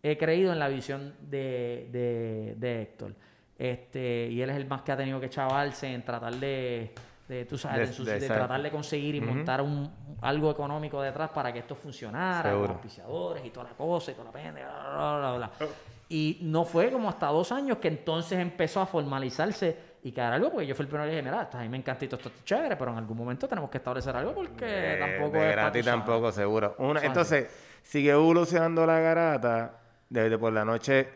he 0.02 0.18
creído 0.18 0.52
en 0.54 0.60
la 0.60 0.68
visión 0.70 1.14
de, 1.22 1.88
de, 1.92 2.56
de 2.58 2.82
Héctor. 2.82 3.14
Este, 3.58 4.28
y 4.32 4.42
él 4.42 4.50
es 4.52 4.56
el 4.58 4.66
más 4.68 4.82
que 4.84 4.92
ha 4.92 4.98
tenido 4.98 5.20
que 5.20 5.30
chavarse 5.30 5.92
en 5.92 6.04
tratar 6.04 6.34
de, 6.36 6.94
de, 7.28 7.46
tú 7.46 7.58
sabes, 7.58 7.98
De- 8.06 8.20
tratar 8.28 8.62
de 8.62 8.70
conseguir 8.72 9.16
y 9.16 9.22
montar 9.22 9.62
un, 9.62 9.92
algo 10.22 10.52
económico 10.52 11.02
detrás 11.02 11.30
para 11.32 11.52
que 11.52 11.60
esto 11.60 11.76
funcionara, 11.76 12.50
Seguro. 12.52 12.68
con 12.68 12.76
auspiciadores 12.78 13.46
y 13.46 13.50
toda 13.50 13.66
la 13.70 13.76
cosa 13.76 14.12
y 14.12 14.14
toda 14.14 14.26
la 14.26 14.32
pendeja, 14.32 14.68
bla, 14.68 14.90
bla, 14.90 15.18
bla, 15.18 15.38
bla, 15.38 15.52
bla. 15.60 15.68
Y 16.10 16.40
no 16.42 16.64
fue 16.64 16.90
como 16.92 17.10
hasta 17.10 17.28
dos 17.28 17.52
años 17.52 17.78
que 17.80 17.90
entonces 17.90 18.40
empezó 18.40 18.80
a 18.82 18.86
formalizarse 18.86 19.78
y 20.04 20.12
quedar 20.14 20.34
algo, 20.34 20.52
porque 20.52 20.66
yo 20.68 20.74
fui 20.76 20.84
el 20.84 20.90
primero 20.90 21.10
que 21.10 21.16
dije, 21.18 21.24
mira, 21.24 21.50
a 21.52 21.58
mí 21.60 21.68
me 21.70 21.78
encanta 21.78 22.06
y 22.06 22.08
esto 22.08 22.16
está 22.16 22.30
chévere, 22.46 22.78
pero 22.78 22.92
en 22.92 22.98
algún 22.98 23.18
momento 23.18 23.48
tenemos 23.48 23.70
que 23.70 23.78
establecer 23.80 24.16
algo 24.16 24.34
porque 24.34 24.66
De- 24.66 24.98
tampoco 24.98 25.38
de 25.38 25.50
es... 25.50 25.56
gratis 25.56 25.86
tampoco, 25.86 26.32
seguro. 26.32 26.76
Una, 26.80 27.02
entonces, 27.02 27.48
sigue 27.84 28.12
evolucionando 28.12 28.86
la 28.86 29.00
garata. 29.00 29.80
Desde 30.10 30.38
por 30.38 30.54
la 30.54 30.64
noche, 30.64 31.10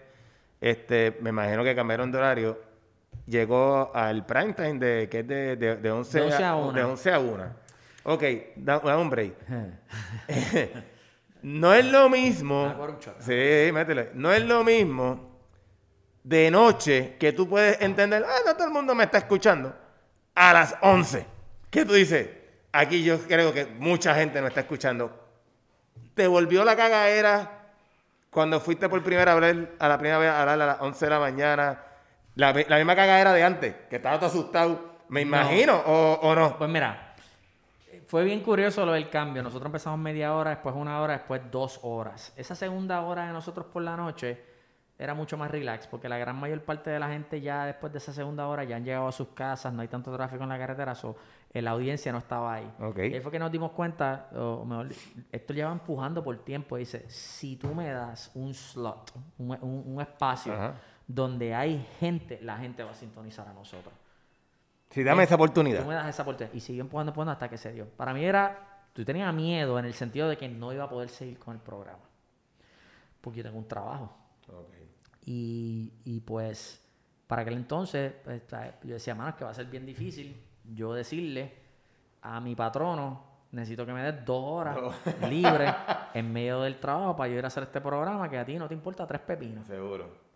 este, 0.59 1.17
me 1.21 1.29
imagino 1.29 1.63
que 1.63 1.73
cambiaron 1.73 2.11
de 2.11 2.17
horario. 2.17 2.59
Llegó 3.27 3.91
al 3.95 4.25
prime 4.25 4.51
time 4.53 4.73
de, 4.79 5.07
que 5.07 5.19
es 5.19 5.27
de, 5.27 5.55
de, 5.55 5.77
de 5.77 5.91
11, 5.91 6.19
De 6.19 6.25
11 6.25 6.43
a 6.43 6.55
1. 6.57 6.71
de 6.73 6.83
11 6.83 7.11
a 7.13 7.19
1. 7.19 7.43
Ok, 8.03 8.23
da, 8.57 8.79
da 8.79 8.97
un 8.97 9.09
break. 9.09 9.33
No 11.43 11.73
es 11.73 11.85
lo 11.85 12.09
mismo. 12.09 12.65
Ah. 12.79 13.13
Sí, 13.19 13.71
métele. 13.73 14.11
No 14.13 14.31
es 14.31 14.43
lo 14.45 14.63
mismo 14.63 15.29
de 16.23 16.51
noche 16.51 17.15
que 17.19 17.33
tú 17.33 17.49
puedes 17.49 17.81
entender, 17.81 18.23
ah, 18.27 18.37
no 18.45 18.53
todo 18.53 18.67
el 18.67 18.73
mundo 18.73 18.93
me 18.93 19.05
está 19.05 19.17
escuchando, 19.17 19.75
a 20.35 20.53
las 20.53 20.75
11. 20.81 21.25
¿Qué 21.71 21.83
tú 21.85 21.93
dices? 21.93 22.29
Aquí 22.71 23.03
yo 23.03 23.19
creo 23.21 23.51
que 23.53 23.65
mucha 23.65 24.13
gente 24.15 24.39
no 24.39 24.47
está 24.47 24.61
escuchando. 24.61 25.11
¿Te 26.13 26.27
volvió 26.27 26.63
la 26.63 26.75
cagadera 26.75 27.59
cuando 28.29 28.59
fuiste 28.59 28.87
por 28.87 29.01
primera 29.03 29.33
vez 29.35 29.57
a 29.79 29.87
la 29.87 29.97
primera 29.97 30.19
vez 30.19 30.29
a 30.29 30.41
hablar 30.41 30.61
a 30.61 30.65
las 30.65 30.81
11 30.81 31.05
de 31.05 31.09
la 31.09 31.19
mañana? 31.19 31.81
La, 32.35 32.53
mi- 32.53 32.63
la 32.67 32.77
misma 32.77 32.95
cagadera 32.95 33.33
de 33.33 33.43
antes, 33.43 33.75
que 33.89 33.95
estaba 33.97 34.17
todo 34.17 34.29
asustado, 34.29 34.91
me 35.09 35.21
No. 35.25 35.27
imagino, 35.27 35.75
o, 35.85 36.19
o 36.21 36.35
no. 36.35 36.57
Pues 36.57 36.69
mira, 36.69 37.10
fue 38.11 38.25
bien 38.25 38.41
curioso 38.41 38.85
lo 38.85 38.91
del 38.91 39.09
cambio. 39.09 39.41
Nosotros 39.41 39.67
empezamos 39.67 39.97
media 39.97 40.35
hora, 40.35 40.49
después 40.49 40.75
una 40.75 40.99
hora, 40.99 41.13
después 41.13 41.41
dos 41.49 41.79
horas. 41.83 42.33
Esa 42.35 42.55
segunda 42.55 42.99
hora 43.03 43.25
de 43.27 43.31
nosotros 43.31 43.67
por 43.67 43.81
la 43.83 43.95
noche 43.95 44.43
era 44.99 45.13
mucho 45.13 45.37
más 45.37 45.49
relax, 45.49 45.87
porque 45.87 46.09
la 46.09 46.17
gran 46.17 46.35
mayor 46.35 46.61
parte 46.61 46.89
de 46.89 46.99
la 46.99 47.07
gente 47.07 47.39
ya 47.39 47.65
después 47.65 47.91
de 47.93 47.99
esa 47.99 48.11
segunda 48.11 48.47
hora 48.49 48.65
ya 48.65 48.75
han 48.75 48.83
llegado 48.83 49.07
a 49.07 49.11
sus 49.13 49.29
casas, 49.29 49.71
no 49.73 49.81
hay 49.81 49.87
tanto 49.87 50.13
tráfico 50.13 50.43
en 50.43 50.49
la 50.49 50.59
carretera, 50.59 50.93
so, 50.93 51.15
eh, 51.53 51.61
la 51.61 51.71
audiencia 51.71 52.11
no 52.11 52.17
estaba 52.17 52.53
ahí. 52.55 52.69
Ok. 52.81 52.97
Y 52.97 53.13
ahí 53.13 53.21
fue 53.21 53.31
que 53.31 53.39
nos 53.39 53.49
dimos 53.51 53.71
cuenta, 53.71 54.27
o 54.35 54.65
mejor, 54.65 54.89
esto 55.31 55.53
lleva 55.53 55.71
empujando 55.71 56.21
por 56.21 56.37
tiempo, 56.43 56.75
dice, 56.75 57.09
si 57.09 57.55
tú 57.55 57.73
me 57.73 57.89
das 57.91 58.29
un 58.35 58.53
slot, 58.53 59.13
un, 59.39 59.51
un- 59.61 59.83
un 59.95 60.01
espacio 60.01 60.53
Ajá. 60.53 60.73
donde 61.07 61.55
hay 61.55 61.83
gente, 61.99 62.39
la 62.41 62.57
gente 62.57 62.83
va 62.83 62.91
a 62.91 62.95
sintonizar 62.95 63.47
a 63.47 63.53
nosotros. 63.53 63.93
Sí, 64.91 65.03
dame 65.03 65.23
esa 65.23 65.35
oportunidad. 65.35 65.81
Tú 65.81 65.87
me 65.87 65.95
das 65.95 66.07
esa 66.07 66.21
oportunidad. 66.21 66.53
Y 66.53 66.59
siguió 66.59 66.83
empujando, 66.83 67.11
empujando 67.11 67.31
hasta 67.31 67.49
que 67.49 67.57
se 67.57 67.71
dio. 67.71 67.87
Para 67.87 68.13
mí 68.13 68.23
era, 68.23 68.85
tú 68.93 69.03
tenías 69.03 69.33
miedo 69.33 69.79
en 69.79 69.85
el 69.85 69.93
sentido 69.93 70.29
de 70.29 70.37
que 70.37 70.47
no 70.47 70.71
iba 70.73 70.83
a 70.83 70.89
poder 70.89 71.09
seguir 71.09 71.39
con 71.39 71.55
el 71.55 71.61
programa. 71.61 72.03
Porque 73.21 73.37
yo 73.37 73.43
tengo 73.43 73.57
un 73.57 73.67
trabajo. 73.67 74.13
Y, 75.25 75.93
y 76.03 76.19
pues, 76.19 76.81
para 77.27 77.43
aquel 77.43 77.55
entonces, 77.55 78.13
pues, 78.23 78.43
yo 78.83 78.93
decía, 78.93 79.15
mano, 79.15 79.29
es 79.29 79.35
que 79.35 79.45
va 79.45 79.51
a 79.51 79.53
ser 79.53 79.67
bien 79.67 79.85
difícil 79.85 80.35
yo 80.65 80.93
decirle 80.93 81.53
a 82.21 82.39
mi 82.39 82.55
patrono, 82.55 83.23
necesito 83.51 83.85
que 83.85 83.93
me 83.93 84.03
des 84.03 84.25
dos 84.25 84.43
horas 84.43 84.77
libres 85.29 85.73
en 86.13 86.31
medio 86.31 86.61
del 86.61 86.79
trabajo 86.79 87.15
para 87.15 87.29
yo 87.29 87.39
ir 87.39 87.43
a 87.43 87.47
hacer 87.47 87.63
este 87.63 87.81
programa 87.81 88.29
que 88.29 88.37
a 88.37 88.45
ti 88.45 88.57
no 88.57 88.67
te 88.67 88.73
importa 88.73 89.07
tres 89.07 89.21
pepinos. 89.21 89.65
Seguro. 89.65 90.30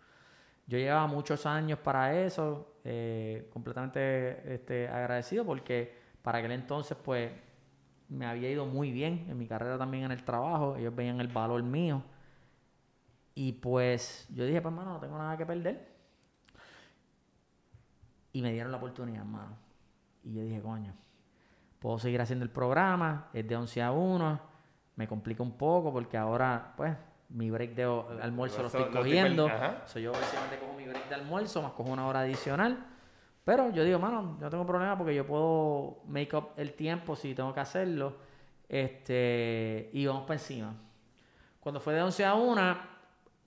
Yo 0.66 0.78
llevaba 0.78 1.06
muchos 1.06 1.46
años 1.46 1.78
para 1.78 2.18
eso, 2.20 2.74
eh, 2.84 3.48
completamente 3.52 4.54
este, 4.54 4.88
agradecido 4.88 5.44
porque 5.44 5.94
para 6.22 6.38
aquel 6.38 6.52
entonces 6.52 6.96
pues 7.02 7.30
me 8.08 8.26
había 8.26 8.50
ido 8.50 8.66
muy 8.66 8.90
bien 8.90 9.26
en 9.28 9.38
mi 9.38 9.46
carrera 9.46 9.78
también 9.78 10.04
en 10.04 10.12
el 10.12 10.24
trabajo, 10.24 10.76
ellos 10.76 10.94
veían 10.94 11.20
el 11.20 11.28
valor 11.28 11.62
mío 11.62 12.02
y 13.34 13.52
pues 13.52 14.26
yo 14.30 14.44
dije, 14.44 14.60
pues 14.60 14.72
hermano, 14.72 14.94
no 14.94 15.00
tengo 15.00 15.18
nada 15.18 15.36
que 15.36 15.46
perder 15.46 15.96
y 18.36 18.42
me 18.42 18.52
dieron 18.52 18.70
la 18.70 18.76
oportunidad, 18.76 19.20
hermano. 19.22 19.56
Y 20.22 20.34
yo 20.34 20.42
dije, 20.42 20.60
coño, 20.60 20.92
puedo 21.78 21.98
seguir 21.98 22.20
haciendo 22.20 22.44
el 22.44 22.50
programa, 22.50 23.30
es 23.32 23.48
de 23.48 23.56
11 23.56 23.82
a 23.82 23.92
1, 23.92 24.40
me 24.96 25.08
complica 25.08 25.42
un 25.42 25.56
poco 25.56 25.90
porque 25.90 26.18
ahora, 26.18 26.74
pues, 26.76 26.94
mi 27.28 27.50
break 27.50 27.74
de 27.74 27.84
almuerzo 28.22 28.60
lo 28.60 28.66
estoy 28.68 28.84
lo 28.84 28.90
cogiendo. 28.92 29.46
ajá. 29.46 29.82
So, 29.86 29.98
yo 29.98 30.12
básicamente 30.12 30.58
cojo 30.58 30.74
mi 30.74 30.86
break 30.86 31.08
de 31.08 31.14
almuerzo, 31.14 31.62
más 31.62 31.72
cojo 31.72 31.90
una 31.90 32.06
hora 32.06 32.20
adicional. 32.20 32.86
Pero 33.44 33.70
yo 33.70 33.84
digo, 33.84 33.98
mano, 33.98 34.36
no 34.40 34.50
tengo 34.50 34.66
problema 34.66 34.98
porque 34.98 35.14
yo 35.14 35.26
puedo 35.26 36.02
make 36.06 36.34
up 36.36 36.50
el 36.56 36.72
tiempo 36.72 37.14
si 37.14 37.34
tengo 37.34 37.54
que 37.54 37.60
hacerlo. 37.60 38.16
Este, 38.68 39.90
y 39.92 40.06
vamos 40.06 40.22
para 40.22 40.34
encima. 40.34 40.74
Cuando 41.60 41.80
fue 41.80 41.94
de 41.94 42.02
11 42.02 42.24
a 42.24 42.34
1, 42.34 42.78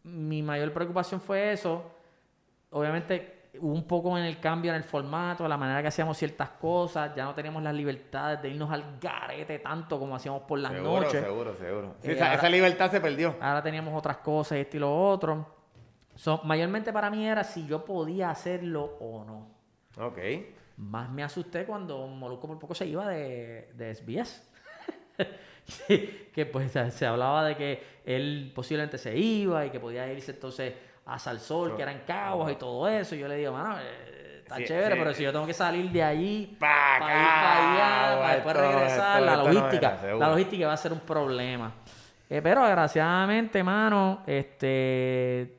mi 0.03 0.41
mayor 0.41 0.71
preocupación 0.71 1.19
fue 1.19 1.51
eso. 1.51 1.91
Obviamente 2.71 3.38
un 3.61 3.87
poco 3.87 4.17
en 4.17 4.25
el 4.25 4.39
cambio 4.39 4.71
en 4.71 4.77
el 4.77 4.83
formato, 4.83 5.47
la 5.47 5.57
manera 5.57 5.81
que 5.81 5.87
hacíamos 5.87 6.17
ciertas 6.17 6.49
cosas. 6.51 7.13
Ya 7.15 7.25
no 7.25 7.33
teníamos 7.33 7.63
las 7.63 7.73
libertades 7.73 8.41
de 8.41 8.49
irnos 8.49 8.71
al 8.71 8.99
garete 9.01 9.59
tanto 9.59 9.99
como 9.99 10.15
hacíamos 10.15 10.43
por 10.43 10.59
las 10.59 10.71
seguro, 10.71 11.01
noches. 11.01 11.21
seguro, 11.23 11.55
seguro. 11.55 11.95
Sí, 12.01 12.09
Eh, 12.09 12.13
esa, 12.13 12.25
ahora- 12.25 12.35
esa 12.37 12.49
libertad 12.49 12.91
se 12.91 13.01
perdió. 13.01 13.35
Ahora 13.41 13.63
teníamos 13.63 13.97
otras 13.97 14.17
cosas 14.17 14.57
y 14.57 14.61
esto 14.61 14.77
y 14.77 14.79
lo 14.79 15.09
otro. 15.09 15.55
So, 16.15 16.41
mayormente 16.43 16.91
para 16.93 17.09
mí 17.09 17.25
era 17.27 17.43
si 17.43 17.65
yo 17.65 17.83
podía 17.85 18.29
hacerlo 18.29 18.97
o 18.99 19.23
no. 19.25 19.47
Ok. 20.05 20.17
Más 20.77 21.09
me 21.09 21.23
asusté 21.23 21.65
cuando 21.65 22.07
Molusco 22.07 22.47
por 22.47 22.59
poco 22.59 22.75
se 22.75 22.85
iba 22.85 23.07
de, 23.07 23.71
de 23.73 23.95
SBS. 23.95 24.43
que, 26.33 26.45
pues 26.45 26.71
se 26.71 27.05
hablaba 27.05 27.43
de 27.45 27.55
que 27.55 27.83
él 28.05 28.51
posiblemente 28.55 28.97
se 28.97 29.17
iba 29.17 29.65
y 29.65 29.69
que 29.69 29.79
podía 29.79 30.11
irse 30.11 30.31
entonces 30.31 30.73
a 31.05 31.17
Salsol, 31.19 31.75
que 31.75 31.81
era 31.81 31.91
en 31.91 31.99
Caguas 31.99 32.51
y 32.51 32.55
todo 32.55 32.87
eso. 32.87 33.15
Y 33.15 33.19
yo 33.19 33.27
le 33.27 33.35
digo, 33.37 33.51
mano, 33.53 33.75
eh, 33.79 34.39
está 34.43 34.57
Sí, 34.57 34.65
chévere, 34.65 34.95
sí. 34.95 34.99
pero 34.99 35.13
si 35.13 35.23
yo 35.23 35.31
tengo 35.31 35.45
que 35.47 35.53
salir 35.53 35.91
de 35.91 36.03
allí 36.03 36.57
Pa' 36.59 36.67
para 36.99 37.21
ir 37.21 37.27
para 37.27 37.73
allá, 37.73 38.19
para 38.21 38.33
después 38.35 38.55
regresar, 38.57 39.21
esto, 39.21 39.25
la 39.25 39.37
no 39.37 39.43
logística, 39.51 39.97
era, 40.03 40.15
la 40.17 40.29
logística 40.29 40.67
va 40.67 40.73
a 40.73 40.77
ser 40.77 40.93
un 40.93 40.99
problema. 40.99 41.71
Eh, 42.29 42.41
pero 42.43 42.63
desgraciadamente, 42.63 43.63
mano, 43.63 44.21
este 44.27 45.55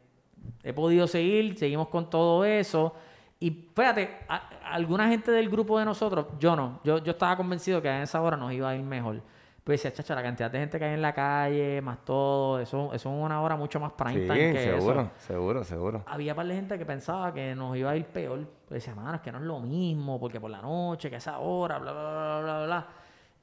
he 0.62 0.72
podido 0.72 1.07
seguir, 1.07 1.57
seguimos 1.59 1.88
con 1.88 2.09
todo 2.11 2.45
eso. 2.45 2.95
Y 3.38 3.51
fíjate, 3.74 4.18
a- 4.28 4.49
alguna 4.72 5.09
gente 5.09 5.30
del 5.32 5.49
grupo 5.49 5.78
de 5.78 5.84
nosotros, 5.84 6.26
yo 6.38 6.55
no, 6.55 6.80
yo, 6.84 6.99
yo 6.99 7.12
estaba 7.12 7.36
convencido 7.36 7.80
que 7.82 7.88
a 7.88 8.03
esa 8.03 8.20
hora 8.20 8.36
nos 8.36 8.53
iba 8.53 8.68
a 8.70 8.76
ir 8.76 8.82
mejor. 8.82 9.20
Pero 9.62 9.72
decía, 9.74 9.92
chacha, 9.92 10.14
la 10.14 10.22
cantidad 10.22 10.50
de 10.50 10.58
gente 10.58 10.78
que 10.78 10.84
hay 10.86 10.94
en 10.94 11.02
la 11.02 11.12
calle, 11.12 11.80
más 11.82 12.04
todo, 12.04 12.58
eso, 12.61 12.92
eso 12.94 13.08
es 13.11 13.24
una 13.24 13.42
hora 13.42 13.56
mucho 13.56 13.78
más 13.78 13.92
prime 13.92 14.14
Sí, 14.20 14.26
time 14.26 14.52
que 14.52 14.62
seguro, 14.62 15.00
eso. 15.02 15.11
seguro, 15.18 15.64
seguro. 15.64 16.02
Había 16.06 16.34
par 16.34 16.46
de 16.46 16.54
gente 16.54 16.78
que 16.78 16.86
pensaba 16.86 17.32
que 17.34 17.54
nos 17.54 17.76
iba 17.76 17.90
a 17.90 17.96
ir 17.96 18.06
peor. 18.06 18.38
Pues 18.66 18.82
decía, 18.82 18.94
mano, 18.94 19.16
es 19.16 19.20
que 19.20 19.30
no 19.30 19.38
es 19.38 19.44
lo 19.44 19.61
mismo, 19.61 20.18
porque 20.18 20.40
por 20.40 20.50
la 20.50 20.62
noche, 20.62 21.11
que 21.11 21.16
esa 21.16 21.38
hora, 21.40 21.78
bla, 21.78 21.92
bla, 21.92 22.00
bla, 22.02 22.40
bla, 22.40 22.40
bla, 22.58 22.66
bla. 22.66 22.86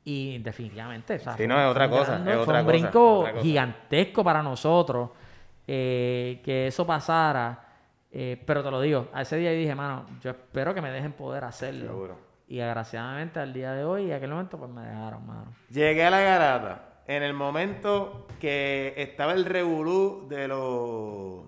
Y 0.06 0.40
definitivamente, 0.40 1.16
o 1.16 1.20
sea, 1.20 1.34
Sí, 1.34 1.38
fue 1.40 1.48
no, 1.48 1.56
un- 1.56 1.62
es 1.62 1.68
otra 1.68 1.88
fue 1.88 1.98
un 1.98 2.04
cosa, 2.04 2.16
es 2.18 2.24
fue 2.24 2.36
otra 2.38 2.60
un 2.60 2.66
cosa, 2.66 2.78
brinco 2.78 3.20
otra 3.20 3.32
cosa. 3.34 3.44
gigantesco 3.44 4.24
para 4.24 4.42
nosotros 4.42 5.10
eh, 5.68 6.42
que 6.44 6.68
eso 6.68 6.86
pasara. 6.88 7.64
Eh, 8.12 8.42
pero 8.46 8.64
te 8.64 8.72
lo 8.72 8.80
digo, 8.82 9.10
a 9.14 9.22
ese 9.22 9.36
día 9.38 9.52
dije, 9.52 9.76
mano, 9.76 10.06
yo 10.22 10.32
espero 10.32 10.74
que 10.74 10.82
me 10.82 10.90
dejen 10.92 11.12
poder 11.12 11.44
hacerlo. 11.44 11.88
Seguro. 11.92 12.27
Y 12.48 12.62
agraciadamente 12.62 13.40
al 13.40 13.54
día 13.54 13.74
de 13.74 13.84
hoy 13.84 14.06
y 14.06 14.12
aquel 14.14 14.30
momento 14.32 14.58
pues 14.58 14.72
me 14.72 14.82
dejaron, 14.82 15.26
mano. 15.28 15.54
Llegué 15.70 16.06
a 16.06 16.10
la 16.10 16.22
garata 16.22 16.84
en 17.08 17.24
el 17.24 17.34
momento 17.34 18.28
que 18.40 18.94
estaba 18.98 19.34
el 19.34 19.46
revolú 19.46 20.28
de 20.30 20.48
los 20.48 21.46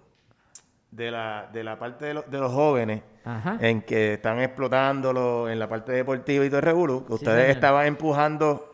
de 0.92 1.12
la, 1.12 1.48
de 1.54 1.64
la 1.64 1.78
parte 1.78 2.06
de, 2.06 2.14
los- 2.16 2.30
de 2.30 2.38
los 2.40 2.52
jóvenes 2.52 3.02
Ajá. 3.24 3.58
en 3.62 3.82
que 3.84 4.16
están 4.16 4.40
explotándolo 4.42 5.48
en 5.50 5.60
la 5.60 5.70
parte 5.70 5.92
deportiva 5.94 6.44
y 6.44 6.50
todo 6.50 6.58
el 6.60 6.66
revolú. 6.66 7.06
Ustedes 7.08 7.36
señor. 7.42 7.50
estaban 7.52 7.86
empujando 7.86 8.66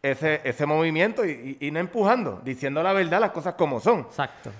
ese, 0.00 0.40
ese 0.44 0.64
movimiento 0.66 1.24
y, 1.26 1.58
y- 1.60 1.66
y 1.66 1.70
no 1.70 1.80
empujando, 1.80 2.40
diciendo 2.44 2.82
la 2.82 2.92
verdad, 2.92 3.20
las 3.20 3.32
cosas 3.32 3.54
como 3.54 3.80
son. 3.80 4.00
Exacto. 4.00 4.50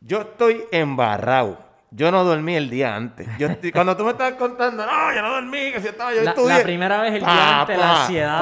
Yo 0.00 0.20
estoy 0.22 0.64
embarrado. 0.72 1.58
Yo 1.92 2.12
no 2.12 2.22
dormí 2.24 2.54
el 2.56 2.70
día 2.70 2.94
antes. 2.94 3.26
Yo 3.38 3.48
estoy- 3.48 3.72
cuando 3.72 3.96
tú 3.96 4.04
me 4.04 4.12
estabas 4.12 4.34
contando, 4.34 4.86
no, 4.86 5.12
yo 5.14 5.22
no 5.22 5.30
dormí, 5.32 5.72
que 5.72 5.80
si 5.80 5.88
estaba 5.88 6.14
yo 6.14 6.22
La- 6.22 6.30
estudié. 6.30 6.56
la 6.58 6.62
primera 6.62 7.00
vez 7.02 7.14
el 7.14 7.20
día 7.20 7.60
antes, 7.60 7.78
la 7.78 8.00
ansiedad 8.02 8.38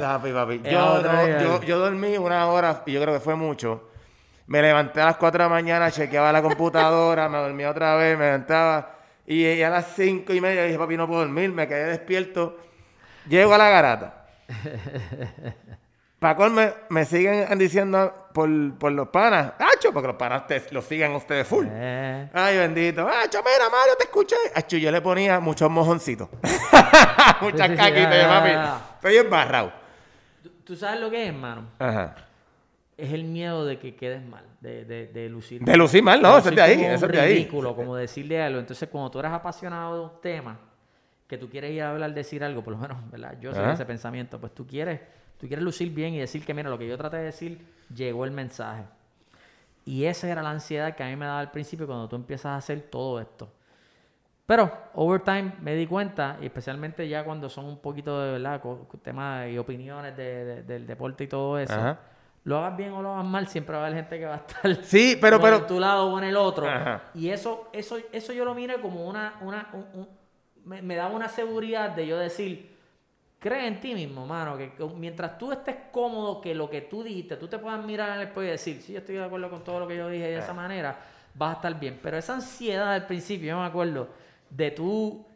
papi, 0.00 0.32
papi. 0.32 0.60
Yo, 0.70 1.02
no- 1.02 1.28
yo, 1.40 1.62
yo 1.62 1.78
dormí 1.78 2.16
una 2.16 2.46
hora 2.48 2.82
y 2.86 2.92
yo 2.92 3.00
creo 3.02 3.14
que 3.14 3.20
fue 3.20 3.34
mucho. 3.36 3.88
Me 4.46 4.60
levanté 4.60 5.00
a 5.00 5.04
las 5.06 5.16
4 5.16 5.44
de 5.44 5.48
la 5.48 5.54
mañana, 5.54 5.90
chequeaba 5.92 6.32
la 6.32 6.42
computadora, 6.42 7.28
me 7.28 7.38
dormía 7.38 7.70
otra 7.70 7.94
vez, 7.94 8.18
me 8.18 8.24
levantaba. 8.24 8.96
Y, 9.26 9.46
y 9.46 9.62
a 9.62 9.70
las 9.70 9.94
5 9.94 10.32
y 10.34 10.40
media 10.40 10.64
dije, 10.64 10.76
papi, 10.76 10.96
no 10.96 11.06
puedo 11.06 11.20
dormir, 11.20 11.52
me 11.52 11.68
quedé 11.68 11.84
despierto. 11.84 12.58
Llego 13.28 13.54
a 13.54 13.58
la 13.58 13.68
garata. 13.68 14.24
Para 16.20 16.50
me, 16.50 16.72
me 16.90 17.04
siguen 17.06 17.58
diciendo 17.58 18.28
por, 18.34 18.48
por 18.78 18.92
los 18.92 19.08
panas, 19.08 19.54
¡Acho! 19.58 19.90
Porque 19.90 20.06
los 20.08 20.16
panas 20.16 20.46
te, 20.46 20.62
los 20.70 20.84
siguen 20.84 21.12
ustedes 21.12 21.46
full. 21.48 21.66
Eh, 21.68 22.28
Ay, 22.34 22.58
bendito. 22.58 23.08
¡Acho, 23.08 23.38
mira, 23.38 23.70
Mario, 23.70 23.94
te 23.96 24.04
escuché! 24.04 24.36
Acho, 24.54 24.76
yo 24.76 24.92
le 24.92 25.00
ponía 25.00 25.40
muchos 25.40 25.70
mojoncitos. 25.70 26.28
Muchas 27.40 27.68
Sí, 27.68 27.72
sí, 27.72 27.72
sí, 27.72 27.76
caquitas, 27.76 28.16
ya, 28.16 28.28
papi. 28.28 28.50
Estoy 28.96 29.16
embarrado. 29.16 29.72
¿tú, 30.42 30.50
tú 30.62 30.76
sabes 30.76 31.00
lo 31.00 31.10
que 31.10 31.22
es, 31.22 31.28
hermano? 31.30 31.68
Ajá. 31.78 32.14
Es 32.98 33.14
el 33.14 33.24
miedo 33.24 33.64
de 33.64 33.78
que 33.78 33.96
quedes 33.96 34.22
mal, 34.22 34.44
de, 34.60 34.84
de, 34.84 35.06
de 35.06 35.28
lucir 35.30 35.62
De 35.62 35.74
lucir 35.74 36.02
mal, 36.02 36.20
no, 36.20 36.36
eso 36.36 36.50
es 36.50 36.54
de 36.54 36.60
ahí, 36.60 36.84
eso 36.84 37.06
es 37.06 37.12
de 37.12 37.18
ahí. 37.20 37.32
ridículo, 37.36 37.74
como 37.74 37.96
decirle 37.96 38.42
algo. 38.42 38.58
Entonces, 38.60 38.86
cuando 38.90 39.10
tú 39.10 39.20
eres 39.20 39.32
apasionado 39.32 39.94
de 39.94 40.00
un 40.02 40.20
tema, 40.20 40.58
que 41.26 41.38
tú 41.38 41.48
quieres 41.48 41.70
ir 41.70 41.82
a 41.82 41.92
hablar, 41.92 42.12
decir 42.12 42.44
algo, 42.44 42.62
por 42.62 42.74
lo 42.74 42.78
menos, 42.78 42.98
¿verdad? 43.10 43.36
Yo 43.40 43.54
soy 43.54 43.64
de 43.64 43.72
ese 43.72 43.86
pensamiento, 43.86 44.38
pues 44.38 44.54
tú 44.54 44.66
quieres, 44.66 45.00
tú 45.40 45.46
quieres 45.46 45.64
lucir 45.64 45.90
bien 45.90 46.14
y 46.14 46.18
decir 46.18 46.44
que, 46.44 46.52
mira, 46.54 46.68
lo 46.70 46.78
que 46.78 46.86
yo 46.86 46.96
traté 46.98 47.16
de 47.16 47.24
decir, 47.24 47.64
llegó 47.94 48.24
el 48.24 48.30
mensaje. 48.30 48.84
Y 49.86 50.04
esa 50.04 50.28
era 50.28 50.42
la 50.42 50.50
ansiedad 50.50 50.94
que 50.94 51.02
a 51.02 51.06
mí 51.08 51.16
me 51.16 51.24
daba 51.26 51.40
al 51.40 51.50
principio 51.50 51.86
cuando 51.86 52.08
tú 52.08 52.16
empiezas 52.16 52.46
a 52.46 52.56
hacer 52.56 52.82
todo 52.82 53.20
esto. 53.20 53.48
Pero, 54.46 54.70
over 54.94 55.20
time 55.20 55.52
me 55.60 55.74
di 55.76 55.86
cuenta, 55.86 56.36
y 56.40 56.46
especialmente 56.46 57.08
ya 57.08 57.24
cuando 57.24 57.48
son 57.48 57.66
un 57.66 57.78
poquito 57.78 58.20
de 58.20 58.32
verdad, 58.32 58.60
temas 59.02 59.48
y 59.48 59.56
opiniones 59.58 60.16
de- 60.16 60.44
de- 60.44 60.62
del 60.64 60.86
deporte 60.86 61.24
y 61.24 61.26
todo 61.28 61.56
eso, 61.58 61.72
Ajá. 61.72 61.98
lo 62.44 62.58
hagas 62.58 62.76
bien 62.76 62.90
o 62.92 63.00
lo 63.00 63.12
hagas 63.14 63.24
mal, 63.26 63.46
siempre 63.46 63.76
va 63.76 63.84
a 63.84 63.86
haber 63.86 63.98
gente 63.98 64.18
que 64.18 64.26
va 64.26 64.34
a 64.34 64.36
estar 64.38 64.76
Sí, 64.84 65.16
pero, 65.20 65.40
pero. 65.40 65.58
en 65.58 65.66
tu 65.68 65.78
lado 65.78 66.12
o 66.12 66.18
en 66.18 66.24
el 66.24 66.36
otro. 66.36 66.68
Ajá. 66.68 67.02
Y 67.14 67.28
eso, 67.30 67.68
eso, 67.72 67.98
eso 68.12 68.32
yo 68.32 68.44
lo 68.44 68.54
miré 68.54 68.80
como 68.80 69.08
una, 69.08 69.34
una 69.40 69.68
un- 69.72 69.86
un- 70.00 70.08
me, 70.64 70.82
me 70.82 70.96
daba 70.96 71.14
una 71.14 71.28
seguridad 71.28 71.90
de 71.90 72.06
yo 72.08 72.18
decir, 72.18 72.76
cree 73.40 73.66
en 73.66 73.80
ti 73.80 73.94
mismo, 73.94 74.24
mano, 74.26 74.56
que, 74.56 74.72
que 74.74 74.84
mientras 74.84 75.36
tú 75.38 75.50
estés 75.50 75.74
cómodo 75.90 76.40
que 76.40 76.54
lo 76.54 76.70
que 76.70 76.82
tú 76.82 77.02
dijiste, 77.02 77.36
tú 77.36 77.48
te 77.48 77.58
puedas 77.58 77.84
mirar 77.84 78.10
en 78.10 78.14
el 78.16 78.20
espejo 78.22 78.42
y 78.44 78.46
decir, 78.48 78.80
sí, 78.82 78.92
yo 78.92 78.98
estoy 79.00 79.16
de 79.16 79.24
acuerdo 79.24 79.50
con 79.50 79.64
todo 79.64 79.80
lo 79.80 79.88
que 79.88 79.96
yo 79.96 80.08
dije 80.08 80.24
de 80.26 80.38
esa 80.38 80.54
manera, 80.54 80.98
vas 81.34 81.50
a 81.50 81.56
estar 81.56 81.80
bien. 81.80 81.98
Pero 82.02 82.16
esa 82.18 82.34
ansiedad 82.34 82.92
al 82.92 83.06
principio, 83.06 83.48
yo 83.48 83.58
me 83.58 83.66
acuerdo, 83.66 84.08
de 84.50 84.70
tú, 84.70 85.26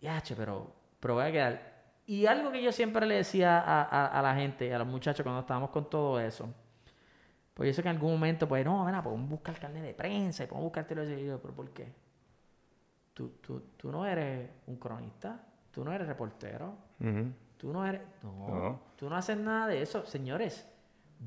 ya, 0.00 0.20
che, 0.22 0.34
pero, 0.34 0.72
pero 0.98 1.14
voy 1.14 1.24
a 1.26 1.30
quedar. 1.32 1.72
Y 2.06 2.26
algo 2.26 2.50
que 2.50 2.62
yo 2.62 2.72
siempre 2.72 3.06
le 3.06 3.16
decía 3.16 3.60
a, 3.60 3.82
a- 3.82 4.06
a 4.18 4.22
la 4.22 4.34
gente, 4.34 4.74
a 4.74 4.78
los 4.78 4.88
muchachos 4.88 5.22
cuando 5.22 5.40
estábamos 5.42 5.70
con 5.70 5.88
todo 5.88 6.18
eso, 6.18 6.48
pues 7.54 7.68
yo 7.68 7.74
sé 7.74 7.82
que 7.82 7.88
en 7.90 7.96
algún 7.96 8.12
momento, 8.12 8.48
pues 8.48 8.64
no, 8.64 8.84
mira, 8.84 9.02
podemos 9.02 9.28
buscar 9.28 9.58
carnet 9.60 9.82
de 9.82 9.94
prensa 9.94 10.44
y 10.44 10.46
podemos 10.46 10.64
buscarte 10.64 10.94
lo 10.94 11.04
y 11.04 11.26
yo, 11.26 11.38
pero 11.40 11.54
¿por 11.54 11.68
qué? 11.70 11.92
Tú, 13.14 13.28
tú, 13.42 13.60
tú 13.76 13.92
no 13.92 14.06
eres 14.06 14.48
un 14.66 14.76
cronista, 14.76 15.38
tú 15.72 15.84
no 15.84 15.92
eres 15.92 16.06
reportero, 16.06 16.74
tú 17.56 17.72
no 17.72 17.84
eres. 17.84 18.02
No, 18.22 18.32
No. 18.48 18.80
tú 18.96 19.10
no 19.10 19.16
haces 19.16 19.36
nada 19.36 19.66
de 19.66 19.82
eso. 19.82 20.06
Señores, 20.06 20.68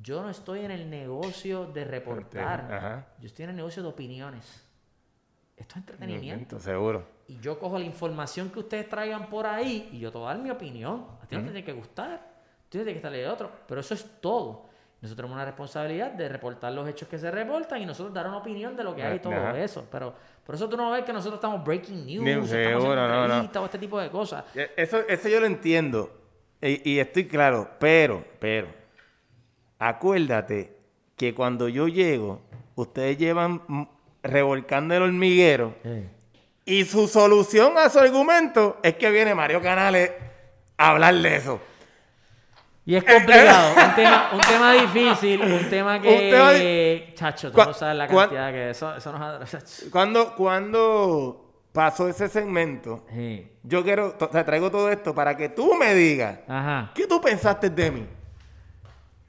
yo 0.01 0.21
no 0.21 0.29
estoy 0.29 0.61
en 0.65 0.71
el 0.71 0.89
negocio 0.89 1.65
de 1.65 1.83
reportar, 1.85 3.07
yo 3.19 3.27
estoy 3.27 3.43
en 3.43 3.49
el 3.51 3.55
negocio 3.57 3.83
de 3.83 3.89
opiniones. 3.89 4.61
Esto 5.57 5.73
es 5.73 5.77
entretenimiento. 5.77 6.59
Seguro. 6.59 7.07
Y 7.27 7.39
yo 7.39 7.57
cojo 7.57 7.79
la 7.79 7.85
información 7.85 8.49
que 8.49 8.59
ustedes 8.59 8.89
traigan 8.89 9.27
por 9.29 9.45
ahí 9.47 9.89
y 9.93 9.99
yo 9.99 10.11
te 10.11 10.17
voy 10.17 10.27
a 10.27 10.33
dar 10.33 10.39
mi 10.43 10.49
opinión. 10.49 11.07
A 11.21 11.25
ti 11.27 11.35
no 11.35 11.41
te 11.41 11.47
tiene 11.47 11.63
que 11.63 11.71
gustar, 11.73 12.11
a 12.11 12.17
ti 12.69 12.77
no 12.77 12.83
tiene 12.83 12.91
que 12.91 12.97
estarle 12.97 13.19
de 13.19 13.29
otro. 13.29 13.49
Pero 13.67 13.79
eso 13.79 13.93
es 13.93 14.19
todo. 14.19 14.65
Nosotros 15.01 15.15
tenemos 15.17 15.35
una 15.35 15.45
responsabilidad 15.45 16.11
de 16.11 16.27
reportar 16.29 16.73
los 16.73 16.87
hechos 16.89 17.07
que 17.07 17.17
se 17.17 17.31
reportan 17.31 17.81
y 17.81 17.85
nosotros 17.85 18.13
dar 18.13 18.27
una 18.27 18.37
opinión 18.37 18.75
de 18.75 18.83
lo 18.83 18.93
que 18.95 19.03
hay 19.03 19.15
y 19.15 19.19
todo 19.19 19.33
Ajá. 19.33 19.57
eso. 19.59 19.87
Pero 19.89 20.13
por 20.45 20.55
eso 20.55 20.69
tú 20.69 20.77
no 20.77 20.91
ves 20.91 21.03
que 21.03 21.11
nosotros 21.11 21.35
estamos 21.35 21.63
breaking 21.63 22.05
news, 22.05 22.23
o 22.23 22.27
estamos 22.27 22.49
seguro, 22.49 22.91
haciendo 22.91 23.07
no, 23.07 23.17
no. 23.17 23.23
entrevistas 23.25 23.61
o 23.61 23.65
este 23.65 23.79
tipo 23.79 23.99
de 23.99 24.09
cosas. 24.11 24.45
Eso, 24.75 24.99
eso 25.07 25.27
yo 25.29 25.39
lo 25.39 25.47
entiendo. 25.47 26.21
Y, 26.61 26.91
y 26.93 26.99
estoy 26.99 27.25
claro. 27.25 27.71
Pero, 27.79 28.23
pero. 28.39 28.67
Acuérdate 29.79 30.77
que 31.15 31.33
cuando 31.33 31.67
yo 31.67 31.87
llego, 31.87 32.41
ustedes 32.75 33.17
llevan 33.17 33.89
revolcando 34.21 34.93
el 34.93 35.03
hormiguero. 35.03 35.73
Y 36.63 36.85
su 36.85 37.07
solución 37.07 37.77
a 37.77 37.89
su 37.89 37.99
argumento 37.99 38.77
es 38.83 38.95
que 38.95 39.09
viene 39.09 39.35
Mario 39.35 39.61
Canales 39.61 40.11
a 40.77 40.91
hablar 40.91 41.15
de 41.15 41.35
eso. 41.35 41.59
Y 42.87 42.95
es 42.95 43.03
complicado, 43.03 43.73
un 43.75 43.95
tema, 43.95 44.29
un 44.33 44.41
tema 44.41 44.73
difícil, 44.73 45.41
un 45.41 45.69
tema 45.69 45.99
que... 45.99 46.07
Un 46.07 46.29
tema 46.29 47.15
Chacho, 47.15 47.51
tú 47.51 47.57
no 47.57 47.73
sabes 47.73 47.97
la 47.97 48.07
cantidad 48.07 48.51
que 48.51 48.69
eso, 48.69 48.95
eso 48.95 49.11
nos... 49.11 49.87
Cuando, 49.91 50.35
cuando 50.35 51.45
pasó 51.71 52.07
ese 52.07 52.27
segmento, 52.29 53.03
Sí. 53.11 53.51
yo 53.63 53.83
quiero, 53.83 54.13
te 54.13 54.43
traigo 54.43 54.69
todo 54.69 54.89
esto 54.91 55.15
para 55.15 55.35
que 55.35 55.49
tú 55.49 55.73
me 55.73 55.95
digas, 55.95 56.39
Ajá. 56.47 56.91
¿qué 56.93 57.07
tú 57.07 57.19
pensaste 57.19 57.71
de 57.71 57.89
mí? 57.91 58.07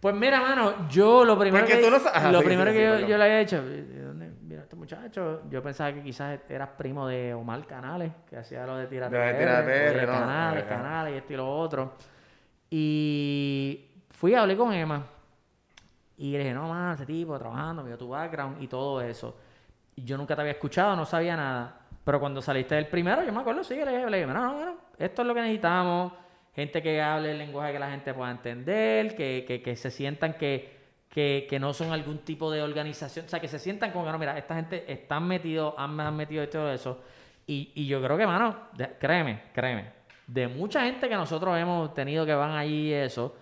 Pues 0.01 0.15
mira, 0.15 0.41
mano, 0.41 0.89
yo 0.91 1.25
lo 1.25 1.39
primero 1.39 1.65
Porque 1.65 1.81
que, 1.81 1.91
no 1.91 1.97
ajá, 1.97 2.31
lo 2.31 2.41
sí, 2.41 2.45
primero 2.45 2.71
sí, 2.71 2.77
que 2.77 3.07
yo, 3.09 3.17
le 3.17 3.25
había 3.25 3.41
hecho, 3.41 3.65
¿de 3.65 3.81
viene 4.43 4.63
este 4.63 4.77
muchacho? 4.77 5.43
Yo 5.49 5.63
pensaba 5.63 5.93
que 5.95 6.03
quizás 6.03 6.39
eras 6.49 6.69
primo 6.77 7.09
de 7.09 7.33
Omar 7.33 7.67
Canales, 7.67 8.13
que 8.29 8.37
hacía 8.37 8.67
lo 8.67 8.77
de 8.77 8.87
tirar 8.87 9.11
De 9.11 9.19
oye, 9.19 9.33
PR, 9.33 10.07
no, 10.07 10.13
Canales, 10.13 10.65
Canales 10.65 11.15
y 11.15 11.17
esto 11.17 11.33
y 11.33 11.37
lo 11.37 11.49
otro. 11.51 11.95
Y 12.71 13.87
fui 14.11 14.35
a 14.35 14.43
hablar 14.43 14.57
con 14.57 14.73
Emma 14.73 15.07
y 16.19 16.33
le 16.33 16.39
dije, 16.39 16.55
no, 16.55 16.69
man, 16.69 16.95
ese 16.95 17.05
tipo 17.05 17.39
trabajando, 17.39 17.85
vio 17.85 17.99
tu 17.99 18.09
background 18.09 18.63
y 18.63 18.67
todo 18.67 19.01
eso. 19.01 19.37
Y 19.95 20.05
yo 20.05 20.17
nunca 20.17 20.35
te 20.35 20.41
había 20.41 20.53
escuchado, 20.53 20.97
no 20.97 21.05
sabía 21.05 21.37
nada. 21.37 21.81
Pero 22.05 22.21
cuando 22.21 22.41
saliste 22.41 22.75
del 22.75 22.89
primero, 22.89 23.23
yo 23.23 23.33
me 23.33 23.41
acuerdo, 23.41 23.65
sí, 23.65 23.75
le 23.75 23.91
dije, 23.91 24.11
le 24.11 24.19
dije, 24.19 24.27
no, 24.27 24.35
no, 24.35 24.65
no, 24.65 24.77
esto 24.99 25.23
es 25.23 25.29
lo 25.29 25.35
que 25.35 25.41
necesitamos. 25.41 26.13
Gente 26.55 26.83
que 26.83 27.03
hable 27.03 27.33
el 27.33 27.39
lenguaje 27.39 27.73
que 27.73 27.79
la 27.79 27.91
gente 27.91 28.15
pueda 28.15 28.31
entender, 28.31 29.15
que, 29.15 29.45
que, 29.47 29.61
que 29.61 29.77
se 29.77 29.91
sientan 29.91 30.35
que, 30.35 30.77
que, 31.11 31.47
que 31.49 31.59
no 31.59 31.75
son 31.75 31.93
algún 31.93 32.19
tipo 32.19 32.51
de 32.51 32.63
organización, 32.63 33.27
o 33.27 33.29
sea, 33.29 33.41
que 33.41 33.49
se 33.49 33.59
sientan 33.59 33.91
como 33.91 34.07
que 34.07 34.13
no, 34.13 34.19
mira, 34.19 34.39
esta 34.39 34.55
gente 34.55 34.91
están 34.91 35.27
metidos, 35.27 35.75
han, 35.77 35.99
han 36.01 36.17
metido 36.17 36.43
y 36.45 36.47
todo 36.47 36.73
eso. 36.73 37.03
Y, 37.47 37.73
y 37.75 37.87
yo 37.87 38.03
creo 38.03 38.17
que, 38.17 38.27
mano, 38.27 38.57
créeme, 38.99 39.43
créeme, 39.53 39.96
de 40.27 40.49
mucha 40.49 40.83
gente 40.83 41.09
que 41.09 41.15
nosotros 41.15 41.57
hemos 41.59 41.95
tenido 41.95 42.27
que 42.27 42.35
van 42.35 42.53
allí 42.53 42.89
y 42.89 42.93
eso, 42.93 43.35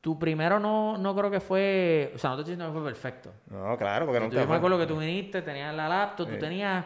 tu 0.00 0.18
primero 0.18 0.58
no, 0.58 0.98
no 0.98 1.14
creo 1.14 1.30
que 1.30 1.40
fue, 1.40 2.12
o 2.14 2.18
sea, 2.18 2.30
no 2.30 2.36
te 2.36 2.42
estoy 2.42 2.54
diciendo 2.56 2.72
que 2.74 2.80
fue 2.80 2.90
perfecto. 2.90 3.32
No, 3.48 3.76
claro, 3.78 4.04
porque 4.06 4.18
Yo 4.20 4.24
nunca 4.24 4.40
me 4.40 4.46
fue. 4.46 4.56
acuerdo 4.56 4.78
que 4.78 4.86
tú 4.86 4.96
viniste, 4.98 5.42
tenías 5.42 5.74
la 5.74 5.88
laptop, 5.88 6.28
tú 6.28 6.38
tenías, 6.38 6.84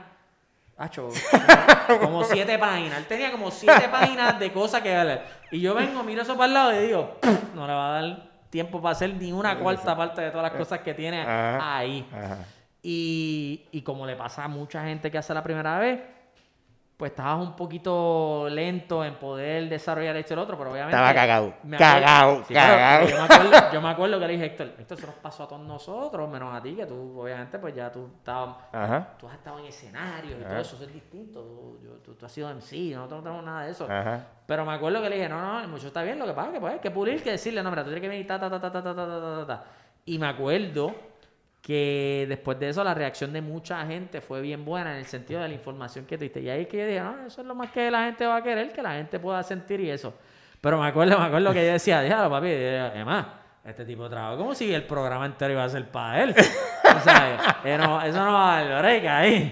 acho, 0.76 1.09
como, 1.89 2.01
como 2.01 2.24
siete 2.24 2.59
páginas. 2.59 2.99
Él 2.99 3.07
tenía 3.07 3.32
como 3.32 3.51
siete 3.51 3.89
páginas 3.91 4.39
de 4.39 4.53
cosas 4.53 4.82
que 4.82 4.91
darle. 4.91 5.20
Y 5.51 5.61
yo 5.61 5.74
vengo, 5.74 6.03
miro 6.03 6.22
eso 6.22 6.34
para 6.37 6.47
el 6.47 6.55
lado 6.55 6.74
y 6.74 6.87
digo, 6.87 7.16
no 7.55 7.66
le 7.66 7.72
va 7.72 7.97
a 7.99 8.03
dar 8.03 8.30
tiempo 8.51 8.80
para 8.80 8.93
hacer 8.93 9.14
ni 9.14 9.32
una 9.32 9.59
cuarta 9.59 9.97
parte 9.97 10.20
de 10.20 10.30
todas 10.30 10.53
las 10.53 10.59
cosas 10.61 10.80
que 10.80 10.95
tiene 10.95 11.22
Ajá. 11.22 11.78
ahí. 11.78 12.07
Ajá. 12.12 12.39
Y, 12.82 13.64
y 13.72 13.82
como 13.82 14.07
le 14.07 14.14
pasa 14.14 14.45
a 14.45 14.49
mucha 14.49 14.84
gente 14.84 15.11
que 15.11 15.18
hace 15.18 15.34
la 15.34 15.43
primera 15.43 15.78
vez, 15.78 16.01
pues 16.97 17.11
estabas 17.13 17.47
un 17.47 17.55
poquito 17.55 18.49
lento 18.51 19.05
en 19.05 19.17
poder 19.17 19.69
desarrollar 19.69 20.17
esto 20.17 20.33
y 20.33 20.35
el 20.35 20.39
otro, 20.39 20.57
pero 20.57 20.71
obviamente... 20.71 20.97
Estaba 20.97 21.13
cagado, 21.15 21.53
me 21.63 21.77
cagado, 21.77 22.43
cagado. 22.49 23.07
yo, 23.09 23.17
me 23.17 23.23
acuerdo, 23.25 23.73
yo 23.75 23.81
me 23.83 23.89
acuerdo 23.91 24.19
que 24.21 24.27
le 24.27 24.33
dije, 24.33 24.45
Héctor, 24.47 24.73
esto 24.79 24.97
se 24.97 25.07
nos 25.07 25.15
pasó 25.17 25.43
a 25.43 25.49
todos 25.49 25.61
nosotros, 25.67 26.31
menos 26.31 26.55
a 26.55 26.63
ti, 26.63 26.75
que 26.75 26.87
tú, 26.87 27.21
obviamente, 27.21 27.59
pues 27.59 27.75
ya 27.75 27.93
tú 27.93 28.09
estabas... 28.17 28.57
Ajá. 28.73 29.09
Tú 29.19 29.29
has 29.29 29.35
estado 29.35 29.59
en 29.59 29.67
escenarios 29.67 30.39
y 30.39 30.43
Ajá. 30.43 30.49
todo 30.53 30.59
eso, 30.61 30.77
eso 30.77 30.85
es 30.87 30.93
distinto. 30.95 31.43
Tú, 31.43 31.79
yo- 31.85 31.99
tú- 32.03 32.15
tú 32.15 32.25
has 32.25 32.33
sido 32.33 32.49
MC, 32.49 32.95
nosotros 32.95 33.19
no 33.19 33.23
tenemos 33.25 33.45
nada 33.45 33.65
de 33.67 33.73
eso. 33.73 33.85
Ajá. 33.91 34.27
Pero 34.47 34.65
me 34.65 34.73
acuerdo 34.73 35.03
que 35.03 35.11
le 35.11 35.17
dije, 35.17 35.29
no, 35.29 35.39
no, 35.43 35.61
el 35.61 35.69
muchacho 35.69 35.89
está 35.89 36.03
bien, 36.03 36.19
lo 36.19 36.25
que 36.25 36.33
pasa 36.33 36.49
es 36.49 36.55
que 36.55 36.61
pues 36.61 36.73
hay 36.73 36.79
que 36.81 36.91
pulir, 36.91 37.23
que 37.23 37.33
decirle, 37.33 37.63
no, 37.63 37.69
mira, 37.71 37.83
tú 37.83 37.91
tienes 37.91 38.01
que 38.03 38.09
venir 38.09 38.27
ta, 38.27 38.41
ta, 38.41 38.49
ta, 38.49 38.59
ta, 38.59 38.71
ta, 38.73 38.83
ta, 38.83 38.95
ta, 38.95 39.07
ta, 39.07 39.21
ta, 39.21 39.47
ta. 39.47 39.65
Y 40.07 40.19
me 40.19 40.29
acuerdo 40.29 40.95
que 41.67 42.27
después 42.29 42.61
de 42.61 42.69
eso 42.69 42.85
la 42.85 42.95
reacción 42.95 43.33
de 43.33 43.41
mucha 43.41 43.85
gente 43.87 44.21
fue 44.21 44.41
bien 44.41 44.64
buena 44.64 44.93
en 44.93 44.99
el 44.99 45.07
sentido 45.07 45.41
de 45.41 45.49
la 45.49 45.55
información 45.55 46.07
que 46.07 46.17
tuviste. 46.17 46.41
Y 46.41 46.49
ahí 46.49 46.67
que 46.67 46.79
yo 46.79 46.87
dije, 46.87 47.01
no, 47.01 47.27
eso 47.27 47.41
es 47.41 47.47
lo 47.47 47.57
más 47.57 47.73
que 47.73 47.91
la 47.91 48.05
gente 48.05 48.25
va 48.25 48.37
a 48.37 48.43
querer, 48.43 48.73
que 48.73 48.81
la 48.81 48.93
gente 48.93 49.19
pueda 49.19 49.43
sentir 49.43 49.81
y 49.81 49.91
eso. 49.91 50.14
Pero 50.61 50.81
me 50.81 50.87
acuerdo, 50.87 51.19
me 51.19 51.25
acuerdo 51.25 51.53
que 51.53 51.67
yo 51.67 51.73
decía, 51.73 52.03
déjalo 52.03 52.31
papi, 52.31 52.53
además, 52.53 53.27
este 53.64 53.85
tipo 53.85 54.09
trabaja 54.09 54.37
como 54.37 54.55
si 54.55 54.73
el 54.73 54.85
programa 54.85 55.27
entero 55.27 55.55
iba 55.55 55.64
a 55.64 55.69
ser 55.69 55.91
para 55.91 56.23
él. 56.23 56.37
O 56.97 57.01
sea, 57.01 57.59
eh, 57.64 57.77
no, 57.77 58.01
eso 58.01 58.25
no 58.25 58.33
va 58.33 58.59
a 58.59 58.64
dar 58.64 58.87
ahí. 58.87 59.51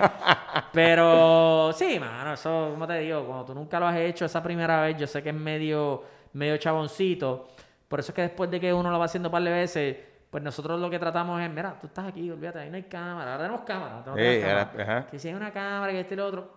Pero 0.73 1.73
sí, 1.75 1.99
mano, 1.99 2.35
eso, 2.35 2.69
como 2.71 2.87
te 2.87 3.01
digo, 3.01 3.25
cuando 3.27 3.45
tú 3.45 3.55
nunca 3.55 3.81
lo 3.81 3.89
has 3.89 3.97
hecho 3.97 4.25
esa 4.25 4.41
primera 4.41 4.81
vez, 4.83 4.97
yo 4.97 5.09
sé 5.09 5.21
que 5.21 5.31
es 5.31 5.35
medio, 5.35 6.05
medio 6.33 6.57
chaboncito. 6.59 7.49
Por 7.89 7.99
eso 7.99 8.12
es 8.12 8.15
que 8.15 8.23
después 8.23 8.49
de 8.53 8.61
que 8.61 8.73
uno 8.73 8.89
lo 8.89 9.01
va 9.01 9.07
haciendo 9.07 9.31
un 9.31 9.33
par 9.33 9.43
de 9.43 9.51
veces, 9.51 9.97
pues 10.35 10.43
nosotros 10.43 10.80
lo 10.80 10.91
que 10.91 10.99
tratamos 10.99 11.41
es, 11.41 11.49
mira, 11.49 11.78
tú 11.80 11.87
estás 11.87 12.09
aquí, 12.09 12.28
olvídate, 12.28 12.59
ahí 12.59 12.68
no 12.68 12.74
hay 12.74 12.82
cámara, 12.82 13.35
ahora 13.35 13.45
tenemos 13.45 13.64
cámara, 13.64 14.03
tenemos 14.03 14.16
cámara. 14.43 14.70
ahora- 14.74 15.07
que 15.09 15.16
si 15.20 15.28
hay 15.28 15.35
una 15.35 15.53
cámara, 15.53 15.93
que 15.93 16.01
este 16.01 16.14
y 16.14 16.16
lo 16.16 16.26
otro, 16.26 16.53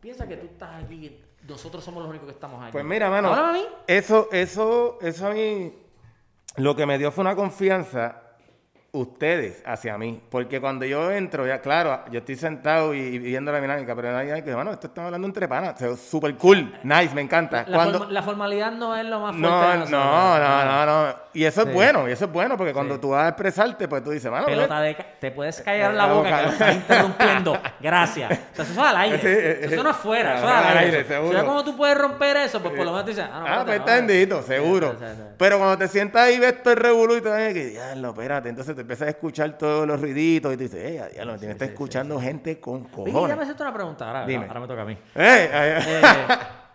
piensa 0.00 0.26
que 0.26 0.36
tú 0.36 0.46
estás 0.46 0.82
aquí, 0.82 1.22
nosotros 1.46 1.84
somos 1.84 2.02
los 2.02 2.10
únicos 2.10 2.26
que 2.26 2.32
estamos 2.34 2.60
aquí. 2.60 2.72
Pues 2.72 2.84
mira, 2.84 3.08
mano, 3.08 3.30
eso, 3.86 4.28
eso, 4.32 4.98
eso 5.00 5.26
a 5.28 5.30
mí, 5.30 5.72
lo 6.56 6.74
que 6.74 6.84
me 6.84 6.98
dio 6.98 7.12
fue 7.12 7.22
una 7.22 7.36
confianza 7.36 8.22
ustedes 8.98 9.62
hacia 9.66 9.96
mí, 9.98 10.20
porque 10.30 10.60
cuando 10.60 10.84
yo 10.84 11.10
entro, 11.10 11.46
ya 11.46 11.60
claro, 11.60 12.00
yo 12.10 12.18
estoy 12.20 12.36
sentado 12.36 12.94
y, 12.94 12.98
y 12.98 13.18
viendo 13.18 13.52
la 13.52 13.60
dinámica, 13.60 13.94
pero 13.94 14.16
ahí 14.16 14.30
hay 14.30 14.42
que, 14.42 14.54
bueno, 14.54 14.72
esto 14.72 14.86
estamos 14.88 15.06
hablando 15.08 15.26
entre 15.26 15.46
panas, 15.48 15.74
o 15.74 15.78
sea, 15.78 15.96
súper 15.96 16.34
cool, 16.36 16.74
nice, 16.82 17.14
me 17.14 17.20
encanta. 17.22 17.64
La, 17.68 17.76
Cuando, 17.76 17.98
forma- 17.98 18.12
la 18.12 18.22
formalidad 18.22 18.72
no 18.72 18.96
es 18.96 19.04
lo 19.04 19.20
más 19.20 19.36
fuerte 19.36 19.48
no, 19.48 19.60
de 19.60 19.66
no, 19.66 19.74
nosotros. 19.80 20.00
no, 20.00 20.86
no, 20.86 20.86
no, 21.06 21.14
y 21.34 21.44
eso 21.44 21.62
Sí. 21.62 21.68
es 21.68 21.74
bueno, 21.74 22.08
y 22.08 22.12
eso 22.12 22.24
es 22.26 22.32
bueno, 22.32 22.56
porque 22.56 22.72
cuando 22.72 22.94
Sí. 22.94 23.00
tú 23.00 23.10
vas 23.10 23.24
a 23.24 23.28
expresarte, 23.28 23.88
pues 23.88 24.02
tú 24.02 24.10
dices, 24.10 24.30
mano, 24.30 24.46
Pelota 24.46 24.80
de 24.80 24.94
ca- 24.96 25.06
te 25.20 25.30
puedes 25.30 25.60
callar 25.60 25.92
la 25.94 26.06
La 26.06 26.12
boca 26.12 26.28
boca. 26.28 26.38
que 26.40 26.46
me 26.46 26.52
estás 26.52 26.74
interrumpiendo. 26.76 27.58
Gracias. 27.80 28.30
O 28.52 28.54
sea, 28.56 28.64
eso 28.64 28.72
es 28.72 28.78
al 28.78 28.96
aire. 28.96 29.18
Sí, 29.18 29.26
eh, 29.28 29.58
eso 29.62 29.82
no 29.82 29.90
es 29.90 29.96
fuera, 29.96 30.36
eso 30.38 30.46
es 30.46 30.52
al 30.52 30.78
aire. 30.78 30.96
aire. 30.98 31.18
O 31.18 31.32
sea, 31.32 31.44
como 31.44 31.62
tú 31.64 31.76
puedes 31.76 31.96
romper 31.98 32.36
eso, 32.38 32.60
pues 32.60 32.74
por 32.74 32.84
lo 32.84 32.92
menos 32.92 33.04
tú 33.04 33.10
dices, 33.10 33.24
ah, 33.30 33.40
no, 33.40 33.46
Ah, 33.46 33.62
pues 33.66 33.78
no, 33.80 33.84
bendito, 33.86 34.42
seguro. 34.42 34.92
Sí, 34.98 35.04
sí, 35.06 35.12
sí. 35.16 35.22
Pero 35.36 35.58
cuando 35.58 35.76
te 35.78 35.88
sientas 35.88 36.22
ahí, 36.22 36.38
ves 36.38 36.62
todo 36.62 36.72
el 36.72 36.80
revolú 36.80 37.16
y 37.16 37.20
te 37.20 37.28
vas 37.28 37.52
que, 37.52 37.66
diablo, 37.66 38.10
espérate. 38.10 38.48
Entonces 38.48 38.74
te 38.74 38.84
empiezas 38.86 39.08
a 39.08 39.10
escuchar 39.10 39.58
todos 39.58 39.86
los 39.86 40.00
ruiditos 40.00 40.54
y 40.54 40.56
tú 40.56 40.62
dices, 40.62 40.80
eh, 40.82 41.10
diablo, 41.12 41.32
me 41.32 41.38
tiene 41.38 41.54
que 41.54 41.64
estar 41.64 41.68
escuchando 41.68 42.20
gente 42.20 42.60
con 42.60 42.84
cojones. 42.84 43.36
ya 43.36 43.42
hacerte 43.42 43.62
una 43.62 43.74
pregunta. 43.74 44.06
Ahora, 44.06 44.26
Dime. 44.26 44.46
ahora 44.46 44.60
me 44.60 44.66
toca 44.66 44.82
a 44.82 44.84
mí. 44.84 44.96
Eh, 45.14 45.50
ay, 45.52 45.70
ay. 45.70 45.82
Eh, 45.86 46.02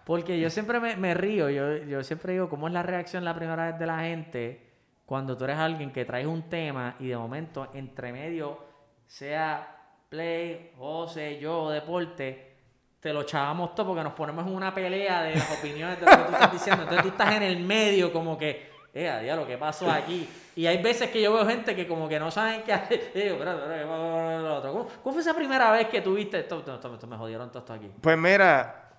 porque 0.06 0.40
yo 0.40 0.50
siempre 0.50 0.80
me, 0.80 0.98
me 0.98 1.14
río, 1.14 1.50
yo, 1.50 1.78
yo 1.78 2.04
siempre 2.04 2.34
digo, 2.34 2.50
¿cómo 2.50 2.68
es 2.68 2.74
la 2.74 2.84
reacción 2.84 3.24
la 3.24 3.34
primera 3.34 3.68
vez 3.68 3.80
de 3.80 3.86
la 3.86 4.00
gente 4.00 4.72
cuando 5.06 5.38
tú 5.38 5.44
eres 5.46 5.58
alguien 5.58 5.92
que 5.92 6.06
traes 6.06 6.26
un 6.26 6.44
tema 6.44 6.96
y 7.00 7.08
de 7.08 7.18
momento, 7.18 7.70
entre 7.74 8.12
medio, 8.12 8.60
sea 9.06 9.78
play, 10.08 10.72
José, 10.78 11.40
yo, 11.40 11.70
deporte, 11.70 12.52
te 13.00 13.12
lo 13.12 13.24
chavamos 13.24 13.74
todo 13.74 13.88
porque 13.88 14.04
nos 14.04 14.14
ponemos 14.14 14.46
en 14.46 14.54
una 14.54 14.74
pelea 14.74 15.24
de 15.24 15.36
las 15.36 15.60
opiniones 15.60 16.00
de 16.00 16.06
lo 16.06 16.12
que 16.12 16.24
tú 16.24 16.32
estás 16.32 16.52
diciendo. 16.52 16.84
Entonces 16.84 17.04
tú 17.04 17.10
estás 17.10 17.36
en 17.36 17.44
el 17.44 17.60
medio 17.60 18.14
como 18.14 18.38
que, 18.38 18.71
eh, 18.94 19.34
lo 19.36 19.48
¿qué 19.48 19.58
pasó 19.58 19.90
aquí? 19.90 20.28
Y 20.56 20.66
hay 20.66 20.82
veces 20.82 21.10
que 21.10 21.22
yo 21.22 21.34
veo 21.34 21.46
gente 21.46 21.76
que 21.76 21.88
como 21.88 22.10
que 22.10 22.20
no 22.20 22.30
saben 22.30 22.64
qué 22.64 22.74
hacer. 22.74 23.12
Digo, 23.16 23.36
espérate, 23.36 23.62
espérate, 23.62 23.84
¿cómo- 23.88 23.98
cómo- 24.12 24.40
lo 24.40 24.56
otro? 24.58 24.72
¿Cómo, 24.74 24.88
cómo 25.04 25.14
fue 25.14 25.22
esa 25.22 25.34
primera 25.34 25.72
vez 25.72 25.88
que 25.88 26.02
tuviste 26.02 26.40
esto? 26.40 26.60
Esto- 26.60 26.76
esto- 26.76 26.94
esto 26.94 27.08
me 27.08 27.18
jodieron 27.18 27.50
todo 27.50 27.60
esto 27.60 27.74
aquí. 27.74 27.90
Pues 28.02 28.18
mira, 28.18 28.90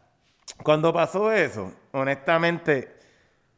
cuando 0.62 0.92
pasó 0.92 1.30
eso, 1.30 1.72
honestamente, 1.92 2.98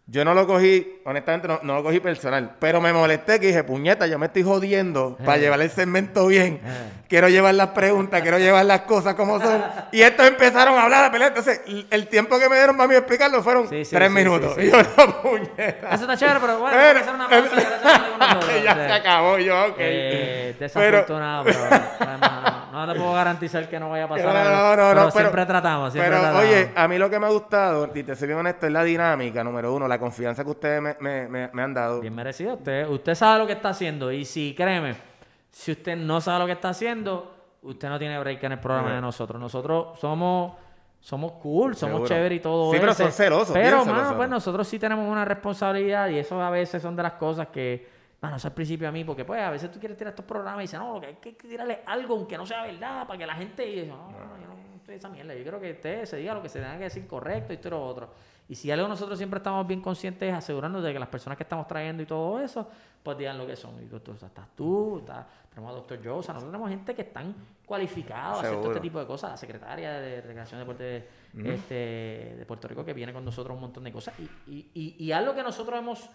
yo 0.07 0.23
no 0.23 0.35
lo 0.35 0.47
cogí, 0.47 1.01
honestamente 1.07 1.49
no, 1.49 1.61
no 1.63 1.77
lo 1.77 1.83
cogí 1.83 1.99
personal, 1.99 2.57
pero 2.59 2.79
me 2.81 2.93
molesté 2.93 3.41
que 3.41 3.47
dije, 3.47 3.65
puñeta, 3.65 4.07
yo 4.07 4.19
me 4.19 4.27
estoy 4.27 4.43
jodiendo 4.43 5.17
para 5.25 5.37
Eh. 5.39 5.41
llevar 5.41 5.61
el 5.63 5.71
segmento 5.71 6.27
bien. 6.27 6.61
Eh. 6.63 6.91
Quiero 7.09 7.29
llevar 7.31 7.55
las 7.55 7.69
preguntas, 7.69 8.21
quiero 8.21 8.39
llevar 8.39 8.67
las 8.67 8.83
cosas 8.83 9.15
como 9.15 9.41
son. 9.41 9.63
Y 9.93 10.03
estos 10.03 10.27
empezaron 10.27 10.75
a 10.79 10.83
hablar, 10.83 11.05
a 11.07 11.11
pelear. 11.11 11.31
Entonces, 11.31 11.63
el- 11.91 12.07
tiempo 12.09 12.39
que 12.39 12.49
me 12.51 12.57
dieron 12.57 12.77
para 12.77 12.87
mí 12.89 12.95
explicarlo 12.97 13.43
fueron 13.43 13.67
Sí, 13.69 13.83
sí, 13.85 13.97
tres 13.97 14.09
sí, 14.09 14.15
minutos. 14.15 14.57
Y 14.59 14.71
yo, 14.71 14.77
no, 14.99 15.23
puñeta. 15.23 15.89
Eso 15.95 16.03
está 16.03 16.17
chévere, 16.19 16.39
pero 16.41 16.59
bueno, 16.59 16.77
que 16.79 16.99
hacer 16.99 17.15
una 17.15 17.29
pausa 17.29 17.57
ya 18.63 18.75
se 18.75 18.93
acabó, 18.93 19.39
yo, 19.39 19.65
ok. 19.69 19.75
Eh, 19.79 20.55
Pero- 20.59 20.69
desafortunado, 20.69 21.45
pero, 21.45 21.59
no, 22.75 22.93
te 22.93 22.99
puedo 22.99 23.13
garantizar 23.13 23.69
que 23.69 23.79
no 23.79 23.91
vaya 23.91 24.05
a 24.05 24.09
pasar 24.09 24.27
No, 24.27 24.31
algo. 24.33 24.51
no, 24.51 24.71
no, 24.77 24.89
pero 24.95 25.05
no, 25.05 25.11
siempre 25.11 25.47
tratamos, 25.47 25.93
siempre 25.93 26.11
pero, 26.11 26.23
tratamos. 26.23 26.45
oye, 26.45 26.71
a 26.75 26.89
mí 26.89 26.99
lo 26.99 27.09
que 27.11 27.19
me 27.19 27.27
ha 27.27 27.31
gustado, 27.31 27.91
y 27.95 28.03
te 28.03 28.17
soy 28.17 28.27
bien 28.29 28.39
honesto, 28.41 28.67
es 28.67 28.73
la 28.73 28.83
dinámica, 28.85 29.43
número 29.45 29.73
uno, 29.75 29.87
la 29.89 29.99
confianza 29.99 30.45
que 30.45 30.51
ustedes 30.51 30.81
me, 30.83 30.97
me- 31.01 31.29
me- 31.29 31.51
me 31.53 31.63
han 31.63 31.73
dado. 31.75 32.01
Bien 32.01 32.15
merecido. 32.15 32.55
Usted, 32.55 32.89
usted 32.89 33.15
sabe 33.15 33.39
lo 33.39 33.47
que 33.47 33.53
está 33.55 33.71
haciendo. 33.71 34.11
Y 34.13 34.25
si, 34.25 34.55
créeme, 34.55 34.95
si 35.51 35.73
usted 35.73 35.97
no 35.97 36.21
sabe 36.21 36.41
lo 36.41 36.47
que 36.47 36.53
está 36.53 36.71
haciendo, 36.71 37.35
usted 37.63 37.89
no 37.89 37.99
tiene 37.99 38.19
break 38.19 38.43
en 38.45 38.53
el 38.53 38.59
programa 38.61 38.95
de 38.95 39.01
nosotros. 39.01 39.41
Nosotros 39.41 39.99
somos, 39.99 40.55
somos 41.01 41.33
cool, 41.41 41.77
somos 41.77 41.95
Seguro. 41.97 42.09
chéveres 42.09 42.39
y 42.39 42.41
todo 42.41 42.73
Sí, 42.73 42.79
pero 42.81 42.93
eso. 42.93 43.03
son 43.05 43.13
celosos, 43.13 43.53
Pero, 43.53 43.79
mano, 43.85 43.93
celosos. 43.95 44.15
pues 44.17 44.29
nosotros 44.29 44.67
sí 44.69 44.79
tenemos 44.79 45.07
una 45.11 45.25
responsabilidad 45.25 46.09
y 46.09 46.19
eso 46.19 46.41
a 46.43 46.51
veces 46.51 46.83
son 46.83 46.97
de 46.97 47.03
las 47.03 47.13
cosas 47.13 47.49
que, 47.49 47.94
mano, 48.25 48.37
eso 48.37 48.49
al 48.49 48.55
principio 48.55 48.89
a 48.89 48.93
mí, 48.93 49.05
porque 49.05 49.25
pues 49.25 49.41
a 49.41 49.51
veces 49.51 49.71
tú 49.71 49.79
quieres 49.79 49.97
tirar 49.97 50.13
estos 50.13 50.25
programas 50.25 50.61
y 50.61 50.63
dices, 50.63 50.79
no, 50.81 51.01
que 51.01 51.07
hay 51.07 51.15
que 51.17 51.33
tirarle 51.33 51.81
algo 51.87 52.15
aunque 52.17 52.37
no 52.37 52.45
sea 52.47 52.63
verdad 52.65 53.07
para 53.07 53.19
que 53.19 53.27
la 53.27 53.35
gente 53.35 53.65
dice, 53.65 53.87
no, 53.87 54.11
no, 54.11 54.19
yo 54.41 54.47
no 54.49 54.77
estoy 54.77 54.95
esa 54.97 55.09
mierda. 55.09 55.35
Yo 55.35 55.45
creo 55.45 55.61
que 55.61 55.73
usted 55.73 56.05
se 56.05 56.17
diga 56.19 56.35
lo 56.35 56.43
que 56.43 56.49
se 56.49 56.61
tenga 56.61 56.77
que 56.79 56.85
decir 56.85 57.07
correcto 57.07 57.53
y 57.53 57.57
todo 57.59 57.71
lo 57.71 57.87
otro. 57.87 58.11
Y 58.49 58.55
si 58.55 58.71
algo 58.71 58.87
nosotros 58.87 59.17
siempre 59.17 59.39
estamos 59.39 59.67
bien 59.67 59.81
conscientes 59.81 60.29
es 60.29 60.35
asegurarnos 60.35 60.83
de 60.83 60.93
que 60.93 60.99
las 60.99 61.09
personas 61.09 61.37
que 61.39 61.45
estamos 61.45 61.67
trayendo 61.67 62.03
y 62.03 62.07
todo 62.07 62.41
eso, 62.41 62.69
pues 63.03 63.17
digan 63.17 63.39
lo 63.39 63.47
que 63.47 63.57
son. 63.57 63.83
Y 63.83 63.87
tú, 63.87 64.01
tú, 64.01 64.13
estás 64.13 64.49
tú, 64.55 64.99
está- 64.99 65.27
tenemos 65.49 65.73
a 65.73 65.77
Doctor 65.77 65.99
Joe, 66.05 66.13
o 66.19 66.23
sea, 66.23 66.35
nosotros 66.35 66.53
tenemos 66.53 66.69
gente 66.69 66.95
que 66.95 67.03
están 67.03 67.35
cualificados 67.65 68.39
a 68.39 68.41
hacer 68.41 68.57
todo 68.61 68.69
este 68.73 68.81
tipo 68.81 68.99
de 68.99 69.07
cosas. 69.07 69.31
La 69.31 69.37
secretaria 69.39 69.93
de 69.93 70.21
Recreación 70.21 70.59
y 70.59 70.63
Deporte 70.63 71.09
este, 71.45 71.75
de 72.39 72.45
Puerto 72.47 72.69
Rico 72.69 72.85
que 72.85 72.93
viene 72.93 73.13
con 73.13 73.25
nosotros 73.25 73.55
un 73.55 73.61
montón 73.63 73.85
de 73.85 73.93
cosas. 73.93 74.15
Y, 74.19 74.25
y, 74.51 74.71
y, 74.75 75.05
y 75.05 75.13
algo 75.13 75.35
que 75.35 75.43
nosotros 75.43 75.79
hemos 75.79 76.09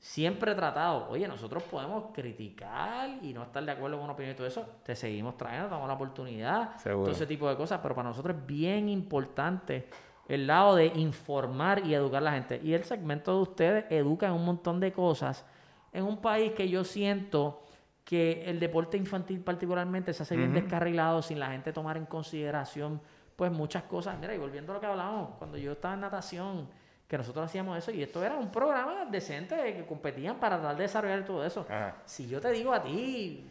siempre 0.00 0.54
tratado, 0.54 1.08
oye, 1.10 1.28
nosotros 1.28 1.62
podemos 1.62 2.06
criticar 2.14 3.18
y 3.22 3.34
no 3.34 3.42
estar 3.42 3.62
de 3.62 3.70
acuerdo 3.70 3.98
con 3.98 4.04
una 4.04 4.14
opinión 4.14 4.34
y 4.34 4.36
todo 4.36 4.46
eso, 4.46 4.64
te 4.82 4.96
seguimos 4.96 5.36
trayendo, 5.36 5.68
damos 5.68 5.86
la 5.86 5.94
oportunidad, 5.94 6.76
Seguro. 6.78 7.04
todo 7.04 7.14
ese 7.14 7.26
tipo 7.26 7.48
de 7.48 7.56
cosas, 7.56 7.80
pero 7.82 7.94
para 7.94 8.08
nosotros 8.08 8.36
es 8.36 8.46
bien 8.46 8.88
importante 8.88 9.88
el 10.26 10.46
lado 10.46 10.76
de 10.76 10.86
informar 10.86 11.84
y 11.86 11.92
educar 11.92 12.22
a 12.22 12.24
la 12.24 12.32
gente. 12.32 12.60
Y 12.64 12.72
el 12.72 12.84
segmento 12.84 13.34
de 13.36 13.42
ustedes 13.42 13.84
educa 13.90 14.26
en 14.26 14.32
un 14.32 14.44
montón 14.44 14.80
de 14.80 14.92
cosas 14.92 15.44
en 15.92 16.04
un 16.04 16.18
país 16.18 16.52
que 16.52 16.68
yo 16.68 16.84
siento 16.84 17.62
que 18.04 18.44
el 18.46 18.58
deporte 18.58 18.96
infantil 18.96 19.40
particularmente 19.40 20.12
se 20.12 20.22
hace 20.22 20.36
bien 20.36 20.52
descarrilado 20.52 21.20
sin 21.20 21.38
la 21.38 21.50
gente 21.50 21.72
tomar 21.72 21.96
en 21.96 22.06
consideración 22.06 23.00
pues 23.36 23.52
muchas 23.52 23.84
cosas. 23.84 24.18
Mira, 24.18 24.34
y 24.34 24.38
volviendo 24.38 24.72
a 24.72 24.76
lo 24.76 24.80
que 24.80 24.86
hablábamos, 24.86 25.30
cuando 25.38 25.56
yo 25.58 25.72
estaba 25.72 25.94
en 25.94 26.00
natación, 26.00 26.68
que 27.10 27.18
nosotros 27.18 27.44
hacíamos 27.44 27.76
eso, 27.76 27.90
y 27.90 28.04
esto 28.04 28.24
era 28.24 28.36
un 28.36 28.52
programa 28.52 29.04
decente 29.10 29.56
que 29.74 29.84
competían 29.84 30.36
para 30.36 30.58
tratar 30.58 30.76
de 30.76 30.82
desarrollar 30.84 31.24
todo 31.24 31.44
eso. 31.44 31.66
Ajá. 31.68 31.96
Si 32.04 32.28
yo 32.28 32.40
te 32.40 32.52
digo 32.52 32.72
a 32.72 32.80
ti, 32.80 33.44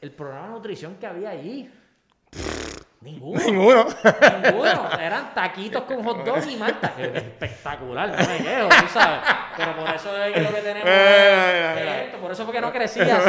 el 0.00 0.10
programa 0.10 0.48
de 0.48 0.52
nutrición 0.54 0.96
que 0.96 1.06
había 1.06 1.30
ahí, 1.30 1.72
ninguno. 3.00 3.40
Ninguno. 3.40 3.86
Ninguno. 4.42 4.90
Eran 5.00 5.32
taquitos 5.32 5.84
con 5.84 6.02
hot 6.02 6.24
dog 6.24 6.44
y 6.44 6.56
malta. 6.56 6.92
Que 6.96 7.04
Espectacular, 7.18 8.08
no 8.08 8.16
me 8.16 8.38
quejo, 8.38 8.68
tú 8.68 8.88
sabes. 8.92 9.20
Pero 9.56 9.76
por 9.76 9.94
eso 9.94 10.16
es 10.16 10.42
lo 10.42 10.48
que 10.48 10.60
tenemos 10.60 10.88
Eh, 10.88 11.74
es 11.76 12.06
esto. 12.06 12.18
Por 12.18 12.32
eso 12.32 12.44
fue 12.44 12.52
que 12.52 12.60
no 12.60 12.72
crecía 12.72 13.20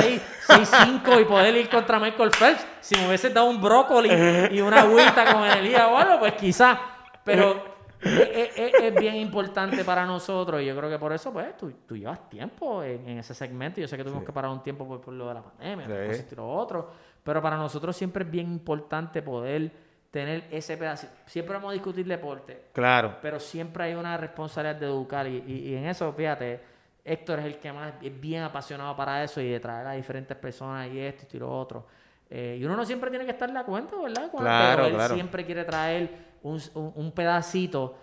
6'5 0.48 1.22
y 1.22 1.26
poder 1.26 1.56
ir 1.56 1.70
contra 1.70 2.00
Michael 2.00 2.32
Phelps. 2.32 2.66
Si 2.82 2.96
me 2.96 3.08
hubiese 3.08 3.30
dado 3.30 3.46
un 3.46 3.62
brócoli 3.62 4.10
y 4.50 4.62
una 4.62 4.82
agüita 4.82 5.32
con 5.32 5.44
energía 5.44 5.90
o 5.90 5.96
algo, 5.96 6.18
pues 6.18 6.34
quizás. 6.34 6.80
Pero 7.24 7.73
es, 8.04 8.58
es- 8.58 8.74
es 8.82 8.96
bien 8.96 9.16
importante 9.16 9.84
para 9.84 10.06
nosotros 10.06 10.62
y 10.62 10.66
yo 10.66 10.76
creo 10.78 10.90
que 10.90 11.00
por 11.00 11.14
eso, 11.14 11.32
pues, 11.32 11.56
tú, 11.58 11.72
tú 11.88 11.96
llevas 11.98 12.30
tiempo 12.30 12.84
en, 12.84 13.08
en 13.08 13.18
ese 13.20 13.34
segmento. 13.34 13.80
Yo 13.82 13.88
sé 13.88 13.98
que 13.98 14.04
tuvimos 14.04 14.24
que 14.24 14.32
parar 14.34 14.52
un 14.52 14.62
tiempo 14.64 14.88
por, 14.88 15.02
por 15.02 15.14
lo 15.14 15.28
de 15.28 15.34
la 15.36 15.42
pandemia, 15.42 15.86
por 15.88 16.16
Sí. 16.16 16.26
y 16.32 16.36
lo 16.36 16.50
otro. 16.50 16.90
Pero 17.24 17.42
para 17.42 17.56
nosotros 17.58 17.96
siempre 17.96 18.24
es 18.26 18.32
bien 18.32 18.52
importante 18.52 19.22
poder 19.22 19.72
tener 20.12 20.44
ese 20.52 20.78
pedacito. 20.78 21.12
Siempre 21.26 21.56
vamos 21.56 21.70
a 21.72 21.74
discutir 21.74 22.06
deporte, 22.06 22.66
Claro. 22.74 23.16
pero 23.22 23.40
siempre 23.40 23.86
hay 23.86 23.94
una 23.96 24.16
responsabilidad 24.18 24.76
de 24.80 24.86
educar 24.86 25.26
y, 25.28 25.44
y- 25.48 25.70
y 25.70 25.76
en 25.76 25.86
eso, 25.88 26.12
fíjate, 26.14 26.62
Héctor 27.06 27.40
es 27.40 27.46
el 27.46 27.58
que 27.58 27.74
más 27.74 27.94
es 28.02 28.22
bien 28.22 28.44
apasionado 28.44 28.96
para 28.96 29.24
eso 29.24 29.42
y 29.42 29.50
de 29.50 29.60
traer 29.60 29.88
a 29.88 29.92
diferentes 29.94 30.38
personas 30.38 30.90
y 30.92 31.00
esto 31.00 31.26
y 31.36 31.40
lo 31.40 31.50
otro. 31.52 31.86
Eh, 32.30 32.58
y 32.60 32.64
uno 32.66 32.76
no 32.76 32.86
siempre 32.86 33.10
tiene 33.10 33.26
que 33.26 33.32
estar 33.32 33.52
de 33.52 33.60
acuerdo, 33.60 34.04
¿verdad? 34.04 34.30
Con- 34.32 34.42
Claro, 34.42 34.86
él 34.86 34.94
claro. 34.94 35.14
siempre 35.14 35.46
quiere 35.46 35.64
traer 35.66 36.33
un, 36.44 36.62
un- 36.96 37.12
pedacito. 37.12 37.96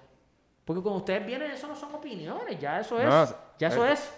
Porque 0.64 0.82
cuando 0.82 0.98
ustedes 0.98 1.24
vienen, 1.26 1.50
eso 1.52 1.66
no 1.68 1.74
son 1.76 1.94
opiniones, 1.94 2.58
ya 2.58 2.80
eso 2.80 2.98
es, 3.00 3.06
No, 3.06 3.26
ya 3.58 3.68
eso 3.68 3.86
eh, 3.86 3.92
es 3.92 4.12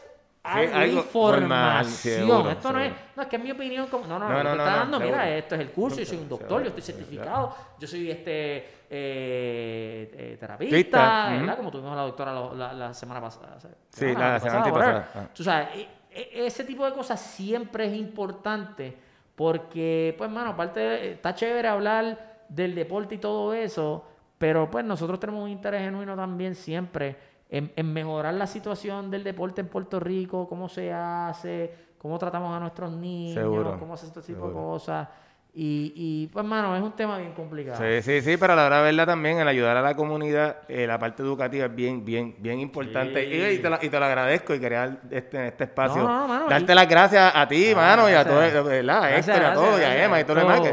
algo, 0.44 1.00
información. 1.00 1.84
seguro, 1.84 2.50
Esto 2.50 2.72
no 2.72 2.80
es, 2.80 2.86
seguro. 2.88 3.02
no, 3.16 3.22
es 3.22 3.28
que 3.28 3.36
es 3.36 3.42
mi 3.42 3.50
opinión. 3.52 3.86
Como, 3.86 4.06
no, 4.06 4.18
no, 4.18 4.28
No, 4.28 4.34
no, 4.34 4.42
no, 4.42 4.50
está 4.50 4.70
no, 4.70 4.76
dando, 4.78 5.00
mira, 5.00 5.18
seguro. 5.22 5.38
esto 5.38 5.54
es 5.54 5.60
el 5.60 5.70
curso, 5.70 5.98
yo 6.00 6.06
soy 6.06 6.18
un 6.18 6.28
doctor, 6.28 6.62
yo 6.62 6.68
estoy 6.68 6.82
Seguro, 6.82 7.04
certificado, 7.06 7.56
yo 7.78 7.86
soy 7.88 8.10
este 8.10 8.56
eh, 8.90 10.10
eh, 10.14 10.36
terapista, 10.38 10.76
Pista, 10.76 11.28
¿verdad? 11.30 11.56
Como 11.56 11.70
tuvimos 11.70 11.92
a 11.92 11.96
la 11.96 12.02
doctora 12.02 12.32
la, 12.32 12.52
la- 12.54 12.72
la 12.72 12.94
semana 12.94 13.20
pasada. 13.20 13.58
Sí, 13.60 13.68
semana 13.90 14.32
la 14.34 14.40
semana 14.40 14.72
pasada, 14.72 15.10
ah. 15.14 15.26
Tú 15.34 15.44
sabes, 15.44 15.68
y 15.76 15.88
e- 16.10 16.46
ese 16.46 16.64
tipo 16.64 16.84
de 16.84 16.92
cosas 16.92 17.20
siempre 17.20 17.86
es 17.86 17.94
importante 17.94 18.94
porque, 19.34 20.14
pues, 20.18 20.30
mano, 20.30 20.50
aparte, 20.50 21.12
está 21.12 21.34
chévere 21.34 21.68
hablar 21.68 22.44
del 22.48 22.74
deporte 22.74 23.14
y 23.14 23.18
todo 23.18 23.54
eso, 23.54 24.04
pero 24.42 24.68
pues 24.68 24.84
nosotros 24.84 25.20
tenemos 25.20 25.44
un 25.44 25.50
interés 25.50 25.82
genuino 25.82 26.16
también 26.16 26.56
siempre 26.56 27.14
en, 27.48 27.72
en 27.76 27.92
mejorar 27.92 28.34
la 28.34 28.48
situación 28.48 29.08
del 29.08 29.22
deporte 29.22 29.60
en 29.60 29.68
Puerto 29.68 30.00
Rico, 30.00 30.48
cómo 30.48 30.68
se 30.68 30.92
hace, 30.92 31.72
cómo 31.96 32.18
tratamos 32.18 32.52
a 32.52 32.58
nuestros 32.58 32.90
niños, 32.90 33.34
Seguro, 33.34 33.78
cómo 33.78 33.96
se 33.96 34.06
hace 34.06 34.18
este 34.18 34.32
tipo 34.32 34.48
de 34.48 34.52
cosas. 34.52 35.06
Y, 35.54 35.92
y, 35.94 36.26
pues, 36.32 36.44
mano, 36.44 36.74
es 36.74 36.82
un 36.82 36.90
tema 36.90 37.18
bien 37.18 37.34
complicado. 37.34 37.78
Sí, 37.78 38.02
sí, 38.02 38.20
sí, 38.20 38.36
pero 38.36 38.54
a 38.54 38.56
la 38.56 38.66
hora 38.66 38.78
de 38.78 38.82
verla 38.82 39.06
también, 39.06 39.38
el 39.38 39.46
ayudar 39.46 39.76
a 39.76 39.82
la 39.82 39.94
comunidad, 39.94 40.62
eh, 40.66 40.88
la 40.88 40.98
parte 40.98 41.22
educativa 41.22 41.66
es 41.66 41.74
bien, 41.76 42.04
bien, 42.04 42.34
bien 42.40 42.58
importante. 42.58 43.24
Sí. 43.24 43.36
Y, 43.36 43.44
y 43.44 43.58
te 43.60 43.70
lo, 43.70 43.78
y 43.80 43.88
te 43.88 43.96
lo 44.00 44.04
agradezco 44.06 44.56
y 44.56 44.58
quería 44.58 44.98
este, 45.08 45.46
este 45.46 45.64
espacio. 45.64 46.02
No, 46.02 46.22
no, 46.22 46.26
mano, 46.26 46.48
Darte 46.48 46.72
y- 46.72 46.74
las 46.74 46.88
gracias 46.88 47.32
a 47.32 47.46
ti, 47.46 47.70
Ah, 47.70 47.76
mano, 47.76 48.10
y 48.10 48.14
a 48.14 48.24
todo, 48.24 48.64
¿verdad? 48.64 49.04
A 49.04 49.16
Héctor, 49.16 49.44
a 49.44 49.54
todo, 49.54 49.78
y 49.78 49.84
a 49.84 50.04
Emma 50.04 50.18
y 50.20 50.24
todo 50.24 50.34
lo 50.34 50.40
demás. 50.40 50.72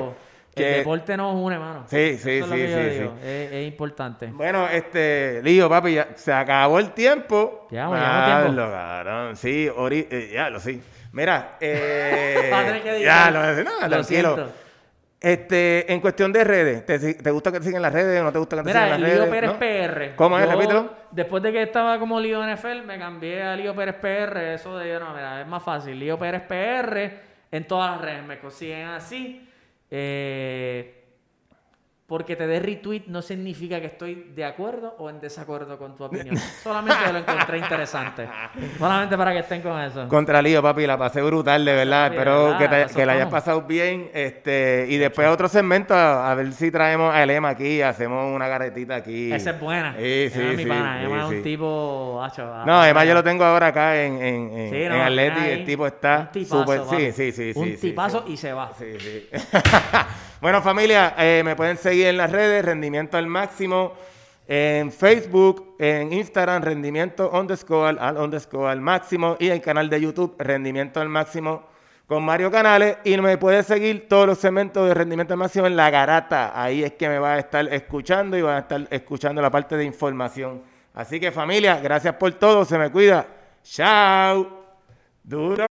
Que- 0.56 0.70
El 0.72 0.78
deporte 0.80 1.16
nos 1.18 1.36
une, 1.36 1.58
mano. 1.60 1.84
Sí, 1.88 2.18
sí, 2.18 2.32
Eso 2.32 2.46
es 2.46 2.50
lo 2.50 2.56
sí, 2.56 2.68
sí, 2.68 2.98
sí. 3.00 3.10
Es, 3.28 3.52
es 3.52 3.68
importante. 3.68 4.28
Bueno, 4.28 4.68
este, 4.68 5.42
Lío, 5.44 5.70
papi, 5.70 5.94
ya 5.94 6.10
se 6.16 6.34
acabó 6.34 6.80
el 6.80 6.92
tiempo. 6.92 7.68
Llevamos, 7.72 7.98
llevamos 7.98 8.26
tiempo. 8.26 8.44
Diablo, 8.54 8.72
cabrón. 8.72 9.36
Sí, 9.36 9.70
ori, 9.76 10.08
eh, 10.10 10.32
ya 10.34 10.50
lo 10.50 10.60
sí. 10.60 10.82
Mira, 11.12 11.58
eh, 11.62 12.82
que 12.84 13.02
ya 13.04 13.32
lo 13.32 13.42
no, 13.42 13.48
Lo 13.82 13.90
tranquilo. 13.90 14.04
siento. 14.36 14.52
Este, 15.22 15.92
en 15.92 16.00
cuestión 16.00 16.32
de 16.32 16.46
redes, 16.46 16.86
¿te, 16.86 17.32
gusta 17.32 17.52
que 17.52 17.60
te 17.60 17.66
sigan 17.66 17.82
las 17.82 17.92
redes 17.92 18.22
o 18.22 18.24
no 18.24 18.32
te 18.32 18.40
gusta 18.40 18.56
que 18.56 18.62
te 18.64 18.68
Mira, 18.70 18.86
sigan 18.86 19.02
las 19.02 19.10
Lío 19.12 19.26
redes? 19.26 19.30
Pérez 19.30 19.52
¿No? 19.52 19.60
PR. 19.60 20.16
¿Cómo 20.16 20.40
es? 20.40 20.46
Yo, 20.46 20.52
Repítelo. 20.52 20.94
Después 21.12 21.44
de 21.44 21.52
que 21.52 21.62
estaba 21.64 22.00
como 22.00 22.22
Lío 22.22 22.42
NFL, 22.42 22.84
me 22.86 22.98
cambié 22.98 23.44
a 23.44 23.54
Lío 23.56 23.76
Pérez 23.76 23.96
PR. 23.96 24.54
Eso 24.54 24.78
de, 24.78 24.98
no, 24.98 25.14
mira, 25.14 25.42
es 25.42 25.48
más 25.48 25.62
fácil. 25.62 26.00
Lío 26.00 26.18
Pérez 26.18 26.44
PR 26.44 27.20
en 27.52 27.68
todas 27.68 27.92
las 27.92 28.02
redes. 28.02 28.24
Me 28.26 28.40
consiguen 28.40 28.88
así. 28.88 29.46
Eh, 29.92 30.99
porque 32.10 32.36
te 32.36 32.48
dé 32.48 32.60
retweet 32.60 33.04
no 33.06 33.22
significa 33.22 33.80
que 33.80 33.86
estoy 33.86 34.32
de 34.36 34.44
acuerdo 34.44 34.96
o 34.98 35.12
en 35.12 35.22
desacuerdo 35.22 35.78
con 35.78 35.96
tu 35.96 36.04
opinión. 36.06 36.36
Solamente 36.64 37.14
lo 37.14 37.20
encontré 37.20 37.60
interesante. 37.60 38.28
Solamente 38.80 39.16
para 39.16 39.32
que 39.32 39.40
estén 39.40 39.62
con 39.62 39.80
eso. 39.80 40.08
Contra 40.08 40.42
Lío, 40.42 40.62
papi, 40.64 40.88
la 40.88 40.98
pasé 40.98 41.22
brutal, 41.22 41.64
de 41.64 41.72
verdad. 41.74 42.08
papi, 42.08 42.16
de 42.16 42.20
Espero 42.20 42.44
verdad, 42.46 42.58
que, 42.58 42.68
te- 42.88 42.94
que 42.96 43.06
la 43.06 43.14
hayas 43.14 43.30
pasado 43.30 43.62
bien. 43.62 44.10
Este, 44.12 44.88
y 44.90 44.98
después 44.98 45.28
otro 45.28 45.48
segmento, 45.48 45.94
a, 45.94 46.32
a 46.32 46.34
ver 46.34 46.52
si 46.52 46.72
traemos 46.72 47.14
a 47.14 47.22
Elema 47.22 47.50
aquí, 47.50 47.82
hacemos 47.84 48.36
una 48.36 48.48
garetita 48.48 48.96
aquí. 48.96 49.32
Esa 49.32 49.52
es 49.52 49.60
buena. 49.60 49.94
Sí, 49.96 50.30
sí, 50.34 50.40
Emma 50.40 50.50
es 50.52 50.58
mi 50.58 50.64
sí, 50.64 50.70
pana. 50.70 50.98
sí, 51.00 51.06
Emma 51.06 51.22
es 51.24 51.30
sí. 51.30 51.36
un 51.36 51.44
tipo... 51.44 52.22
hacho, 52.24 52.44
ah, 52.44 52.64
No, 52.66 52.82
además 52.82 53.06
yo 53.08 53.14
lo 53.14 53.24
tengo 53.24 53.44
ahora 53.46 53.68
acá 53.68 54.02
en, 54.02 54.14
en, 54.20 54.58
en, 54.58 54.70
Sí, 54.72 54.82
en 54.82 54.92
Atleti, 54.94 55.46
el 55.48 55.64
tipo 55.64 55.86
está 55.86 56.22
un 56.22 56.32
tipazo, 56.32 56.66
papi. 56.66 56.96
Sí, 56.98 57.12
sí, 57.12 57.32
sí, 57.32 57.54
sí. 57.54 57.60
Un 57.60 57.66
sí, 57.68 57.78
tipazo 57.78 58.24
sí. 58.26 58.34
y 58.34 58.38
se 58.38 58.52
va. 58.52 58.72
Sí, 58.80 58.86
sí. 59.00 59.30
bueno, 60.42 60.62
familia, 60.62 61.16
eh, 61.18 61.42
me 61.44 61.56
pueden 61.56 61.78
seguir 61.78 62.08
en 62.08 62.18
las 62.18 62.32
redes, 62.32 62.64
Rendimiento 62.64 63.18
al 63.18 63.28
Máximo, 63.28 63.94
en 64.48 64.92
Facebook, 64.92 65.76
en 65.80 66.14
Instagram, 66.14 66.64
Rendimiento 66.64 67.30
underscore 67.32 67.98
al 68.00 68.18
underscore 68.18 68.72
al 68.72 68.82
máximo 68.82 69.36
y 69.40 69.50
el 69.50 69.62
canal 69.62 69.90
de 69.90 70.02
YouTube, 70.02 70.36
Rendimiento 70.40 71.00
al 71.00 71.10
Máximo 71.10 71.68
con 72.08 72.26
Mario 72.26 72.50
Canales 72.50 72.98
y 73.04 73.16
me 73.18 73.38
puedes 73.38 73.68
seguir 73.68 74.08
todos 74.08 74.26
los 74.26 74.40
segmentos 74.40 74.88
de 74.88 74.96
Rendimiento 74.96 75.38
Máximo 75.38 75.68
en 75.68 75.76
La 75.76 75.92
Garata. 75.92 76.60
Ahí 76.60 76.84
es 76.84 76.94
que 76.94 77.08
me 77.08 77.20
vas 77.20 77.36
a 77.36 77.40
estar 77.40 77.72
escuchando 77.72 78.36
y 78.36 78.42
vas 78.42 78.56
a 78.56 78.60
estar 78.60 78.88
escuchando 78.90 79.44
la 79.44 79.52
parte 79.52 79.78
de 79.78 79.84
información. 79.84 80.64
Así 80.96 81.20
que 81.20 81.32
familia, 81.32 81.80
gracias 81.80 82.16
por 82.16 82.34
todo, 82.34 82.66
se 82.66 82.80
me 82.80 82.90
cuida. 82.90 83.28
Chao. 83.64 84.48
Duro. 85.24 85.68